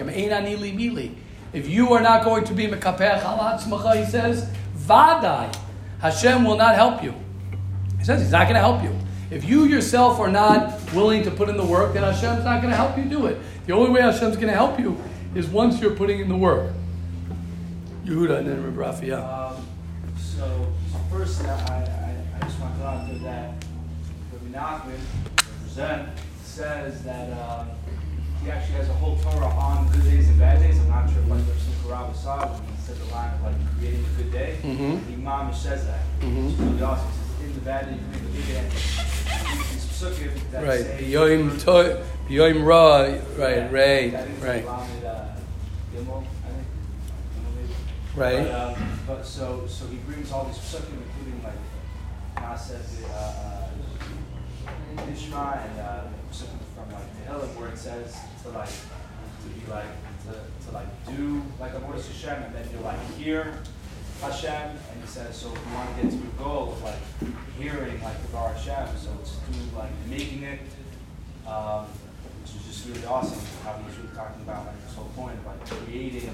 If 1.54 1.69
you 1.69 1.93
are 1.93 2.01
not 2.01 2.23
going 2.23 2.43
to 2.45 2.54
be 2.56 2.65
mekapech 2.65 3.21
al 3.21 3.95
he 3.95 4.06
says, 4.06 4.49
vadai. 4.75 5.56
Hashem 5.99 6.43
will 6.43 6.58
not 6.58 6.73
help 6.73 7.04
you. 7.04 7.13
He 7.99 8.04
says 8.04 8.19
he's 8.19 8.32
not 8.32 8.45
going 8.45 8.56
to 8.56 8.62
help 8.62 8.82
you. 8.82 8.97
If 9.30 9.45
you 9.45 9.65
yourself 9.65 10.19
are 10.19 10.32
not 10.32 10.91
willing 10.91 11.21
to 11.23 11.30
put 11.30 11.49
in 11.49 11.58
the 11.58 11.63
work, 11.63 11.93
then 11.93 12.01
Hashem's 12.01 12.43
not 12.43 12.62
going 12.62 12.71
to 12.71 12.75
help 12.75 12.97
you 12.97 13.06
do 13.06 13.27
it. 13.27 13.38
The 13.67 13.73
only 13.73 13.91
way 13.91 14.01
Hashem's 14.01 14.38
going 14.38 14.47
to 14.47 14.54
help 14.54 14.80
you 14.80 14.99
is 15.36 15.45
once 15.47 15.80
you're 15.80 15.95
putting 15.95 16.19
in 16.19 16.30
the 16.30 16.36
work. 16.36 16.73
Yehuda 18.06 18.39
and 18.39 18.47
then 18.47 18.63
Rabbi 18.63 18.77
Raphael. 18.77 19.56
Um, 19.56 19.67
So, 20.41 20.65
first, 21.12 21.43
I, 21.43 21.54
I, 21.54 22.15
I 22.36 22.45
just 22.47 22.60
want 22.60 22.75
to 22.80 22.84
out 22.84 23.08
there 23.08 23.19
that 23.19 23.54
Rabbi 24.34 24.49
Nachman, 24.58 24.99
represent, 25.38 26.10
says 26.43 27.04
that 27.04 27.30
um, 27.38 27.67
he 28.43 28.49
actually 28.49 28.73
has 28.77 28.89
a 28.89 28.93
whole 28.93 29.17
Torah 29.19 29.45
on 29.45 29.88
good 29.91 30.04
days 30.04 30.30
and 30.30 30.39
bad 30.39 30.58
days. 30.60 30.80
I'm 30.80 30.89
not 30.89 31.08
sure 31.12 31.21
if 31.21 31.30
like 31.30 31.41
Rav 31.86 32.08
Rabba 32.08 32.17
saw 32.17 32.47
when 32.47 32.75
he 32.75 32.82
said 32.82 32.95
the 32.97 33.06
line 33.13 33.32
of 33.36 33.43
like 33.43 33.77
creating 33.77 34.04
a 34.04 34.17
good 34.17 34.32
day. 34.32 34.58
Mhm. 34.63 35.13
Imam 35.13 35.54
says 35.54 35.86
that. 35.86 36.01
Mhm. 36.21 36.49
It's 36.49 36.60
really 36.60 36.82
awesome. 36.82 37.12
He 37.12 37.43
says 37.43 37.45
in 37.45 37.54
the 37.54 37.62
bad 37.62 37.86
day, 37.86 37.91
you 37.93 37.99
the 38.12 38.38
good 38.38 38.47
day. 38.47 38.65
That 40.51 40.63
Right. 40.65 40.86
Yoim 42.27 42.65
Ra, 42.65 43.01
right, 43.38 43.71
Ray, 43.71 44.10
right, 44.41 44.65
Lamed, 44.65 45.06
uh, 45.06 45.25
Gimel, 45.93 46.23
I 46.23 46.49
think. 46.49 46.67
Gimel 47.38 47.51
maybe. 47.56 47.75
Right. 48.15 48.43
But, 48.43 48.52
um, 48.52 49.00
but 49.08 49.26
so 49.26 49.65
so 49.67 49.86
he 49.88 49.97
brings 49.97 50.32
all 50.32 50.45
these 50.45 50.58
psukim, 50.58 50.97
including 51.08 51.43
like 51.43 51.54
Nasef, 52.36 53.04
uh, 53.10 53.67
uh, 54.67 55.12
Ishma, 55.12 55.65
and 55.65 55.80
uh, 55.80 56.04
from 56.32 56.91
like 56.91 57.04
the 57.15 57.32
Tehillim, 57.32 57.56
where 57.60 57.69
it 57.69 57.78
says 57.78 58.17
to 58.43 58.50
like 58.50 58.69
to 58.69 59.47
be 59.47 59.71
like 59.71 59.86
to, 60.26 60.65
to 60.67 60.74
like 60.74 60.88
do 61.06 61.41
like 61.60 61.74
Avodas 61.74 62.08
Hashem, 62.08 62.43
and 62.43 62.56
then 62.56 62.67
you're 62.71 62.82
like 62.82 63.00
hear 63.15 63.60
Hashem, 64.21 64.52
and 64.54 65.02
he 65.02 65.08
says 65.08 65.36
so 65.36 65.52
if 65.54 65.60
you 65.67 65.74
want 65.74 65.95
to 65.95 66.04
get 66.04 66.12
to 66.12 66.17
your 66.17 66.34
goal 66.38 66.74
of 66.74 66.84
like 66.84 67.02
hearing 67.60 68.02
like 68.04 68.21
the 68.21 68.28
Bar 68.30 68.54
Hashem, 68.54 68.97
so 68.97 69.10
it's 69.21 69.36
through 69.36 69.78
like 69.78 69.91
making 70.10 70.43
it. 70.43 70.60
Um, 71.47 71.88
which 72.41 72.56
is 72.56 72.65
just 72.65 72.88
really 72.88 73.06
awesome 73.06 73.39
how 73.63 73.78
he's 73.86 73.97
really 73.97 74.15
talking 74.15 74.41
about 74.41 74.65
like 74.65 74.82
this 74.86 74.95
whole 74.95 75.10
point 75.15 75.38
of 75.38 75.45
like 75.45 75.65
creating 75.65 76.34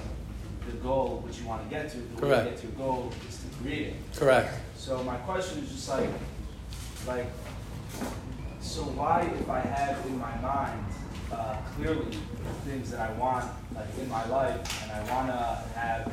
the 0.67 0.77
goal 0.77 1.23
which 1.25 1.39
you 1.39 1.47
want 1.47 1.63
to 1.63 1.69
get 1.69 1.89
to. 1.91 1.97
The 1.97 2.25
way 2.25 2.30
Correct. 2.32 2.45
to 2.45 2.49
get 2.51 2.60
to 2.62 2.67
your 2.67 2.75
goal 2.88 3.12
is 3.30 3.38
to 3.38 3.47
create 3.63 3.88
it. 3.88 3.95
Correct. 4.15 4.53
So 4.75 5.03
my 5.03 5.15
question 5.17 5.60
is 5.63 5.69
just 5.69 5.89
like, 5.89 6.10
like, 7.08 7.27
so 8.62 8.82
why 8.84 9.21
if 9.39 9.49
I 9.49 9.60
have 9.60 10.06
in 10.06 10.19
my 10.19 10.36
mind 10.38 10.84
uh, 11.32 11.56
clearly 11.75 12.06
the 12.12 12.69
things 12.69 12.91
that 12.91 12.99
I 12.99 13.12
want 13.13 13.45
like 13.75 13.88
in 13.99 14.10
my 14.10 14.25
life 14.27 14.84
and 14.84 14.91
I 14.91 15.13
want 15.13 15.27
to 15.30 15.80
have 15.80 16.12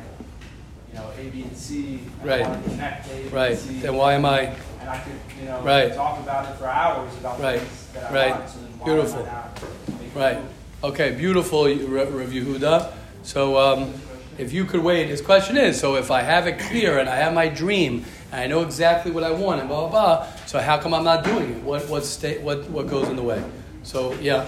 you 0.89 0.95
know 0.99 1.09
A, 1.19 1.29
B, 1.29 1.43
and 1.43 1.57
C, 1.57 1.99
and 2.21 2.29
Right. 2.29 2.43
I 2.45 2.49
want 2.49 2.63
to 2.63 2.69
connect 2.69 3.07
A, 3.11 3.23
B, 3.23 3.27
Right. 3.29 3.51
and 3.51 3.59
C, 3.59 3.79
Then 3.81 3.95
why 3.95 4.13
am 4.13 4.25
I? 4.25 4.39
and 4.81 4.89
I 4.89 4.99
could 4.99 5.13
you 5.39 5.45
know 5.45 5.61
Right. 5.61 5.93
talk 5.93 6.19
about 6.19 6.49
it 6.49 6.57
for 6.57 6.67
hours 6.67 7.11
about 7.17 7.39
Right. 7.39 7.59
things 7.59 7.87
that 7.93 8.11
I 8.11 8.13
Right. 8.13 8.31
want. 8.31 8.49
So 8.49 8.59
then 8.59 8.79
why 8.79 8.85
Beautiful. 8.85 9.19
Am 9.21 9.27
I 9.27 9.31
not 9.31 10.15
Right. 10.15 10.37
Okay, 10.83 11.11
beautiful, 11.15 11.65
Re- 11.65 12.05
Rev 12.05 12.29
Yehuda. 12.29 12.91
So, 13.23 13.57
um, 13.57 13.91
if 14.37 14.53
you 14.53 14.65
could 14.65 14.81
wait, 14.83 15.07
his 15.07 15.21
question 15.21 15.57
is: 15.57 15.79
so 15.79 15.95
if 15.95 16.11
I 16.11 16.21
have 16.21 16.47
it 16.47 16.59
clear 16.59 16.99
and 16.99 17.09
I 17.09 17.15
have 17.17 17.33
my 17.33 17.47
dream 17.47 18.05
and 18.31 18.41
I 18.41 18.47
know 18.47 18.61
exactly 18.63 19.11
what 19.11 19.23
I 19.23 19.31
want 19.31 19.59
and 19.59 19.69
blah 19.69 19.87
blah 19.87 19.89
blah, 19.89 20.27
so 20.45 20.59
how 20.59 20.77
come 20.77 20.93
I'm 20.93 21.03
not 21.03 21.23
doing 21.23 21.51
it? 21.51 21.63
What 21.63 21.87
what 21.89 22.05
state 22.05 22.41
what 22.41 22.69
what 22.69 22.87
goes 22.87 23.07
in 23.09 23.15
the 23.15 23.23
way? 23.23 23.43
So 23.83 24.13
yeah, 24.15 24.47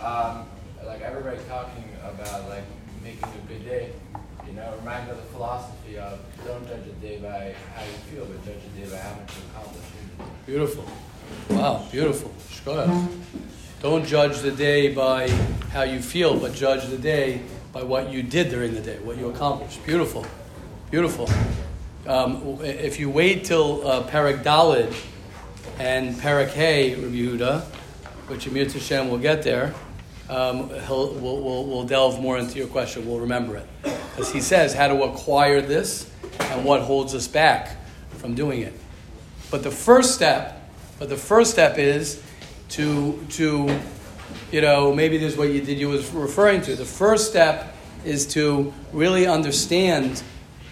Um, 0.00 0.46
like 0.86 1.00
everybody 1.02 1.38
talking 1.48 1.84
about 2.02 2.48
like 2.48 2.64
making 3.02 3.24
a 3.24 3.48
good 3.48 3.64
day, 3.64 3.92
you 4.46 4.54
know, 4.54 4.74
reminds 4.80 5.06
me 5.06 5.12
of 5.12 5.18
the 5.18 5.32
philosophy 5.32 5.98
of 5.98 6.18
don't 6.44 6.66
judge 6.66 6.86
a 6.86 6.92
day 7.06 7.18
by 7.18 7.54
how 7.74 7.82
you 7.84 7.98
feel, 8.10 8.24
but 8.26 8.44
judge 8.44 8.62
a 8.64 8.80
day 8.80 8.90
by 8.90 8.98
how 8.98 9.14
much 9.14 9.30
you 9.36 9.42
accomplish. 9.52 9.84
beautiful. 10.46 10.84
Wow, 11.50 11.86
beautiful. 11.90 12.32
Shkoda. 12.50 13.08
Don't 13.80 14.06
judge 14.06 14.38
the 14.40 14.50
day 14.50 14.94
by 14.94 15.28
how 15.72 15.82
you 15.82 16.00
feel, 16.00 16.38
but 16.38 16.54
judge 16.54 16.86
the 16.86 16.96
day 16.98 17.42
by 17.74 17.82
what 17.82 18.08
you 18.08 18.22
did 18.22 18.50
during 18.50 18.72
the 18.72 18.80
day, 18.80 18.98
what 19.00 19.18
you 19.18 19.28
accomplished. 19.28 19.84
Beautiful, 19.84 20.24
beautiful. 20.92 21.28
Um, 22.06 22.60
if 22.62 23.00
you 23.00 23.10
wait 23.10 23.44
till 23.44 23.84
uh, 23.86 24.08
Dalid 24.08 24.94
and 25.80 26.14
Parak 26.14 26.50
Hay, 26.50 26.94
Rabbi 26.94 27.16
Yehuda, 27.16 27.62
which 28.28 28.46
Amir 28.46 28.66
Tashem 28.66 29.10
will 29.10 29.18
get 29.18 29.42
there, 29.42 29.74
um, 30.30 30.70
he'll, 30.86 31.14
we'll, 31.14 31.40
we'll, 31.40 31.64
we'll 31.66 31.84
delve 31.84 32.20
more 32.20 32.38
into 32.38 32.58
your 32.58 32.68
question. 32.68 33.06
We'll 33.08 33.18
remember 33.18 33.56
it. 33.56 33.66
Because 33.82 34.32
he 34.32 34.40
says 34.40 34.72
how 34.72 34.86
to 34.86 35.02
acquire 35.02 35.60
this 35.60 36.08
and 36.38 36.64
what 36.64 36.80
holds 36.82 37.12
us 37.12 37.26
back 37.26 37.76
from 38.10 38.36
doing 38.36 38.60
it. 38.60 38.72
But 39.50 39.64
the 39.64 39.72
first 39.72 40.14
step, 40.14 40.70
but 41.00 41.08
the 41.08 41.16
first 41.16 41.50
step 41.50 41.76
is 41.78 42.22
to 42.70 43.24
to 43.30 43.80
you 44.52 44.60
know 44.60 44.94
maybe 44.94 45.18
this 45.18 45.32
is 45.32 45.38
what 45.38 45.50
you 45.50 45.60
did 45.60 45.78
you 45.78 45.88
was 45.88 46.10
referring 46.12 46.60
to. 46.62 46.76
The 46.76 46.84
first 46.84 47.30
step 47.30 47.74
is 48.04 48.26
to 48.34 48.72
really 48.92 49.26
understand 49.26 50.22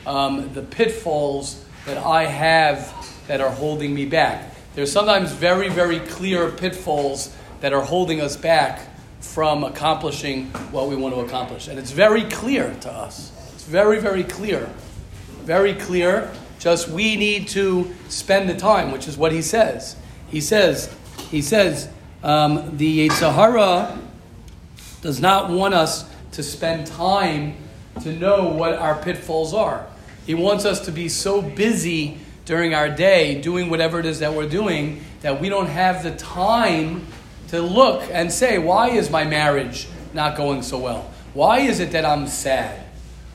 um, 0.07 0.53
the 0.53 0.63
pitfalls 0.63 1.65
that 1.87 1.99
I 1.99 2.25
have 2.25 2.93
that 3.27 3.41
are 3.41 3.51
holding 3.51 3.95
me 3.95 4.07
back. 4.07 4.55
There's 4.75 4.93
sometimes 4.93 5.33
very 5.33 5.69
very 5.69 6.01
clear 6.01 6.51
pitfalls 6.51 7.35
that 7.61 7.73
are 7.73 7.83
holding 7.83 8.21
us 8.21 8.37
back 8.37 8.89
from 9.21 9.63
accomplishing 9.65 10.47
what 10.73 10.89
we 10.89 10.97
want 10.97 11.15
to 11.15 11.21
accomplish, 11.21 11.69
and 11.69 11.79
it's 11.79 11.93
very 11.93 12.25
clear 12.25 12.75
to 12.81 12.91
us. 12.91 13.31
It's 13.55 13.63
It's 13.63 13.71
very, 13.71 14.01
very 14.01 14.25
clear. 14.25 14.69
Very 15.45 15.75
clear. 15.75 16.33
Just 16.59 16.89
we 16.89 17.15
need 17.15 17.47
to 17.51 17.95
spend 18.09 18.51
the 18.51 18.57
time, 18.57 18.91
which 18.91 19.07
is 19.07 19.17
what 19.17 19.31
he 19.31 19.41
says. 19.41 19.95
He 20.29 20.41
says, 20.41 20.93
he 21.31 21.41
says, 21.41 21.89
um, 22.23 22.77
the 22.77 23.09
Yetzer 23.09 23.35
Hara 23.35 23.99
does 25.01 25.21
not 25.21 25.51
want 25.51 25.75
us 25.75 26.09
to 26.33 26.43
spend 26.43 26.87
time 26.87 27.57
to 28.03 28.13
know 28.13 28.49
what 28.49 28.75
our 28.75 28.95
pitfalls 29.03 29.53
are. 29.53 29.87
He 30.27 30.35
wants 30.35 30.65
us 30.65 30.85
to 30.87 30.93
be 30.93 31.09
so 31.09 31.43
busy 31.43 32.19
during 32.45 32.75
our 32.75 32.89
day 32.89 33.41
doing 33.41 33.71
whatever 33.71 34.01
it 34.01 34.07
is 34.07 34.21
that 34.21 34.35
we're 34.35 34.49
doing 34.49 35.05
that 35.21 35.41
we 35.41 35.49
don't 35.49 35.67
have 35.67 36.03
the 36.03 36.13
time 36.13 37.07
to 37.49 37.61
look 37.61 38.03
and 38.11 38.33
say, 38.33 38.59
why 38.59 38.91
is 38.91 39.11
my 39.11 39.25
marriage 39.25 39.89
not 40.15 40.37
going 40.37 40.63
so 40.63 40.79
well? 40.79 41.11
Why 41.35 41.61
is 41.61 41.81
it 41.81 41.93
that 41.93 42.05
I'm 42.05 42.27
sad? 42.27 42.87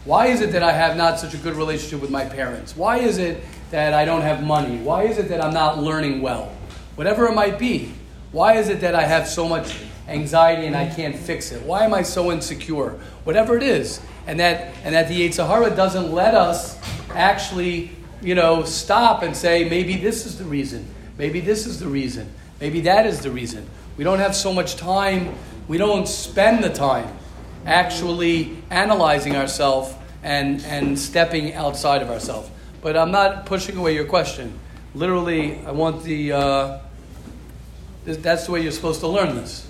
Why 0.06 0.28
is 0.28 0.42
it 0.42 0.52
that 0.54 0.64
I 0.64 0.72
have 0.72 0.96
not 0.96 1.20
such 1.20 1.34
a 1.34 1.38
good 1.38 1.56
relationship 1.56 2.02
with 2.02 2.10
my 2.10 2.26
parents? 2.26 2.76
Why 2.76 3.00
is 3.00 3.18
it 3.18 3.44
that 3.72 3.94
I 3.94 4.06
don't 4.06 4.22
have 4.22 4.44
money? 4.44 4.78
Why 4.78 5.04
is 5.04 5.18
it 5.18 5.30
that 5.30 5.44
I'm 5.44 5.54
not 5.54 5.80
learning 5.80 6.22
well? 6.22 6.52
Whatever 6.96 7.28
it 7.28 7.36
might 7.36 7.60
be. 7.60 7.94
Why 8.32 8.58
is 8.58 8.70
it 8.70 8.82
that 8.82 8.94
I 8.94 9.04
have 9.04 9.28
so 9.28 9.48
much 9.48 9.78
anxiety 10.08 10.68
and 10.68 10.76
I 10.76 10.94
can't 10.94 11.16
fix 11.16 11.52
it? 11.52 11.62
Why 11.64 11.86
am 11.86 11.94
I 11.94 12.02
so 12.02 12.32
insecure? 12.32 13.00
Whatever 13.24 13.56
it 13.56 13.64
is. 13.64 14.02
And 14.26 14.40
that, 14.40 14.74
and 14.84 14.94
that 14.94 15.08
the 15.08 15.28
Yetzer 15.28 15.48
Hara 15.48 15.74
doesn't 15.76 16.12
let 16.12 16.36
us 16.36 16.78
actually, 17.12 17.92
you 18.22 18.36
know, 18.36 18.64
stop 18.64 19.24
and 19.24 19.36
say, 19.36 19.70
maybe 19.70 19.96
this 19.96 20.26
is 20.26 20.38
the 20.38 20.44
reason. 20.44 20.86
Maybe 21.18 21.40
this 21.40 21.66
is 21.66 21.80
the 21.80 21.88
reason. 21.88 22.30
Maybe 22.60 22.82
that 22.82 23.06
is 23.06 23.22
the 23.22 23.32
reason. 23.32 23.66
We 23.96 24.04
don't 24.04 24.20
have 24.20 24.36
so 24.36 24.54
much 24.54 24.76
time. 24.76 25.34
We 25.68 25.78
don't 25.78 26.08
spend 26.08 26.64
the 26.64 26.70
time 26.70 27.08
actually 27.66 28.58
analyzing 28.70 29.36
ourselves 29.36 29.94
and, 30.24 30.62
and 30.66 31.00
stepping 31.00 31.54
outside 31.54 32.02
of 32.02 32.10
ourselves. 32.10 32.50
But 32.82 32.98
I'm 32.98 33.12
not 33.12 33.46
pushing 33.46 33.78
away 33.78 33.96
your 33.96 34.06
question. 34.06 34.60
Literally, 34.94 35.60
I 35.66 35.72
want 35.72 36.04
the, 36.04 36.34
uh, 36.34 36.80
that's 38.16 38.46
the 38.46 38.52
way 38.54 38.62
you're 38.62 38.72
supposed 38.72 39.02
to 39.02 39.08
learn 39.08 39.36
this. 39.36 39.68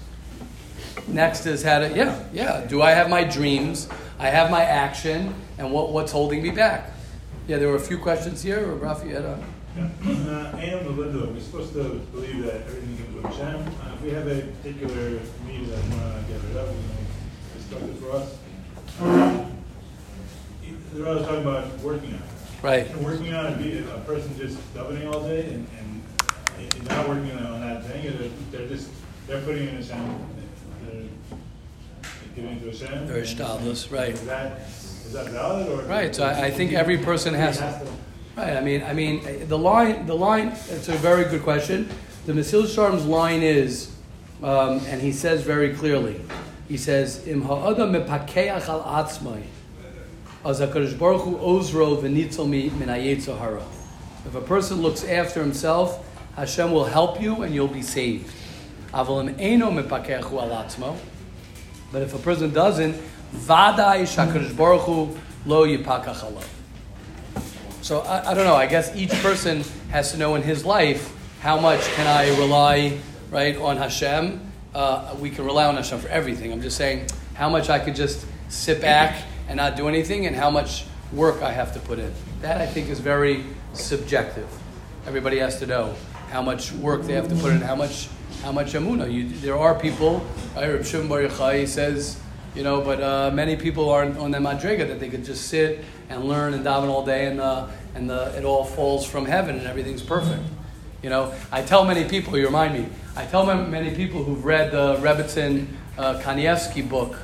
Next 1.07 1.45
is 1.45 1.63
how 1.63 1.79
to, 1.79 1.95
yeah, 1.95 2.23
yeah. 2.31 2.65
Do 2.65 2.81
I 2.81 2.91
have 2.91 3.09
my 3.09 3.23
dreams? 3.23 3.89
I 4.19 4.27
have 4.29 4.51
my 4.51 4.63
action, 4.63 5.33
and 5.57 5.71
what, 5.71 5.91
what's 5.91 6.11
holding 6.11 6.43
me 6.43 6.51
back? 6.51 6.91
Yeah, 7.47 7.57
there 7.57 7.69
were 7.69 7.75
a 7.75 7.79
few 7.79 7.97
questions 7.97 8.43
here. 8.43 8.65
Rafi 8.75 9.11
had 9.11 9.23
a. 9.23 9.43
Uh, 9.77 10.57
Am 10.57 10.83
Melinda, 10.85 11.31
we're 11.31 11.39
supposed 11.39 11.73
to 11.73 11.83
believe 12.11 12.43
that 12.43 12.61
everything 12.61 13.07
is 13.07 13.13
with 13.13 13.25
Hashem. 13.25 13.61
Uh, 13.61 13.93
if 13.93 14.01
we 14.01 14.09
have 14.09 14.27
a 14.27 14.41
particular 14.41 15.19
need 15.45 15.67
that 15.67 15.83
we 15.83 15.89
want 15.95 16.27
to 16.27 16.33
get 16.33 16.43
rid 16.43 16.57
of, 16.57 16.75
we 16.75 17.57
discuss 17.57 17.83
it 17.83 17.95
for 17.97 18.11
us. 18.11 18.37
Um, 19.01 19.57
they're 20.93 21.07
always 21.07 21.25
talking 21.25 21.41
about 21.41 21.79
working 21.79 22.13
on 22.13 22.19
it. 22.19 22.63
Right. 22.63 22.89
And 22.89 23.05
working 23.05 23.33
on 23.33 23.53
it, 23.53 23.59
be 23.59 23.77
a 23.77 23.99
person 23.99 24.35
just 24.37 24.57
davening 24.73 25.13
all 25.13 25.21
day 25.21 25.45
and, 25.45 25.67
and, 25.79 26.73
and 26.73 26.87
not 26.89 27.07
working 27.07 27.31
on 27.33 27.45
they're, 28.51 28.67
just 28.67 28.89
they're 29.27 29.41
putting 29.41 29.67
in 29.67 29.75
Hashem. 29.75 30.25
They're 30.85 31.03
giving 32.35 32.57
it 32.57 32.59
to 32.59 32.85
Hashem. 32.85 33.07
They're 33.07 33.23
shtadlus, 33.23 33.91
right. 33.91 34.13
Is 34.13 34.25
that 34.25 34.59
is 35.07 35.13
that 35.13 35.27
valid 35.31 35.67
or? 35.69 35.83
Right, 35.83 36.13
so 36.13 36.25
I, 36.25 36.45
I 36.45 36.51
think 36.51 36.73
every 36.73 36.97
person 36.97 37.33
has. 37.33 37.57
to 37.59 37.87
Right. 38.37 38.55
I 38.55 38.61
mean, 38.61 38.83
I 38.83 38.93
mean, 38.93 39.47
the 39.47 39.57
line, 39.57 40.05
the 40.05 40.13
line. 40.13 40.49
It's 40.69 40.89
a 40.89 40.97
very 40.97 41.23
good 41.23 41.41
question. 41.41 41.89
The 42.27 42.33
Mesilas 42.33 42.75
Yesharim's 42.75 43.05
line 43.05 43.41
is, 43.41 43.95
um, 44.43 44.79
and 44.85 45.01
he 45.01 45.11
says 45.11 45.41
very 45.41 45.73
clearly. 45.73 46.21
He 46.67 46.77
says, 46.77 47.27
"Im 47.27 47.41
ha'adam 47.41 47.93
mepakeach 47.93 48.67
al 48.69 48.83
atzmai, 48.83 49.41
az 50.45 50.59
hakadosh 50.59 50.99
baruch 50.99 51.21
hu 51.21 51.35
ozro 51.37 51.99
v'nitzel 51.99 52.47
mi 52.47 52.69
min 52.69 52.89
hara." 52.89 53.63
If 54.27 54.35
a 54.35 54.41
person 54.41 54.83
looks 54.83 55.03
after 55.03 55.41
himself, 55.41 56.05
Hashem 56.37 56.71
will 56.71 56.85
help 56.85 57.19
you 57.19 57.41
and 57.41 57.53
you'll 57.53 57.67
be 57.67 57.81
saved. 57.81 58.31
But 58.93 59.21
if 62.01 62.13
a 62.13 62.19
person 62.19 62.53
doesn't, 62.53 62.95
vadai 63.33 64.03
shakadosh 64.05 64.55
baruch 64.55 64.87
lo 65.45 65.67
yipakach. 65.67 66.45
So 67.81 68.01
I, 68.01 68.31
I 68.31 68.33
don't 68.33 68.45
know. 68.45 68.55
I 68.55 68.67
guess 68.67 68.95
each 68.95 69.11
person 69.21 69.63
has 69.89 70.11
to 70.11 70.17
know 70.17 70.35
in 70.35 70.43
his 70.43 70.63
life 70.63 71.13
how 71.41 71.59
much 71.59 71.81
can 71.95 72.07
I 72.07 72.29
rely 72.37 72.97
right 73.31 73.57
on 73.57 73.77
Hashem. 73.77 74.39
Uh, 74.73 75.15
we 75.19 75.29
can 75.29 75.43
rely 75.43 75.65
on 75.65 75.75
Hashem 75.75 75.99
for 75.99 76.07
everything. 76.09 76.51
I'm 76.53 76.61
just 76.61 76.77
saying 76.77 77.07
how 77.33 77.49
much 77.49 77.69
I 77.69 77.79
could 77.79 77.95
just 77.95 78.25
sit 78.49 78.79
back 78.79 79.23
and 79.47 79.57
not 79.57 79.75
do 79.75 79.87
anything, 79.87 80.25
and 80.25 80.35
how 80.35 80.49
much 80.49 80.83
work 81.13 81.41
I 81.41 81.51
have 81.51 81.73
to 81.73 81.79
put 81.79 81.99
in. 81.99 82.11
That 82.41 82.59
I 82.59 82.65
think 82.65 82.89
is 82.89 82.99
very 82.99 83.45
subjective. 83.73 84.47
Everybody 85.05 85.39
has 85.39 85.57
to 85.59 85.65
know 85.65 85.95
how 86.29 86.41
much 86.41 86.71
work 86.73 87.03
they 87.03 87.13
have 87.13 87.29
to 87.29 87.35
put 87.35 87.51
in, 87.51 87.61
how 87.61 87.75
much 87.75 88.09
how 88.43 88.51
much 88.51 88.73
amuna. 88.73 89.11
You, 89.11 89.27
there 89.27 89.57
are 89.57 89.77
people. 89.77 90.25
Reb 90.55 90.85
Shimon 90.85 91.07
Bar 91.07 91.21
Yochai 91.21 91.67
says, 91.67 92.19
you 92.55 92.63
know, 92.63 92.81
but 92.81 93.01
uh, 93.01 93.31
many 93.33 93.55
people 93.55 93.89
aren't 93.89 94.17
on 94.17 94.31
the 94.31 94.37
madriga 94.37 94.87
that 94.87 94.99
they 94.99 95.09
could 95.09 95.25
just 95.25 95.47
sit 95.47 95.83
and 96.09 96.25
learn 96.25 96.53
and 96.53 96.65
daven 96.65 96.87
all 96.87 97.05
day, 97.05 97.27
and 97.27 97.39
uh, 97.39 97.67
and 97.95 98.09
the, 98.09 98.37
it 98.37 98.45
all 98.45 98.63
falls 98.63 99.05
from 99.05 99.25
heaven 99.25 99.57
and 99.57 99.67
everything's 99.67 100.03
perfect. 100.03 100.43
You 101.03 101.09
know, 101.09 101.33
I 101.51 101.61
tell 101.61 101.85
many 101.85 102.05
people. 102.05 102.37
You 102.37 102.45
remind 102.45 102.73
me. 102.73 102.87
I 103.15 103.25
tell 103.25 103.45
many 103.45 103.95
people 103.95 104.23
who've 104.23 104.43
read 104.43 104.71
the 104.71 104.95
Rebbitzin 104.97 105.67
uh, 105.97 106.19
Kanievsky 106.19 106.87
book, 106.87 107.17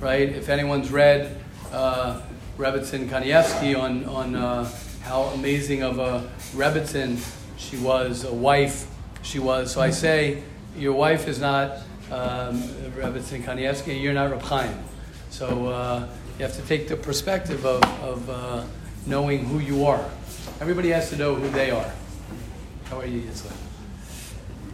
right? 0.00 0.28
If 0.28 0.48
anyone's 0.48 0.90
read 0.90 1.36
uh, 1.72 2.20
Rebbitzin 2.58 3.08
Kanievsky 3.08 3.78
on 3.78 4.04
on 4.04 4.34
uh, 4.34 4.70
how 5.02 5.22
amazing 5.34 5.82
of 5.82 5.98
a 5.98 6.30
Rebbitzin 6.54 7.16
she 7.60 7.76
was, 7.76 8.24
a 8.24 8.32
wife 8.32 8.86
she 9.22 9.38
was. 9.38 9.72
So 9.72 9.80
I 9.80 9.90
say, 9.90 10.42
your 10.76 10.94
wife 10.94 11.28
is 11.28 11.38
not 11.38 11.76
um, 12.10 12.62
Rebbitzin 12.96 13.44
Kanievsky. 13.44 14.00
You're 14.00 14.14
not 14.14 14.30
Reb 14.30 14.42
Chaim. 14.42 14.74
So 15.30 15.68
uh, 15.68 16.08
you 16.38 16.44
have 16.44 16.56
to 16.56 16.62
take 16.62 16.88
the 16.88 16.96
perspective 16.96 17.64
of, 17.66 17.84
of 18.02 18.30
uh, 18.30 18.64
knowing 19.06 19.44
who 19.44 19.58
you 19.58 19.84
are. 19.84 20.04
Everybody 20.60 20.88
has 20.90 21.10
to 21.10 21.16
know 21.16 21.34
who 21.34 21.48
they 21.50 21.70
are. 21.70 21.92
How 22.86 23.00
are 23.00 23.06
you, 23.06 23.20
Yitzhak? 23.20 23.52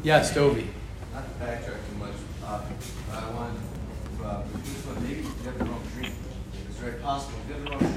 Yes, 0.02 0.32
Toby. 0.32 0.68
Not 1.12 1.24
to 1.24 1.44
backtrack 1.44 1.80
too 1.90 1.98
much, 1.98 2.12
uh, 2.44 2.62
but 3.10 3.22
I 3.22 3.30
want 3.32 3.58
to, 4.18 4.24
uh, 4.24 4.42
with 4.52 4.64
this 4.64 4.86
one, 4.86 5.02
maybe 5.02 5.22
you 5.22 5.44
have 5.44 5.58
the 5.58 5.64
wrong 5.64 5.82
dream. 5.94 6.12
It's 6.68 6.78
very 6.78 7.00
possible. 7.00 7.38
If 7.42 7.48
you 7.48 7.54
have 7.54 7.64
the 7.64 7.70
wrong 7.70 7.78
dream, 7.80 7.95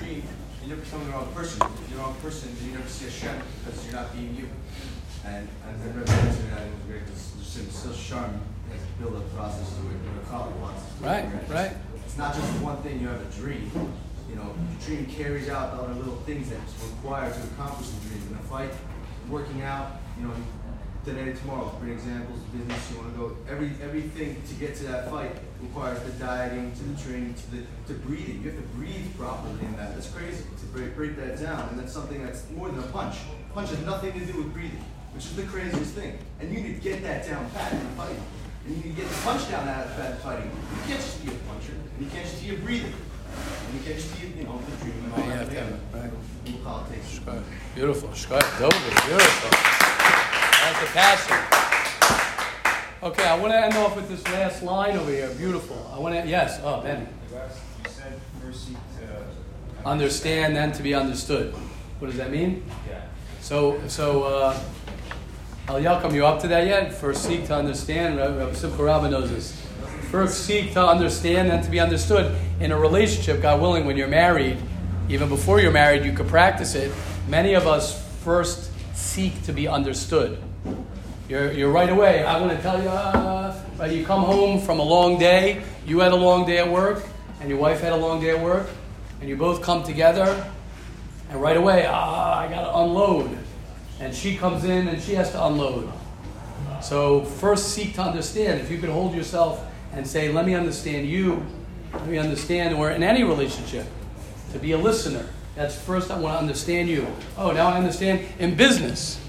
you 0.69 0.75
never 0.75 0.85
become 0.85 1.03
the 1.03 1.11
wrong 1.11 1.33
person. 1.33 1.61
If 1.65 1.89
you're 1.89 1.97
the 1.97 2.03
wrong 2.03 2.15
person, 2.21 2.53
then 2.53 2.69
you 2.69 2.77
never 2.77 2.87
see 2.87 3.07
a 3.07 3.09
Shem 3.09 3.41
because 3.65 3.85
you're 3.85 3.95
not 3.95 4.13
being 4.13 4.35
you. 4.35 4.47
And 5.25 5.49
and 5.65 5.81
I 5.81 5.87
remember 5.87 6.05
mentioning 6.05 6.51
that 6.51 6.61
it 6.61 6.73
was 6.77 6.85
great 6.85 7.73
still 7.73 7.93
charm 7.93 8.39
has 8.69 8.81
built 9.01 9.17
a 9.17 9.25
process 9.35 9.65
to 9.65 9.81
it. 9.89 9.97
What 9.97 10.21
a 10.21 10.29
couple 10.29 10.61
wants. 10.61 10.85
Right, 11.01 11.25
right. 11.49 11.73
It's 12.05 12.17
not 12.17 12.35
just 12.35 12.45
one 12.61 12.77
thing. 12.83 13.01
You 13.01 13.07
have 13.07 13.19
a 13.19 13.31
dream. 13.41 13.71
You 14.29 14.35
know, 14.35 14.53
the 14.53 14.85
dream 14.85 15.07
carries 15.07 15.49
out 15.49 15.73
all 15.73 15.87
the 15.87 15.95
little 15.95 16.21
things 16.29 16.51
that's 16.51 16.73
required 16.83 17.33
to 17.33 17.41
accomplish 17.49 17.89
the 17.89 18.07
dream. 18.07 18.21
In 18.29 18.35
a 18.37 18.45
fight, 18.45 18.69
working 19.27 19.63
out, 19.63 19.97
you 20.19 20.27
know, 20.27 20.33
today, 21.09 21.33
tomorrow, 21.33 21.73
great 21.81 21.93
examples, 21.93 22.37
of 22.39 22.51
business, 22.53 22.91
you 22.91 22.97
want 22.97 23.13
to 23.13 23.19
go, 23.19 23.37
every, 23.49 23.71
everything 23.81 24.41
to 24.47 24.53
get 24.55 24.75
to 24.75 24.83
that 24.85 25.09
fight 25.09 25.31
requires 25.61 25.99
the 26.03 26.11
dieting, 26.13 26.71
to 26.73 26.83
the 26.83 27.01
training, 27.01 27.33
to 27.33 27.51
the, 27.51 27.61
to 27.87 27.93
breathing. 28.05 28.41
You 28.43 28.51
have 28.51 28.59
to 28.61 28.67
breathe 28.77 29.15
properly 29.17 29.59
in 29.61 29.75
that. 29.77 29.93
That's 29.95 30.09
crazy 30.09 30.43
to 30.43 30.65
break, 30.67 30.95
break 30.95 31.15
that 31.17 31.39
down. 31.41 31.69
And 31.69 31.79
that's 31.79 31.93
something 31.93 32.23
that's 32.23 32.49
more 32.51 32.69
than 32.69 32.79
a 32.79 32.87
punch. 32.87 33.17
Punch 33.53 33.69
has 33.69 33.79
nothing 33.85 34.13
to 34.13 34.25
do 34.25 34.37
with 34.43 34.53
breathing, 34.53 34.83
which 35.13 35.25
is 35.25 35.35
the 35.35 35.43
craziest 35.43 35.93
thing. 35.93 36.17
And 36.39 36.53
you 36.53 36.61
need 36.61 36.75
to 36.75 36.81
get 36.81 37.01
that 37.03 37.25
down 37.25 37.49
pat 37.51 37.73
in 37.73 37.79
the 37.79 37.85
fighting. 37.95 38.23
And 38.65 38.77
you 38.77 38.83
need 38.83 38.95
to 38.95 39.01
get 39.01 39.09
the 39.09 39.21
punch 39.21 39.49
down 39.49 39.67
out 39.67 39.87
of 39.87 39.99
in 39.99 40.17
fighting. 40.17 40.51
You 40.51 40.81
can't 40.85 41.01
just 41.01 41.25
be 41.25 41.31
a 41.31 41.35
puncher, 41.49 41.73
and 41.73 42.05
you 42.05 42.11
can't 42.11 42.25
just 42.25 42.43
be 42.43 42.53
a 42.53 42.57
breather. 42.59 42.85
And 42.85 43.73
you 43.73 43.81
can't 43.85 43.95
just 43.95 44.19
be, 44.19 44.27
you 44.27 44.43
know, 44.43 44.59
the 44.59 44.83
dream 44.83 45.03
and 45.05 45.13
all 45.13 45.19
You 45.19 45.29
that. 45.29 45.37
have 45.37 45.49
to 45.49 45.59
have 45.59 45.69
it, 45.71 45.79
right. 45.93 46.63
Politics. 46.63 47.19
Beautiful. 47.75 48.09
Beautiful. 48.09 49.88
The 50.79 50.85
passion. 50.85 51.35
Okay, 53.03 53.25
I 53.25 53.37
want 53.37 53.51
to 53.51 53.59
end 53.59 53.73
off 53.73 53.97
with 53.97 54.07
this 54.07 54.23
last 54.27 54.63
line 54.63 54.95
over 54.95 55.11
here. 55.11 55.29
Beautiful. 55.35 55.91
I 55.93 55.99
want 55.99 56.15
to, 56.15 56.25
yes. 56.25 56.61
Oh, 56.63 56.79
Benny. 56.79 57.05
You 57.29 57.89
said 57.89 58.17
mercy 58.41 58.77
to. 58.97 59.85
Understand 59.85 60.57
and 60.57 60.73
to 60.73 60.81
be 60.81 60.93
understood. 60.93 61.53
What 61.99 62.07
does 62.07 62.15
that 62.15 62.31
mean? 62.31 62.63
Yeah. 62.87 63.01
So, 63.41 63.81
so 63.89 64.23
uh, 64.23 64.59
Al 65.67 65.81
Yakum, 65.81 66.13
you 66.13 66.25
up 66.25 66.39
to 66.43 66.47
that 66.47 66.65
yet? 66.65 66.93
First, 66.93 67.25
seek 67.25 67.45
to 67.47 67.55
understand. 67.55 68.55
Simcha 68.55 68.81
Rabba 68.81 69.09
knows 69.09 69.31
this. 69.31 69.61
First, 70.11 70.45
seek 70.45 70.71
to 70.73 70.87
understand 70.87 71.51
and 71.51 71.61
to 71.61 71.69
be 71.69 71.81
understood. 71.81 72.37
In 72.61 72.71
a 72.71 72.79
relationship, 72.79 73.41
God 73.41 73.59
willing, 73.59 73.85
when 73.85 73.97
you're 73.97 74.07
married, 74.07 74.57
even 75.09 75.27
before 75.27 75.59
you're 75.59 75.73
married, 75.73 76.05
you 76.05 76.13
could 76.13 76.29
practice 76.29 76.73
it. 76.73 76.89
Many 77.27 77.53
of 77.53 77.67
us 77.67 78.01
first 78.23 78.71
seek 78.95 79.43
to 79.43 79.51
be 79.51 79.67
understood. 79.67 80.41
You're, 81.27 81.51
you're 81.51 81.71
right 81.71 81.89
away. 81.89 82.23
I 82.23 82.39
want 82.39 82.55
to 82.55 82.61
tell 82.61 82.81
you, 82.81 82.89
uh, 82.89 83.85
you 83.85 84.05
come 84.05 84.23
home 84.23 84.59
from 84.59 84.79
a 84.79 84.83
long 84.83 85.19
day. 85.19 85.61
You 85.85 85.99
had 85.99 86.11
a 86.11 86.15
long 86.15 86.45
day 86.45 86.57
at 86.57 86.69
work, 86.69 87.03
and 87.39 87.49
your 87.49 87.59
wife 87.59 87.81
had 87.81 87.93
a 87.93 87.97
long 87.97 88.19
day 88.19 88.31
at 88.31 88.43
work. 88.43 88.67
and 89.19 89.29
you 89.29 89.35
both 89.35 89.61
come 89.61 89.83
together, 89.83 90.49
and 91.29 91.41
right 91.41 91.57
away, 91.57 91.85
ah, 91.87 92.39
I 92.39 92.47
got 92.47 92.63
to 92.63 92.77
unload. 92.77 93.37
And 93.99 94.15
she 94.15 94.37
comes 94.37 94.63
in 94.63 94.87
and 94.87 95.01
she 95.01 95.13
has 95.15 95.31
to 95.31 95.45
unload. 95.45 95.91
So 96.81 97.25
first 97.25 97.69
seek 97.69 97.95
to 97.95 98.01
understand. 98.01 98.61
If 98.61 98.71
you 98.71 98.77
could 98.77 98.89
hold 98.89 99.13
yourself 99.13 99.65
and 99.91 100.07
say, 100.07 100.31
let 100.31 100.45
me 100.45 100.55
understand 100.55 101.07
you, 101.07 101.45
let 101.93 102.07
me 102.07 102.17
understand, 102.17 102.75
or 102.75 102.91
in 102.91 103.03
any 103.03 103.23
relationship, 103.23 103.85
to 104.53 104.59
be 104.59 104.71
a 104.71 104.77
listener. 104.77 105.27
That's 105.55 105.75
first 105.75 106.09
I 106.09 106.17
want 106.17 106.35
to 106.35 106.39
understand 106.39 106.87
you. 106.87 107.05
Oh, 107.37 107.51
now 107.51 107.67
I 107.67 107.77
understand 107.77 108.21
in 108.39 108.55
business. 108.55 109.19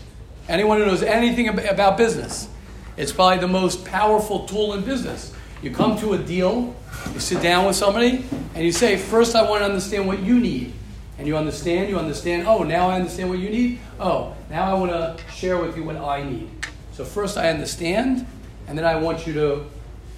Anyone 0.51 0.79
who 0.79 0.87
knows 0.87 1.05
anything 1.05 1.47
about 1.47 1.97
business, 1.97 2.49
it's 2.97 3.13
probably 3.13 3.39
the 3.39 3.47
most 3.47 3.85
powerful 3.85 4.47
tool 4.47 4.75
in 4.75 4.85
business. 4.85 5.33
You 5.63 5.71
come 5.71 5.97
to 6.01 6.15
a 6.15 6.19
deal, 6.19 6.75
you 7.15 7.21
sit 7.21 7.41
down 7.41 7.67
with 7.67 7.77
somebody, 7.77 8.25
and 8.57 8.65
you 8.65 8.73
say, 8.73 8.97
First, 8.97 9.37
I 9.37 9.49
want 9.49 9.61
to 9.61 9.67
understand 9.67 10.09
what 10.09 10.19
you 10.19 10.41
need. 10.41 10.73
And 11.19 11.29
you 11.29 11.37
understand, 11.37 11.89
you 11.89 12.01
understand, 12.01 12.49
oh, 12.49 12.65
now 12.65 12.89
I 12.89 12.97
understand 12.97 13.29
what 13.29 13.39
you 13.39 13.49
need. 13.49 13.79
Oh, 14.01 14.35
now 14.51 14.75
I 14.75 14.75
want 14.75 14.91
to 14.91 15.25
share 15.33 15.57
with 15.57 15.77
you 15.77 15.85
what 15.85 15.97
I 15.97 16.25
need. 16.25 16.51
So, 16.95 17.05
first 17.05 17.39
I 17.39 17.49
understand, 17.51 18.27
and 18.67 18.77
then 18.77 18.85
I 18.85 18.97
want 18.97 19.29
you 19.29 19.33
to, 19.35 19.67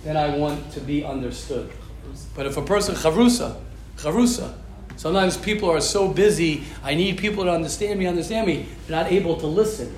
then 0.03 0.16
I 0.16 0.35
want 0.39 0.72
to 0.72 0.80
be 0.80 1.05
understood. 1.05 1.70
But 2.35 2.47
if 2.47 2.57
a 2.57 2.62
person, 2.62 2.95
chavrusa, 2.95 3.61
chavrusa, 3.99 4.55
sometimes 5.03 5.36
people 5.36 5.68
are 5.68 5.80
so 5.80 6.07
busy, 6.07 6.62
I 6.84 6.94
need 6.94 7.18
people 7.18 7.42
to 7.42 7.50
understand 7.50 7.98
me, 7.98 8.07
understand 8.07 8.46
me, 8.46 8.66
they're 8.86 9.03
not 9.03 9.11
able 9.11 9.36
to 9.38 9.48
listen. 9.48 9.92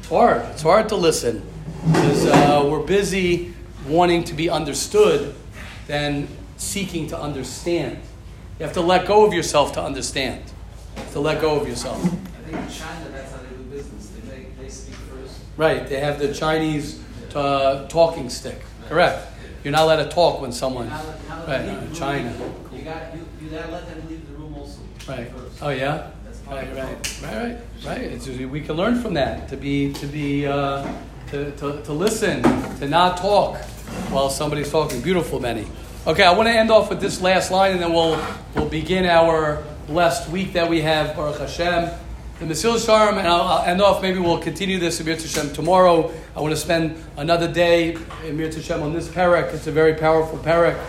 It's 0.00 0.08
hard. 0.08 0.42
It's 0.46 0.62
hard 0.62 0.88
to 0.88 0.96
listen 0.96 1.46
because 1.86 2.26
uh, 2.26 2.66
we're 2.68 2.82
busy 2.82 3.54
wanting 3.86 4.24
to 4.24 4.34
be 4.34 4.50
understood 4.50 5.36
than 5.86 6.26
seeking 6.56 7.06
to 7.08 7.18
understand. 7.20 7.98
You 8.58 8.64
have 8.66 8.74
to 8.74 8.80
let 8.80 9.06
go 9.06 9.24
of 9.24 9.32
yourself 9.32 9.72
to 9.74 9.82
understand. 9.82 10.42
To 11.12 11.20
let 11.20 11.40
go 11.40 11.60
of 11.60 11.68
yourself. 11.68 11.96
I 12.04 12.08
think 12.08 12.56
in 12.56 12.68
China, 12.68 13.08
that's 13.12 13.30
how 13.30 13.38
they 13.38 13.50
do 13.50 13.62
business. 13.70 14.08
They 14.10 14.36
make, 14.36 14.58
they 14.58 14.68
speak 14.68 14.96
first. 14.96 15.38
Right, 15.56 15.88
they 15.88 16.00
have 16.00 16.18
the 16.18 16.34
Chinese 16.34 17.00
uh, 17.36 17.86
talking 17.86 18.28
stick. 18.28 18.60
Correct. 18.88 19.28
You're 19.62 19.72
not 19.72 19.82
allowed 19.84 20.02
to 20.02 20.08
talk 20.08 20.40
when 20.40 20.50
someone. 20.50 20.88
You're 20.88 20.96
not- 20.96 21.06
you're 21.06 21.46
Right, 21.46 21.66
leave 21.66 21.80
the 21.80 21.86
room. 21.86 21.94
China. 21.94 22.34
You 22.74 22.82
got, 22.82 23.14
you, 23.14 23.26
you 23.42 23.48
gotta 23.50 23.72
let 23.72 23.88
them 23.88 24.08
leave 24.08 24.08
the 24.08 24.14
room 24.14 24.18
also. 24.18 24.19
Right. 25.10 25.32
Oh 25.60 25.70
yeah. 25.70 26.12
Right, 26.48 26.68
right, 26.68 26.76
right, 26.76 27.22
right, 27.22 27.58
right. 27.84 28.00
It's, 28.00 28.28
we 28.28 28.60
can 28.60 28.76
learn 28.76 29.02
from 29.02 29.14
that 29.14 29.48
to 29.48 29.56
be 29.56 29.92
to 29.94 30.06
be 30.06 30.46
uh, 30.46 30.86
to, 31.30 31.50
to, 31.50 31.82
to 31.82 31.92
listen, 31.92 32.44
to 32.78 32.86
not 32.86 33.16
talk 33.16 33.56
while 34.10 34.30
somebody's 34.30 34.70
talking. 34.70 35.00
Beautiful, 35.00 35.40
Benny. 35.40 35.66
Okay, 36.06 36.22
I 36.22 36.32
want 36.32 36.48
to 36.48 36.52
end 36.52 36.70
off 36.70 36.90
with 36.90 37.00
this 37.00 37.20
last 37.20 37.50
line, 37.50 37.72
and 37.72 37.82
then 37.82 37.92
we'll 37.92 38.24
we'll 38.54 38.68
begin 38.68 39.04
our 39.04 39.64
blessed 39.88 40.30
week 40.30 40.52
that 40.52 40.70
we 40.70 40.80
have, 40.82 41.16
Baruch 41.16 41.40
Hashem. 41.40 41.90
The 42.38 42.46
Mesilas 42.46 42.86
Yesharim, 42.86 43.18
and 43.18 43.26
I'll, 43.26 43.42
I'll 43.42 43.64
end 43.64 43.82
off. 43.82 44.02
Maybe 44.02 44.20
we'll 44.20 44.38
continue 44.38 44.78
this 44.78 45.00
in 45.00 45.08
Hashem 45.08 45.52
tomorrow. 45.54 46.14
I 46.36 46.40
want 46.40 46.52
to 46.52 46.56
spend 46.56 46.96
another 47.16 47.52
day 47.52 47.96
in 48.24 48.38
Hashem 48.38 48.80
on 48.80 48.92
this 48.92 49.08
parak. 49.08 49.52
It's 49.54 49.66
a 49.66 49.72
very 49.72 49.94
powerful 49.94 50.38
parak. 50.38 50.80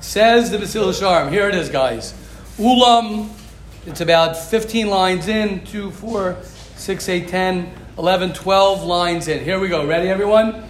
Says 0.00 0.50
the 0.50 0.58
Mesilas 0.58 1.00
Yesharim. 1.00 1.30
Here 1.32 1.48
it 1.48 1.54
is, 1.54 1.70
guys. 1.70 2.12
Ulam 2.58 3.30
it's 3.86 4.00
about 4.00 4.36
15 4.36 4.88
lines 4.88 5.28
in, 5.28 5.64
2, 5.64 5.90
4, 5.90 6.36
6, 6.76 7.08
8, 7.08 7.28
10, 7.28 7.72
11, 7.98 8.32
12 8.32 8.84
lines 8.84 9.28
in. 9.28 9.42
Here 9.42 9.58
we 9.58 9.68
go. 9.68 9.86
Ready, 9.86 10.08
everyone? 10.08 10.68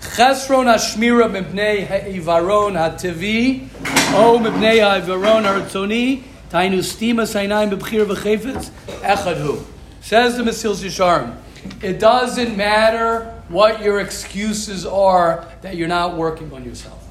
Chesron 0.00 0.66
hashmira 0.66 1.30
mipnei 1.30 1.86
ha'ivaron 1.86 2.76
ha'tevi, 2.76 3.68
o 4.14 4.38
mipnei 4.38 4.80
ha'ivaron 4.80 5.44
ha'ratzoni, 5.44 6.22
tainu 6.50 6.78
stima 6.78 7.24
sainayim 7.24 7.70
b'bchir 7.70 8.06
v'chefetz, 8.06 8.70
echad 9.00 9.64
Says 10.00 10.36
the 10.38 10.42
Mesilas 10.42 10.82
Yesharim, 10.82 11.36
it 11.82 11.98
doesn't 11.98 12.56
matter 12.56 13.42
what 13.48 13.82
your 13.82 14.00
excuses 14.00 14.86
are 14.86 15.46
that 15.60 15.76
you're 15.76 15.88
not 15.88 16.16
working 16.16 16.52
on 16.52 16.64
yourself. 16.64 17.06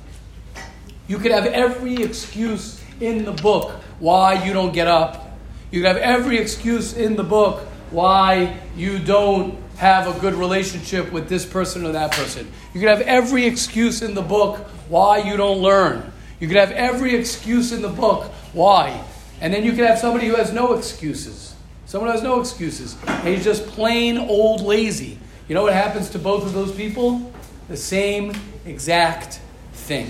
You 1.08 1.18
could 1.20 1.32
have 1.32 1.46
every 1.46 2.02
excuse 2.02 2.84
in 3.00 3.26
the 3.26 3.32
book 3.32 3.72
why 4.00 4.44
you 4.44 4.54
don't 4.54 4.74
get 4.74 4.88
up. 4.88 5.29
You 5.72 5.82
can 5.82 5.96
have 5.96 6.02
every 6.02 6.38
excuse 6.38 6.94
in 6.94 7.16
the 7.16 7.24
book 7.24 7.68
why 7.92 8.60
you 8.76 9.00
don't 9.00 9.58
have 9.78 10.14
a 10.14 10.20
good 10.20 10.34
relationship 10.34 11.12
with 11.12 11.30
this 11.30 11.46
person 11.46 11.86
or 11.86 11.92
that 11.94 12.12
person. 12.12 12.52
You 12.74 12.80
can 12.82 12.90
have 12.90 13.02
every 13.02 13.46
excuse 13.46 14.02
in 14.02 14.14
the 14.14 14.22
book 14.22 14.58
why 14.90 15.20
you 15.20 15.38
don't 15.38 15.60
learn. 15.60 16.12
You 16.40 16.48
can 16.48 16.58
have 16.58 16.72
every 16.72 17.16
excuse 17.16 17.72
in 17.72 17.82
the 17.82 17.90
book 17.90 18.26
why. 18.54 19.04
And 19.42 19.54
then 19.54 19.64
you 19.64 19.72
can 19.72 19.86
have 19.86 20.00
somebody 20.00 20.28
who 20.28 20.36
has 20.36 20.52
no 20.52 20.74
excuses. 20.74 21.56
Someone 21.86 22.10
who 22.10 22.16
has 22.16 22.24
no 22.24 22.40
excuses. 22.40 22.98
And 23.08 23.28
he's 23.30 23.44
just 23.44 23.66
plain 23.68 24.18
old 24.18 24.62
lazy. 24.62 25.18
You 25.48 25.56
know 25.56 25.64
what 25.64 25.74
happens 25.74 26.10
to 26.12 26.20
both 26.20 26.46
of 26.46 26.54
those 26.54 26.72
people? 26.72 27.32
The 27.70 27.78
same 27.78 28.34
exact 28.66 29.40
thing. 29.74 30.10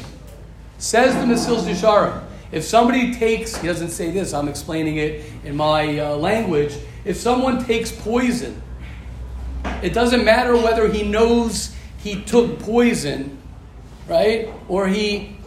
Says 0.77 1.13
the 1.15 1.21
Mesilas 1.21 1.63
Yesharim, 1.63 2.23
if 2.51 2.63
somebody 2.63 3.13
takes, 3.13 3.55
he 3.55 3.67
doesn't 3.67 3.89
say 3.89 4.11
this, 4.11 4.33
I'm 4.33 4.47
explaining 4.47 4.97
it 4.97 5.23
in 5.43 5.55
my 5.55 5.99
uh, 5.99 6.15
language. 6.15 6.75
If 7.05 7.17
someone 7.17 7.63
takes 7.63 7.91
poison, 7.91 8.61
it 9.83 9.93
doesn't 9.93 10.25
matter 10.25 10.55
whether 10.55 10.87
he 10.87 11.03
knows 11.03 11.75
he 11.99 12.23
took 12.23 12.59
poison, 12.59 13.37
right? 14.07 14.49
Or 14.67 14.87
he 14.87 15.37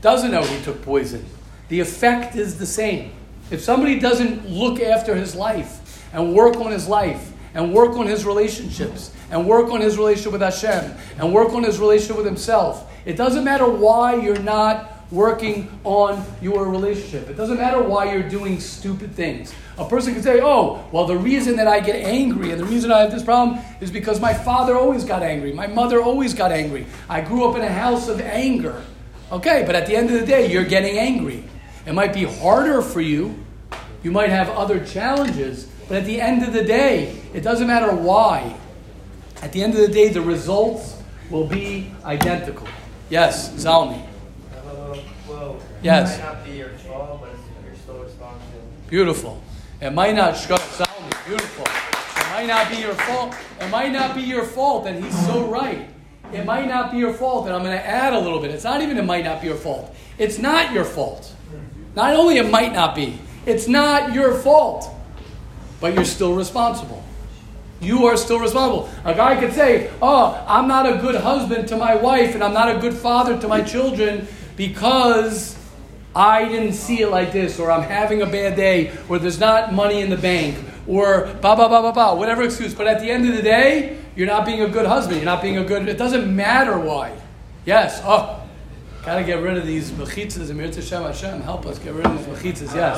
doesn't 0.00 0.30
know 0.30 0.42
he 0.42 0.62
took 0.62 0.82
poison. 0.82 1.24
The 1.68 1.80
effect 1.80 2.36
is 2.36 2.58
the 2.58 2.66
same. 2.66 3.12
If 3.50 3.60
somebody 3.60 3.98
doesn't 3.98 4.48
look 4.48 4.80
after 4.80 5.14
his 5.14 5.34
life 5.34 6.04
and 6.12 6.34
work 6.34 6.56
on 6.56 6.72
his 6.72 6.88
life 6.88 7.32
and 7.54 7.72
work 7.72 7.96
on 7.96 8.06
his 8.06 8.24
relationships 8.24 9.12
and 9.30 9.46
work 9.46 9.70
on 9.70 9.80
his 9.80 9.98
relationship 9.98 10.32
with 10.32 10.42
Hashem 10.42 10.94
and 11.18 11.32
work 11.32 11.52
on 11.52 11.64
his 11.64 11.78
relationship 11.78 12.16
with 12.16 12.26
himself, 12.26 12.90
it 13.04 13.16
doesn't 13.16 13.44
matter 13.44 13.68
why 13.68 14.14
you're 14.14 14.38
not 14.38 14.95
working 15.10 15.68
on 15.84 16.24
your 16.42 16.66
relationship. 16.68 17.28
It 17.28 17.36
doesn't 17.36 17.58
matter 17.58 17.82
why 17.82 18.12
you're 18.12 18.28
doing 18.28 18.58
stupid 18.58 19.12
things. 19.12 19.54
A 19.78 19.88
person 19.88 20.14
can 20.14 20.22
say, 20.22 20.40
oh, 20.42 20.84
well, 20.90 21.06
the 21.06 21.16
reason 21.16 21.56
that 21.56 21.68
I 21.68 21.80
get 21.80 21.96
angry 21.96 22.50
and 22.50 22.60
the 22.60 22.64
reason 22.64 22.90
I 22.90 23.00
have 23.00 23.12
this 23.12 23.22
problem 23.22 23.60
is 23.80 23.90
because 23.90 24.20
my 24.20 24.34
father 24.34 24.76
always 24.76 25.04
got 25.04 25.22
angry. 25.22 25.52
My 25.52 25.66
mother 25.66 26.02
always 26.02 26.34
got 26.34 26.50
angry. 26.50 26.86
I 27.08 27.20
grew 27.20 27.48
up 27.48 27.56
in 27.56 27.62
a 27.62 27.68
house 27.68 28.08
of 28.08 28.20
anger. 28.20 28.82
Okay, 29.30 29.64
but 29.66 29.74
at 29.74 29.86
the 29.86 29.94
end 29.94 30.10
of 30.10 30.20
the 30.20 30.26
day, 30.26 30.50
you're 30.50 30.64
getting 30.64 30.98
angry. 30.98 31.44
It 31.84 31.92
might 31.92 32.12
be 32.12 32.24
harder 32.24 32.82
for 32.82 33.00
you. 33.00 33.38
You 34.02 34.10
might 34.10 34.30
have 34.30 34.48
other 34.50 34.84
challenges. 34.84 35.68
But 35.88 35.98
at 35.98 36.04
the 36.04 36.20
end 36.20 36.42
of 36.42 36.52
the 36.52 36.64
day, 36.64 37.20
it 37.32 37.42
doesn't 37.42 37.66
matter 37.66 37.94
why. 37.94 38.56
At 39.42 39.52
the 39.52 39.62
end 39.62 39.74
of 39.74 39.80
the 39.80 39.88
day, 39.88 40.08
the 40.08 40.22
results 40.22 41.00
will 41.30 41.46
be 41.46 41.92
identical. 42.04 42.66
Yes, 43.10 43.50
Zalmi. 43.52 44.04
Yes. 45.86 46.18
it 46.18 46.20
might 46.20 46.34
not 46.34 46.44
be 46.44 46.50
your 46.50 46.68
fault, 46.70 47.20
but 47.20 47.30
you're 47.64 47.76
still 47.76 47.98
responsible. 48.02 48.62
Beautiful. 48.88 49.42
It 49.80 49.90
might 49.92 50.16
not 50.16 50.34
Zalmi. 50.34 51.26
Beautiful. 51.26 51.64
It 51.64 52.28
might 52.30 52.46
not 52.48 52.70
be 52.70 52.78
your 52.78 52.94
fault. 52.94 53.36
It 53.60 53.70
might 53.70 53.92
not 53.92 54.16
be 54.16 54.22
your 54.22 54.42
fault, 54.42 54.82
that 54.82 55.00
he's 55.00 55.26
so 55.26 55.46
right. 55.46 55.88
It 56.32 56.44
might 56.44 56.66
not 56.66 56.90
be 56.90 56.98
your 56.98 57.14
fault, 57.14 57.46
and 57.46 57.54
I'm 57.54 57.62
going 57.62 57.78
to 57.78 57.86
add 57.86 58.14
a 58.14 58.18
little 58.18 58.40
bit. 58.40 58.50
It's 58.50 58.64
not 58.64 58.82
even 58.82 58.98
it 58.98 59.04
might 59.04 59.24
not 59.24 59.40
be 59.40 59.46
your 59.46 59.56
fault. 59.56 59.94
It's 60.18 60.38
not 60.38 60.72
your 60.72 60.84
fault. 60.84 61.32
Not 61.94 62.14
only 62.14 62.38
it 62.38 62.50
might 62.50 62.72
not 62.72 62.96
be, 62.96 63.20
it's 63.46 63.68
not 63.68 64.12
your 64.12 64.34
fault, 64.34 64.92
but 65.80 65.94
you're 65.94 66.04
still 66.04 66.34
responsible. 66.34 67.04
You 67.80 68.06
are 68.06 68.16
still 68.16 68.40
responsible. 68.40 68.90
A 69.04 69.14
guy 69.14 69.38
could 69.38 69.52
say, 69.52 69.92
Oh, 70.02 70.44
I'm 70.48 70.66
not 70.66 70.84
a 70.86 70.98
good 70.98 71.14
husband 71.14 71.68
to 71.68 71.76
my 71.76 71.94
wife 71.94 72.34
and 72.34 72.42
I'm 72.42 72.54
not 72.54 72.74
a 72.74 72.80
good 72.80 72.94
father 72.94 73.38
to 73.38 73.46
my 73.46 73.60
children 73.60 74.26
because 74.56 75.55
I 76.16 76.48
didn't 76.48 76.72
see 76.72 77.02
it 77.02 77.10
like 77.10 77.30
this, 77.32 77.60
or 77.60 77.70
I'm 77.70 77.82
having 77.82 78.22
a 78.22 78.26
bad 78.26 78.56
day, 78.56 78.90
or 79.06 79.18
there's 79.18 79.38
not 79.38 79.74
money 79.74 80.00
in 80.00 80.08
the 80.08 80.16
bank, 80.16 80.56
or 80.86 81.26
ba 81.42 81.54
ba 81.54 81.68
ba 81.68 81.82
ba 81.82 81.92
ba, 81.92 82.14
whatever 82.16 82.42
excuse. 82.42 82.74
But 82.74 82.86
at 82.86 83.00
the 83.00 83.10
end 83.10 83.28
of 83.28 83.36
the 83.36 83.42
day, 83.42 83.98
you're 84.16 84.26
not 84.26 84.46
being 84.46 84.62
a 84.62 84.68
good 84.68 84.86
husband. 84.86 85.18
You're 85.18 85.26
not 85.26 85.42
being 85.42 85.58
a 85.58 85.64
good. 85.64 85.86
It 85.88 85.98
doesn't 85.98 86.34
matter 86.34 86.78
why. 86.78 87.12
Yes. 87.66 88.00
Oh, 88.02 88.42
gotta 89.04 89.24
get 89.24 89.42
rid 89.42 89.58
of 89.58 89.66
these 89.66 89.90
mechitzas. 89.90 90.50
Amir 90.50 90.68
Hashem 90.68 91.02
Hashem, 91.02 91.42
help 91.42 91.66
us 91.66 91.78
get 91.78 91.92
rid 91.92 92.06
of 92.06 92.16
these 92.16 92.26
mechitzas. 92.26 92.74
Yes. 92.74 92.96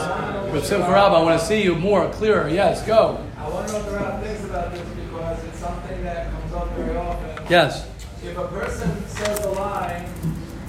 Rav 0.54 0.64
Simcha 0.64 0.88
Rabba, 0.88 1.16
I 1.16 1.22
want 1.24 1.40
to 1.40 1.44
see 1.44 1.62
you 1.62 1.74
more 1.74 2.08
clearer. 2.10 2.48
Yes. 2.48 2.86
Go. 2.86 3.18
I 3.36 3.48
wonder 3.48 3.72
what 3.72 3.84
the 3.84 3.90
Rav 3.96 4.22
thinks 4.22 4.44
about 4.44 4.72
this 4.72 4.88
because 4.94 5.44
it's 5.44 5.58
something 5.58 6.04
that 6.04 6.30
comes 6.30 6.52
up 6.52 6.70
very 6.76 6.96
often. 6.96 7.46
Yes. 7.50 7.88
If 8.22 8.36
a 8.38 8.46
person 8.46 9.08
says 9.08 9.44
a 9.44 9.50
line, 9.50 10.06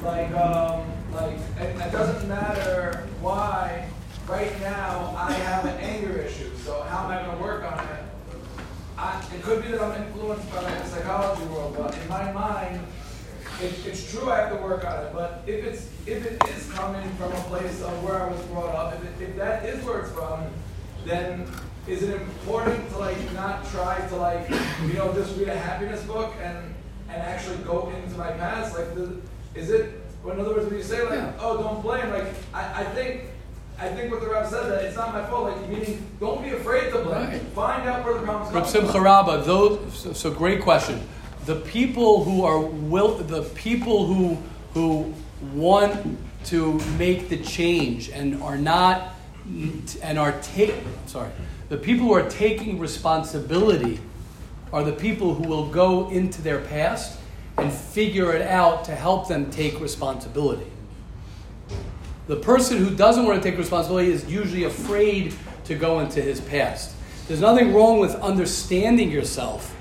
like, 0.04 0.32
um, 0.32 0.79
like, 0.79 0.79
it, 1.90 1.92
doesn't 1.92 2.30
matter 2.30 3.08
why, 3.20 3.88
right 4.28 4.60
now, 4.62 5.16
I 5.18 5.32
have 5.34 5.66
an 5.66 5.78
anger 5.80 6.20
issue, 6.20 6.56
so 6.58 6.82
how 6.84 7.06
am 7.06 7.12
I 7.12 7.26
gonna 7.26 7.42
work 7.42 7.64
on 7.64 7.80
it? 7.80 8.04
I, 8.98 9.24
it 9.34 9.42
could 9.42 9.64
be 9.64 9.70
that 9.70 9.82
I'm 9.82 10.04
influenced 10.04 10.50
by 10.52 10.62
the 10.62 10.86
psychology 10.86 11.46
world, 11.46 11.76
but 11.78 11.98
in 11.98 12.08
my 12.08 12.32
mind, 12.32 12.86
it, 13.62 13.86
it's 13.86 14.12
true 14.12 14.30
I 14.30 14.42
have 14.42 14.58
to 14.58 14.64
work 14.64 14.86
on 14.86 15.06
it, 15.06 15.14
but 15.14 15.44
if 15.48 15.66
it's 15.66 15.90
if 16.06 16.26
it 16.26 16.42
is 16.50 16.72
coming 16.72 17.10
from 17.16 17.32
a 17.32 17.42
place 17.44 17.82
of 17.82 18.04
where 18.04 18.22
I 18.22 18.30
was 18.30 18.42
brought 18.48 18.74
up, 18.76 18.94
if, 18.96 19.22
it, 19.22 19.30
if 19.30 19.36
that 19.38 19.66
is 19.66 19.84
where 19.84 20.02
it's 20.02 20.12
from, 20.12 20.46
then 21.06 21.46
is 21.88 22.04
it 22.04 22.22
important 22.22 22.90
to 22.92 22.98
like 22.98 23.18
not 23.34 23.66
try 23.72 24.06
to 24.08 24.16
like 24.16 24.50
you 24.84 24.94
know 24.94 25.14
just 25.14 25.38
read 25.38 25.50
a 25.50 25.58
happiness 25.58 26.04
book 26.04 26.34
and 26.42 26.58
and 27.10 27.22
actually 27.22 27.58
go 27.58 27.90
into 27.90 28.18
my 28.18 28.32
past? 28.32 28.78
Like, 28.78 28.94
the, 28.96 29.18
is 29.56 29.72
it? 29.72 30.09
In 30.26 30.40
other 30.40 30.54
words, 30.54 30.66
when 30.66 30.76
you 30.76 30.84
say 30.84 31.04
like, 31.04 31.14
Yeah. 31.14 31.34
oh, 31.40 31.58
don't 31.62 31.82
blame, 31.82 32.10
like 32.10 32.28
I, 32.54 32.82
I 32.82 32.84
think. 32.86 33.22
I 33.82 33.88
think 33.88 34.12
what 34.12 34.20
the 34.20 34.28
Rav 34.28 34.46
said 34.50 34.70
that 34.70 34.84
it's 34.84 34.98
not 34.98 35.14
my 35.14 35.26
fault. 35.28 35.56
Like 35.56 35.70
meaning, 35.70 36.06
don't 36.20 36.44
be 36.44 36.50
afraid 36.50 36.92
to 36.92 37.00
blame. 37.00 37.30
Right. 37.30 37.42
Find 37.56 37.88
out 37.88 38.04
where 38.04 38.16
the 38.16 38.24
problems 38.24 38.52
come 38.52 38.62
Reb 38.62 38.70
from. 38.70 38.82
Simcha 38.84 39.00
Rabba, 39.00 39.44
those, 39.46 39.98
so, 39.98 40.12
so 40.12 40.32
great 40.32 40.62
question. 40.62 41.02
The 41.46 41.56
people 41.56 42.26
who 42.26 42.44
are 42.44 42.60
will, 42.60 43.16
the 43.16 43.44
people 43.56 44.06
who 44.06 44.38
who 44.74 45.14
want 45.54 46.18
to 46.48 46.74
make 46.98 47.30
the 47.30 47.38
change 47.38 48.10
and 48.10 48.44
are 48.44 48.58
not 48.58 49.14
and 50.04 50.20
are 50.20 50.34
take 50.42 50.76
sorry, 51.06 51.32
the 51.70 51.78
people 51.78 52.06
who 52.08 52.14
are 52.14 52.30
taking 52.30 52.80
responsibility 52.80 54.02
are 54.74 54.84
the 54.84 54.92
people 54.92 55.36
who 55.36 55.48
will 55.48 55.68
go 55.68 56.10
into 56.10 56.42
their 56.42 56.60
past 56.60 57.18
and 57.60 57.72
figure 57.72 58.34
it 58.34 58.42
out 58.42 58.86
to 58.86 58.96
help 58.96 59.28
them 59.28 59.50
take 59.52 59.80
responsibility. 59.80 60.72
The 62.28 62.36
person 62.36 62.78
who 62.78 62.96
doesn't 62.96 63.26
want 63.26 63.42
to 63.42 63.50
take 63.50 63.58
responsibility 63.58 64.12
is 64.12 64.30
usually 64.30 64.64
afraid 64.64 65.34
to 65.66 65.76
go 65.76 66.00
into 66.00 66.22
his 66.22 66.40
past. 66.42 66.96
There's 67.28 67.42
nothing 67.42 67.74
wrong 67.74 68.00
with 68.00 68.16
understanding 68.16 69.12
yourself. 69.12 69.76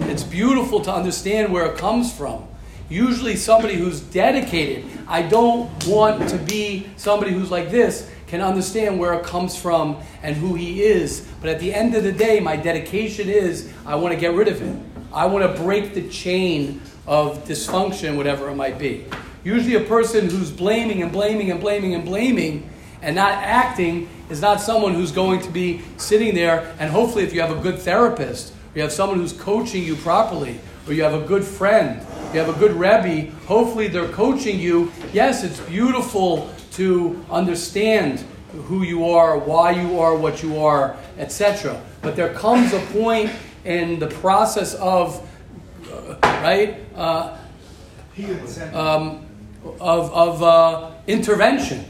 It's 0.00 0.22
beautiful 0.22 0.80
to 0.80 0.92
understand 0.92 1.52
where 1.52 1.66
it 1.66 1.78
comes 1.78 2.12
from. 2.12 2.46
Usually, 2.88 3.36
somebody 3.36 3.74
who's 3.74 4.00
dedicated, 4.00 4.84
I 5.06 5.22
don't 5.22 5.70
want 5.86 6.28
to 6.30 6.38
be 6.38 6.88
somebody 6.96 7.32
who's 7.32 7.50
like 7.50 7.70
this, 7.70 8.10
can 8.30 8.40
understand 8.40 8.96
where 8.96 9.12
it 9.14 9.24
comes 9.24 9.56
from 9.56 10.00
and 10.22 10.36
who 10.36 10.54
he 10.54 10.84
is. 10.84 11.26
But 11.40 11.50
at 11.50 11.58
the 11.58 11.74
end 11.74 11.96
of 11.96 12.04
the 12.04 12.12
day, 12.12 12.38
my 12.38 12.54
dedication 12.54 13.28
is 13.28 13.72
I 13.84 13.96
want 13.96 14.14
to 14.14 14.20
get 14.20 14.34
rid 14.34 14.46
of 14.46 14.62
it. 14.62 14.80
I 15.12 15.26
want 15.26 15.44
to 15.44 15.60
break 15.60 15.94
the 15.94 16.08
chain 16.08 16.80
of 17.08 17.44
dysfunction, 17.44 18.16
whatever 18.16 18.48
it 18.48 18.54
might 18.54 18.78
be. 18.78 19.04
Usually, 19.42 19.74
a 19.74 19.80
person 19.80 20.30
who's 20.30 20.52
blaming 20.52 21.02
and 21.02 21.10
blaming 21.10 21.50
and 21.50 21.58
blaming 21.58 21.96
and 21.96 22.04
blaming 22.04 22.70
and 23.02 23.16
not 23.16 23.32
acting 23.32 24.08
is 24.28 24.40
not 24.40 24.60
someone 24.60 24.94
who's 24.94 25.10
going 25.10 25.40
to 25.40 25.50
be 25.50 25.80
sitting 25.96 26.32
there. 26.32 26.72
And 26.78 26.88
hopefully, 26.88 27.24
if 27.24 27.34
you 27.34 27.40
have 27.40 27.50
a 27.50 27.60
good 27.60 27.80
therapist, 27.80 28.52
or 28.52 28.54
you 28.76 28.82
have 28.82 28.92
someone 28.92 29.18
who's 29.18 29.32
coaching 29.32 29.82
you 29.82 29.96
properly, 29.96 30.60
or 30.86 30.92
you 30.92 31.02
have 31.02 31.14
a 31.14 31.26
good 31.26 31.42
friend, 31.42 32.00
you 32.32 32.38
have 32.38 32.48
a 32.48 32.58
good 32.60 32.74
Rebbe, 32.74 33.32
hopefully 33.46 33.88
they're 33.88 34.06
coaching 34.06 34.60
you. 34.60 34.92
Yes, 35.12 35.42
it's 35.42 35.58
beautiful 35.58 36.48
to 36.80 37.22
understand 37.30 38.24
who 38.52 38.84
you 38.84 39.04
are, 39.04 39.38
why 39.38 39.70
you 39.70 40.00
are 40.00 40.16
what 40.16 40.42
you 40.42 40.64
are, 40.64 40.96
etc. 41.18 41.78
But 42.00 42.16
there 42.16 42.32
comes 42.32 42.72
a 42.72 42.80
point 42.86 43.30
in 43.66 43.98
the 43.98 44.06
process 44.06 44.72
of, 44.76 45.20
uh, 45.92 46.16
right? 46.22 46.78
Uh, 46.94 47.36
um, 48.72 49.26
of, 49.62 50.10
of 50.10 50.42
uh, 50.42 50.92
intervention. 51.06 51.84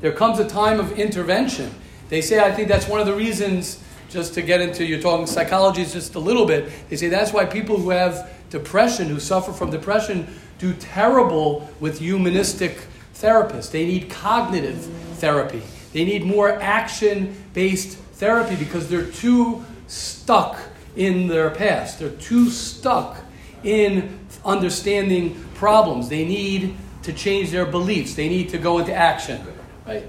There 0.00 0.12
comes 0.12 0.38
a 0.38 0.48
time 0.48 0.80
of 0.80 0.98
intervention. 0.98 1.70
They 2.08 2.22
say, 2.22 2.40
I 2.40 2.52
think 2.52 2.68
that's 2.68 2.88
one 2.88 3.00
of 3.00 3.06
the 3.06 3.14
reasons, 3.14 3.84
just 4.08 4.32
to 4.32 4.40
get 4.40 4.62
into, 4.62 4.82
you're 4.82 5.02
talking 5.02 5.26
psychology 5.26 5.84
just 5.84 6.14
a 6.14 6.18
little 6.18 6.46
bit, 6.46 6.72
they 6.88 6.96
say 6.96 7.10
that's 7.10 7.34
why 7.34 7.44
people 7.44 7.76
who 7.76 7.90
have 7.90 8.30
depression, 8.48 9.08
who 9.08 9.20
suffer 9.20 9.52
from 9.52 9.70
depression, 9.70 10.26
do 10.58 10.72
terrible 10.72 11.68
with 11.80 11.98
humanistic 11.98 12.78
therapists. 13.22 13.70
They 13.70 13.86
need 13.86 14.10
cognitive 14.10 14.84
therapy. 15.16 15.62
They 15.92 16.04
need 16.04 16.24
more 16.24 16.50
action 16.60 17.36
based 17.54 17.96
therapy 18.14 18.56
because 18.56 18.88
they're 18.88 19.10
too 19.10 19.64
stuck 19.86 20.58
in 20.96 21.28
their 21.28 21.50
past. 21.50 21.98
They're 21.98 22.10
too 22.10 22.50
stuck 22.50 23.18
in 23.62 24.18
understanding 24.44 25.42
problems. 25.54 26.08
They 26.08 26.24
need 26.24 26.76
to 27.02 27.12
change 27.12 27.50
their 27.50 27.66
beliefs. 27.66 28.14
They 28.14 28.28
need 28.28 28.48
to 28.50 28.58
go 28.58 28.78
into 28.78 28.94
action. 28.94 29.40
Right? 29.86 30.04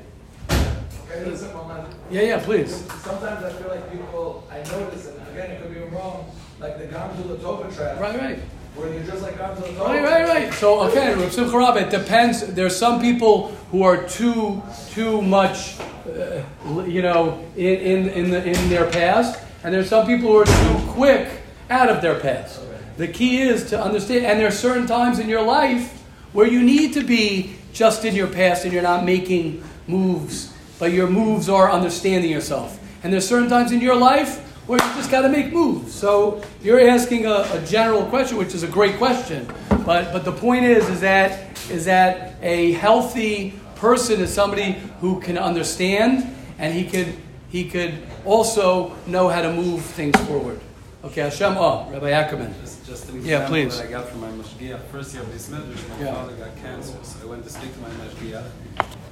Yeah, 2.09 2.21
yeah, 2.21 2.43
please. 2.43 2.75
Sometimes 3.01 3.43
I 3.43 3.51
feel 3.53 3.69
like 3.69 3.91
people, 3.91 4.47
I 4.51 4.57
notice, 4.57 5.07
and 5.07 5.27
again, 5.29 5.51
it 5.51 5.61
could 5.61 5.73
be 5.73 5.79
wrong, 5.95 6.29
like 6.59 6.77
the 6.77 6.85
Gam 6.85 7.15
Zu 7.17 7.33
L'Tova 7.33 7.73
trap. 7.75 7.99
Right, 7.99 8.19
right. 8.19 8.39
Right, 8.75 10.03
right, 10.03 10.27
right. 10.27 10.53
So 10.53 10.89
again, 10.89 11.19
Rav 11.19 11.31
Simcha 11.31 11.75
it 11.77 11.91
depends. 11.91 12.45
There's 12.53 12.75
some 12.75 12.99
people 12.99 13.49
who 13.71 13.83
are 13.83 14.07
too 14.07 14.63
too 14.89 15.21
much, 15.21 15.79
uh, 15.79 16.41
you 16.85 17.01
know, 17.01 17.45
in, 17.55 17.77
in, 17.79 18.09
in, 18.09 18.31
the, 18.31 18.43
in 18.43 18.69
their 18.69 18.89
past, 18.89 19.39
and 19.63 19.73
there's 19.73 19.89
some 19.89 20.07
people 20.07 20.29
who 20.29 20.37
are 20.37 20.45
too 20.45 20.91
quick 20.91 21.29
out 21.69 21.89
of 21.89 22.01
their 22.01 22.19
past. 22.19 22.61
The 22.97 23.07
key 23.07 23.41
is 23.41 23.69
to 23.69 23.81
understand, 23.81 24.25
and 24.25 24.39
there 24.39 24.47
are 24.47 24.51
certain 24.51 24.87
times 24.87 25.19
in 25.19 25.29
your 25.29 25.41
life 25.41 26.01
where 26.33 26.47
you 26.47 26.61
need 26.61 26.93
to 26.93 27.03
be 27.03 27.55
just 27.73 28.05
in 28.05 28.15
your 28.15 28.27
past 28.27 28.65
and 28.65 28.73
you're 28.73 28.83
not 28.83 29.03
making 29.03 29.63
moves, 29.87 30.53
but 30.79 30.91
your 30.91 31.07
moves 31.07 31.49
are 31.49 31.71
understanding 31.71 32.29
yourself. 32.29 32.79
And 33.03 33.11
there's 33.11 33.27
certain 33.27 33.49
times 33.49 33.71
in 33.71 33.81
your 33.81 33.95
life 33.95 34.52
where 34.67 34.81
you 34.81 34.95
just 34.95 35.11
got 35.11 35.21
to 35.21 35.29
make 35.29 35.51
moves. 35.51 35.93
So 35.93 36.41
you're 36.61 36.79
asking 36.87 37.25
a, 37.25 37.47
a 37.51 37.63
general 37.65 38.05
question, 38.05 38.37
which 38.37 38.53
is 38.53 38.63
a 38.63 38.67
great 38.67 38.97
question. 38.97 39.47
But 39.85 40.13
but 40.13 40.23
the 40.25 40.31
point 40.31 40.65
is, 40.65 40.87
is 40.89 41.01
that 41.01 41.57
is 41.69 41.85
that 41.85 42.35
a 42.41 42.73
healthy 42.73 43.59
person 43.75 44.21
is 44.21 44.33
somebody 44.33 44.73
who 45.01 45.19
can 45.19 45.37
understand 45.37 46.33
and 46.57 46.73
he 46.73 46.85
could 46.85 47.13
he 47.49 47.69
could 47.69 47.93
also 48.25 48.95
know 49.05 49.27
how 49.27 49.41
to 49.41 49.51
move 49.51 49.81
things 49.81 50.15
forward. 50.25 50.59
Okay, 51.03 51.21
Hashem. 51.21 51.55
Oh, 51.57 51.89
Rabbi 51.91 52.11
Ackerman. 52.11 52.53
Just, 52.61 52.85
just 52.85 53.09
an 53.09 53.15
Yeah, 53.15 53.21
example 53.43 53.49
please. 53.49 53.77
that 53.77 53.87
I 53.87 53.91
got 53.91 54.07
from 54.07 54.21
my 54.21 54.31
mashgiach. 54.31 54.79
First 54.89 55.13
year 55.13 55.23
of 55.23 55.33
this 55.33 55.49
medrash, 55.49 55.89
my 55.89 56.05
Yeah. 56.05 56.13
father 56.15 56.33
got 56.33 56.55
cancer, 56.61 56.93
so 57.03 57.17
I 57.21 57.25
went 57.29 57.43
to 57.43 57.49
speak 57.49 57.73
to 57.73 57.79
my 57.81 57.89
mashgiach, 57.89 58.45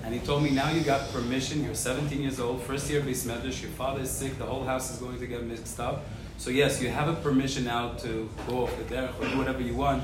and 0.05 0.13
he 0.13 0.21
told 0.21 0.41
me, 0.43 0.51
now 0.51 0.69
you 0.71 0.81
got 0.81 1.11
permission. 1.11 1.65
You're 1.65 1.75
17 1.75 2.21
years 2.21 2.39
old, 2.39 2.61
first 2.63 2.89
year 2.89 2.99
of 2.99 3.05
this 3.05 3.25
medrash. 3.25 3.61
Your 3.61 3.71
father 3.71 4.01
is 4.01 4.09
sick. 4.09 4.37
The 4.37 4.45
whole 4.45 4.63
house 4.63 4.89
is 4.89 4.99
going 4.99 5.19
to 5.19 5.27
get 5.27 5.43
mixed 5.43 5.79
up. 5.81 6.05
So 6.37 6.49
yes, 6.49 6.81
you 6.81 6.89
have 6.89 7.09
a 7.09 7.13
permission 7.13 7.65
now 7.65 7.89
to 8.03 8.29
go 8.47 8.63
off 8.63 8.71
the 8.77 8.83
derech 8.95 9.19
or 9.19 9.27
do 9.27 9.37
whatever 9.37 9.61
you 9.61 9.75
want. 9.75 10.03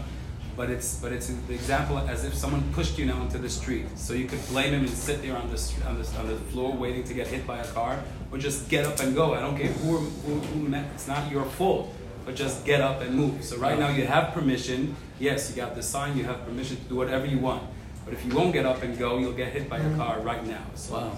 But 0.58 0.70
it's 0.72 1.00
but 1.00 1.14
it's 1.14 1.28
the 1.28 1.54
example 1.54 2.00
as 2.00 2.26
if 2.26 2.34
someone 2.34 2.64
pushed 2.74 2.98
you 2.98 3.06
now 3.06 3.22
into 3.22 3.38
the 3.38 3.50
street. 3.50 3.86
So 3.96 4.14
you 4.14 4.26
could 4.26 4.46
blame 4.48 4.74
him 4.74 4.82
and 4.82 4.90
sit 4.90 5.22
there 5.22 5.38
on 5.38 5.48
the 5.50 5.60
on 5.88 6.02
the, 6.02 6.20
on 6.20 6.28
the 6.28 6.36
floor 6.52 6.74
waiting 6.74 7.04
to 7.06 7.14
get 7.14 7.28
hit 7.28 7.46
by 7.46 7.60
a 7.60 7.68
car, 7.68 8.04
or 8.32 8.40
just 8.40 8.68
get 8.68 8.84
up 8.84 9.00
and 9.00 9.16
go. 9.16 9.36
I 9.36 9.40
don't 9.40 9.56
care 9.56 9.72
who 9.72 9.98
who, 9.98 10.40
who 10.40 10.68
met. 10.68 10.86
It's 10.96 11.08
not 11.08 11.32
your 11.32 11.46
fault 11.46 11.94
but 12.28 12.36
just 12.36 12.66
get 12.66 12.82
up 12.82 13.00
and 13.02 13.16
move. 13.16 13.42
So 13.42 13.56
right 13.56 13.80
now 13.80 13.88
you 13.88 14.06
have 14.06 14.34
permission. 14.34 14.98
Yes, 15.18 15.50
you 15.50 15.56
got 15.56 15.76
the 15.76 15.82
sign. 15.82 16.18
You 16.18 16.26
have 16.26 16.44
permission 16.46 16.76
to 16.76 16.84
do 16.84 16.96
whatever 16.96 17.26
you 17.26 17.40
want. 17.40 17.64
But 18.04 18.14
if 18.14 18.26
you 18.26 18.36
won't 18.36 18.52
get 18.52 18.66
up 18.66 18.84
and 18.84 19.00
go, 19.00 19.18
you'll 19.18 19.32
get 19.32 19.54
hit 19.54 19.70
by 19.70 19.78
a 19.78 19.82
mm-hmm. 19.82 19.98
car 19.98 20.20
right 20.20 20.46
now. 20.46 20.66
So 20.76 20.94
Wow. 20.96 21.18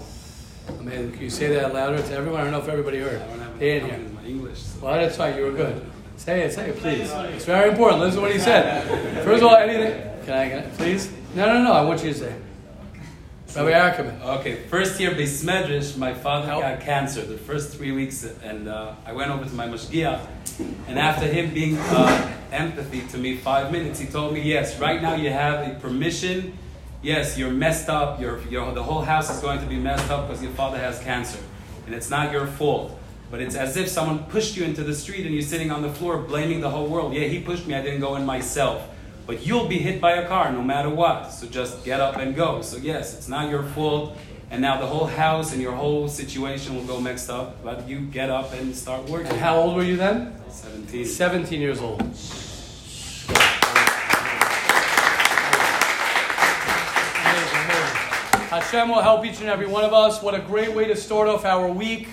I 0.68 0.82
mean, 0.82 1.10
can 1.10 1.22
you 1.22 1.30
say 1.30 1.48
that 1.48 1.74
louder 1.74 2.00
to 2.00 2.12
everyone? 2.14 2.40
I 2.40 2.44
don't 2.44 2.52
know 2.52 2.60
if 2.60 2.68
everybody 2.68 3.00
heard. 3.00 3.20
I 3.20 3.26
don't 3.26 3.40
have 3.40 3.58
They 3.58 3.72
any 3.72 3.80
didn't 3.80 4.00
hear. 4.00 4.08
in 4.08 4.14
my 4.14 4.24
English. 4.24 4.58
So. 4.60 4.86
Well, 4.86 4.94
that's 4.94 5.16
fine. 5.16 5.36
You 5.36 5.46
were 5.46 5.52
good. 5.52 5.90
Say 6.20 6.42
it. 6.42 6.52
Say 6.52 6.68
it, 6.68 6.76
please. 6.76 7.10
It's 7.34 7.46
very 7.46 7.70
important. 7.70 8.02
Listen 8.02 8.16
to 8.16 8.20
what 8.20 8.32
he 8.32 8.38
said. 8.38 8.84
First 9.24 9.42
of 9.42 9.48
all, 9.48 9.56
anything. 9.56 10.02
Can 10.26 10.34
I? 10.34 10.48
get 10.50 10.66
it, 10.66 10.72
please? 10.76 11.10
No, 11.34 11.46
no, 11.46 11.62
no. 11.62 11.72
I 11.72 11.80
want 11.80 12.04
you 12.04 12.12
to 12.12 12.18
say. 12.18 12.34
Rabbi 13.56 13.70
Ackerman. 13.70 14.20
Okay, 14.22 14.56
first 14.68 15.00
year 15.00 15.12
beis 15.12 15.42
medrash, 15.42 15.96
my 15.96 16.12
father 16.12 16.46
How- 16.46 16.60
got 16.60 16.82
cancer 16.82 17.22
the 17.22 17.38
first 17.38 17.74
three 17.74 17.92
weeks, 17.92 18.22
and 18.44 18.68
uh, 18.68 18.92
I 19.06 19.14
went 19.14 19.30
over 19.30 19.46
to 19.46 19.54
my 19.54 19.66
mashgiach, 19.66 20.20
and 20.88 20.98
after 20.98 21.26
him 21.26 21.54
being 21.54 21.78
uh, 21.78 22.32
empathy 22.52 23.00
to 23.12 23.16
me 23.16 23.38
five 23.38 23.72
minutes, 23.72 23.98
he 23.98 24.06
told 24.06 24.34
me, 24.34 24.42
yes, 24.42 24.78
right 24.78 25.00
now 25.00 25.14
you 25.14 25.30
have 25.30 25.66
a 25.66 25.80
permission. 25.80 26.52
Yes, 27.02 27.38
you're 27.38 27.50
messed 27.50 27.88
up. 27.88 28.20
Your, 28.20 28.46
your, 28.48 28.72
the 28.72 28.82
whole 28.82 29.00
house 29.00 29.34
is 29.34 29.40
going 29.40 29.60
to 29.60 29.66
be 29.66 29.78
messed 29.78 30.10
up 30.10 30.28
because 30.28 30.42
your 30.42 30.52
father 30.52 30.76
has 30.78 31.00
cancer, 31.00 31.40
and 31.86 31.94
it's 31.94 32.10
not 32.10 32.30
your 32.30 32.46
fault. 32.46 32.98
But 33.30 33.40
it's 33.40 33.54
as 33.54 33.76
if 33.76 33.88
someone 33.88 34.24
pushed 34.24 34.56
you 34.56 34.64
into 34.64 34.82
the 34.82 34.94
street 34.94 35.24
and 35.24 35.32
you're 35.32 35.42
sitting 35.42 35.70
on 35.70 35.82
the 35.82 35.90
floor 35.90 36.18
blaming 36.18 36.60
the 36.60 36.70
whole 36.70 36.88
world. 36.88 37.14
Yeah, 37.14 37.28
he 37.28 37.40
pushed 37.40 37.66
me. 37.66 37.74
I 37.74 37.82
didn't 37.82 38.00
go 38.00 38.16
in 38.16 38.26
myself. 38.26 38.88
But 39.26 39.46
you'll 39.46 39.68
be 39.68 39.78
hit 39.78 40.00
by 40.00 40.12
a 40.12 40.26
car 40.26 40.50
no 40.50 40.62
matter 40.62 40.90
what. 40.90 41.28
So 41.28 41.46
just 41.46 41.84
get 41.84 42.00
up 42.00 42.16
and 42.16 42.34
go. 42.34 42.62
So 42.62 42.76
yes, 42.78 43.16
it's 43.16 43.28
not 43.28 43.48
your 43.48 43.62
fault. 43.62 44.16
And 44.50 44.60
now 44.60 44.80
the 44.80 44.86
whole 44.86 45.06
house 45.06 45.52
and 45.52 45.62
your 45.62 45.72
whole 45.72 46.08
situation 46.08 46.74
will 46.74 46.84
go 46.84 47.00
mixed 47.00 47.30
up. 47.30 47.62
But 47.62 47.88
you 47.88 48.00
get 48.00 48.30
up 48.30 48.52
and 48.52 48.74
start 48.74 49.08
working. 49.08 49.30
And 49.30 49.38
how 49.38 49.58
old 49.58 49.76
were 49.76 49.84
you 49.84 49.96
then? 49.96 50.34
17. 50.48 51.06
17 51.06 51.60
years 51.60 51.80
old. 51.80 52.02
Hashem 58.50 58.88
will 58.88 59.00
help 59.00 59.24
each 59.24 59.38
and 59.38 59.48
every 59.48 59.68
one 59.68 59.84
of 59.84 59.92
us. 59.92 60.20
What 60.20 60.34
a 60.34 60.40
great 60.40 60.74
way 60.74 60.86
to 60.88 60.96
start 60.96 61.28
off 61.28 61.44
our 61.44 61.68
week. 61.68 62.08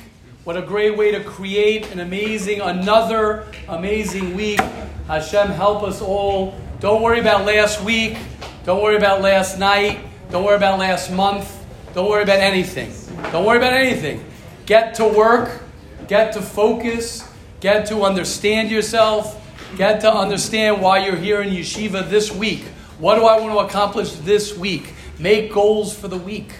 What 0.48 0.56
a 0.56 0.62
great 0.62 0.96
way 0.96 1.12
to 1.12 1.22
create 1.26 1.92
an 1.92 2.00
amazing, 2.00 2.62
another 2.62 3.44
amazing 3.68 4.34
week. 4.34 4.62
Hashem 5.08 5.50
help 5.50 5.84
us 5.84 6.02
all 6.02 6.56
Don't 6.80 7.02
worry 7.02 7.20
about 7.20 7.46
last 7.46 7.84
week. 7.84 8.18
Don't 8.64 8.82
worry 8.82 8.96
about 8.96 9.20
last 9.20 9.60
night. 9.60 10.00
Don't 10.32 10.46
worry 10.46 10.56
about 10.56 10.80
last 10.80 11.12
month. 11.12 11.54
Don't 11.94 12.10
worry 12.10 12.24
about 12.24 12.40
anything. 12.40 12.94
Don't 13.34 13.44
worry 13.44 13.58
about 13.58 13.74
anything. 13.74 14.24
Get 14.66 14.94
to 14.96 15.06
work. 15.10 15.64
Get 16.08 16.32
to 16.32 16.42
focus. 16.42 17.28
Get 17.60 17.86
to 17.88 18.04
understand 18.04 18.72
yourself. 18.72 19.46
Get 19.76 20.00
to 20.00 20.14
understand 20.14 20.82
why 20.82 21.06
you're 21.06 21.18
here 21.18 21.42
in 21.42 21.50
yeshiva 21.50 22.10
this 22.10 22.32
week. 22.32 22.64
What 23.00 23.16
do 23.16 23.26
I 23.26 23.38
want 23.38 23.52
to 23.52 23.60
accomplish 23.60 24.14
this 24.14 24.58
week? 24.58 24.94
Make 25.20 25.52
goals 25.52 25.94
for 25.94 26.08
the 26.08 26.18
week. 26.18 26.54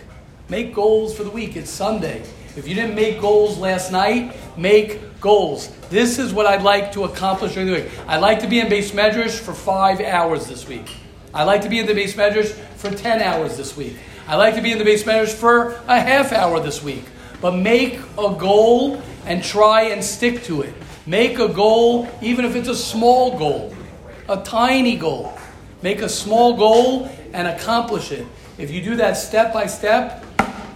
Make 0.50 0.74
goals 0.74 1.16
for 1.16 1.24
the 1.24 1.32
week. 1.32 1.56
It's 1.56 1.70
Sunday. 1.70 2.24
If 2.58 2.68
you 2.68 2.74
didn't 2.74 2.96
make 2.96 3.22
goals 3.22 3.60
last 3.60 3.92
night, 3.92 4.36
make 4.58 5.22
goals. 5.22 5.70
This 5.92 6.18
is 6.18 6.34
what 6.34 6.48
I'd 6.48 6.64
like 6.64 6.92
to 6.94 7.04
accomplish 7.04 7.54
during 7.54 7.68
the 7.68 7.76
week. 7.76 7.92
I'd 8.08 8.18
like 8.18 8.40
to 8.40 8.48
be 8.48 8.60
in 8.60 8.66
beis 8.66 8.94
medrash 8.94 9.38
for 9.38 9.54
five 9.54 10.02
hours 10.02 10.48
this 10.48 10.68
week. 10.68 10.90
I'd 11.36 11.44
like 11.44 11.62
to 11.62 11.70
be 11.70 11.78
in 11.78 11.86
the 11.86 11.94
beis 11.94 12.16
medrash 12.16 12.50
for 12.78 12.90
10 12.90 13.22
hours 13.22 13.58
this 13.58 13.78
week. 13.78 13.96
I'd 14.28 14.38
like 14.38 14.56
to 14.56 14.64
be 14.64 14.72
in 14.72 14.80
the 14.80 14.84
beis 14.84 15.04
medrash 15.04 15.36
for 15.36 15.80
a 15.88 16.00
half 16.00 16.34
hour 16.34 16.60
this 16.60 16.82
week. 16.82 17.04
But 17.42 17.52
make 17.52 18.00
a 18.18 18.34
goal 18.34 19.04
and 19.28 19.44
try 19.44 19.84
and 19.90 20.04
stick 20.04 20.42
to 20.46 20.64
it. 20.64 20.74
Make 21.06 21.38
a 21.38 21.50
goal, 21.50 22.10
even 22.24 22.44
if 22.44 22.56
it's 22.56 22.70
a 22.70 22.76
small 22.76 23.38
goal, 23.38 23.72
a 24.28 24.42
tiny 24.42 24.96
goal. 24.96 25.38
Make 25.84 26.02
a 26.02 26.10
small 26.10 26.58
goal 26.58 27.08
and 27.34 27.48
accomplish 27.48 28.12
it. 28.12 28.26
If 28.58 28.72
you 28.72 28.82
do 28.82 28.96
that 28.96 29.14
step 29.14 29.54
by 29.54 29.68
step, 29.68 30.24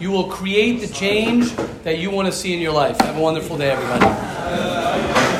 you 0.01 0.09
will 0.09 0.23
create 0.23 0.81
the 0.81 0.91
change 0.91 1.51
that 1.83 1.99
you 1.99 2.09
want 2.09 2.25
to 2.25 2.31
see 2.31 2.55
in 2.55 2.59
your 2.59 2.71
life. 2.73 2.99
Have 3.01 3.17
a 3.17 3.21
wonderful 3.21 3.55
day, 3.55 3.69
everybody. 3.69 5.30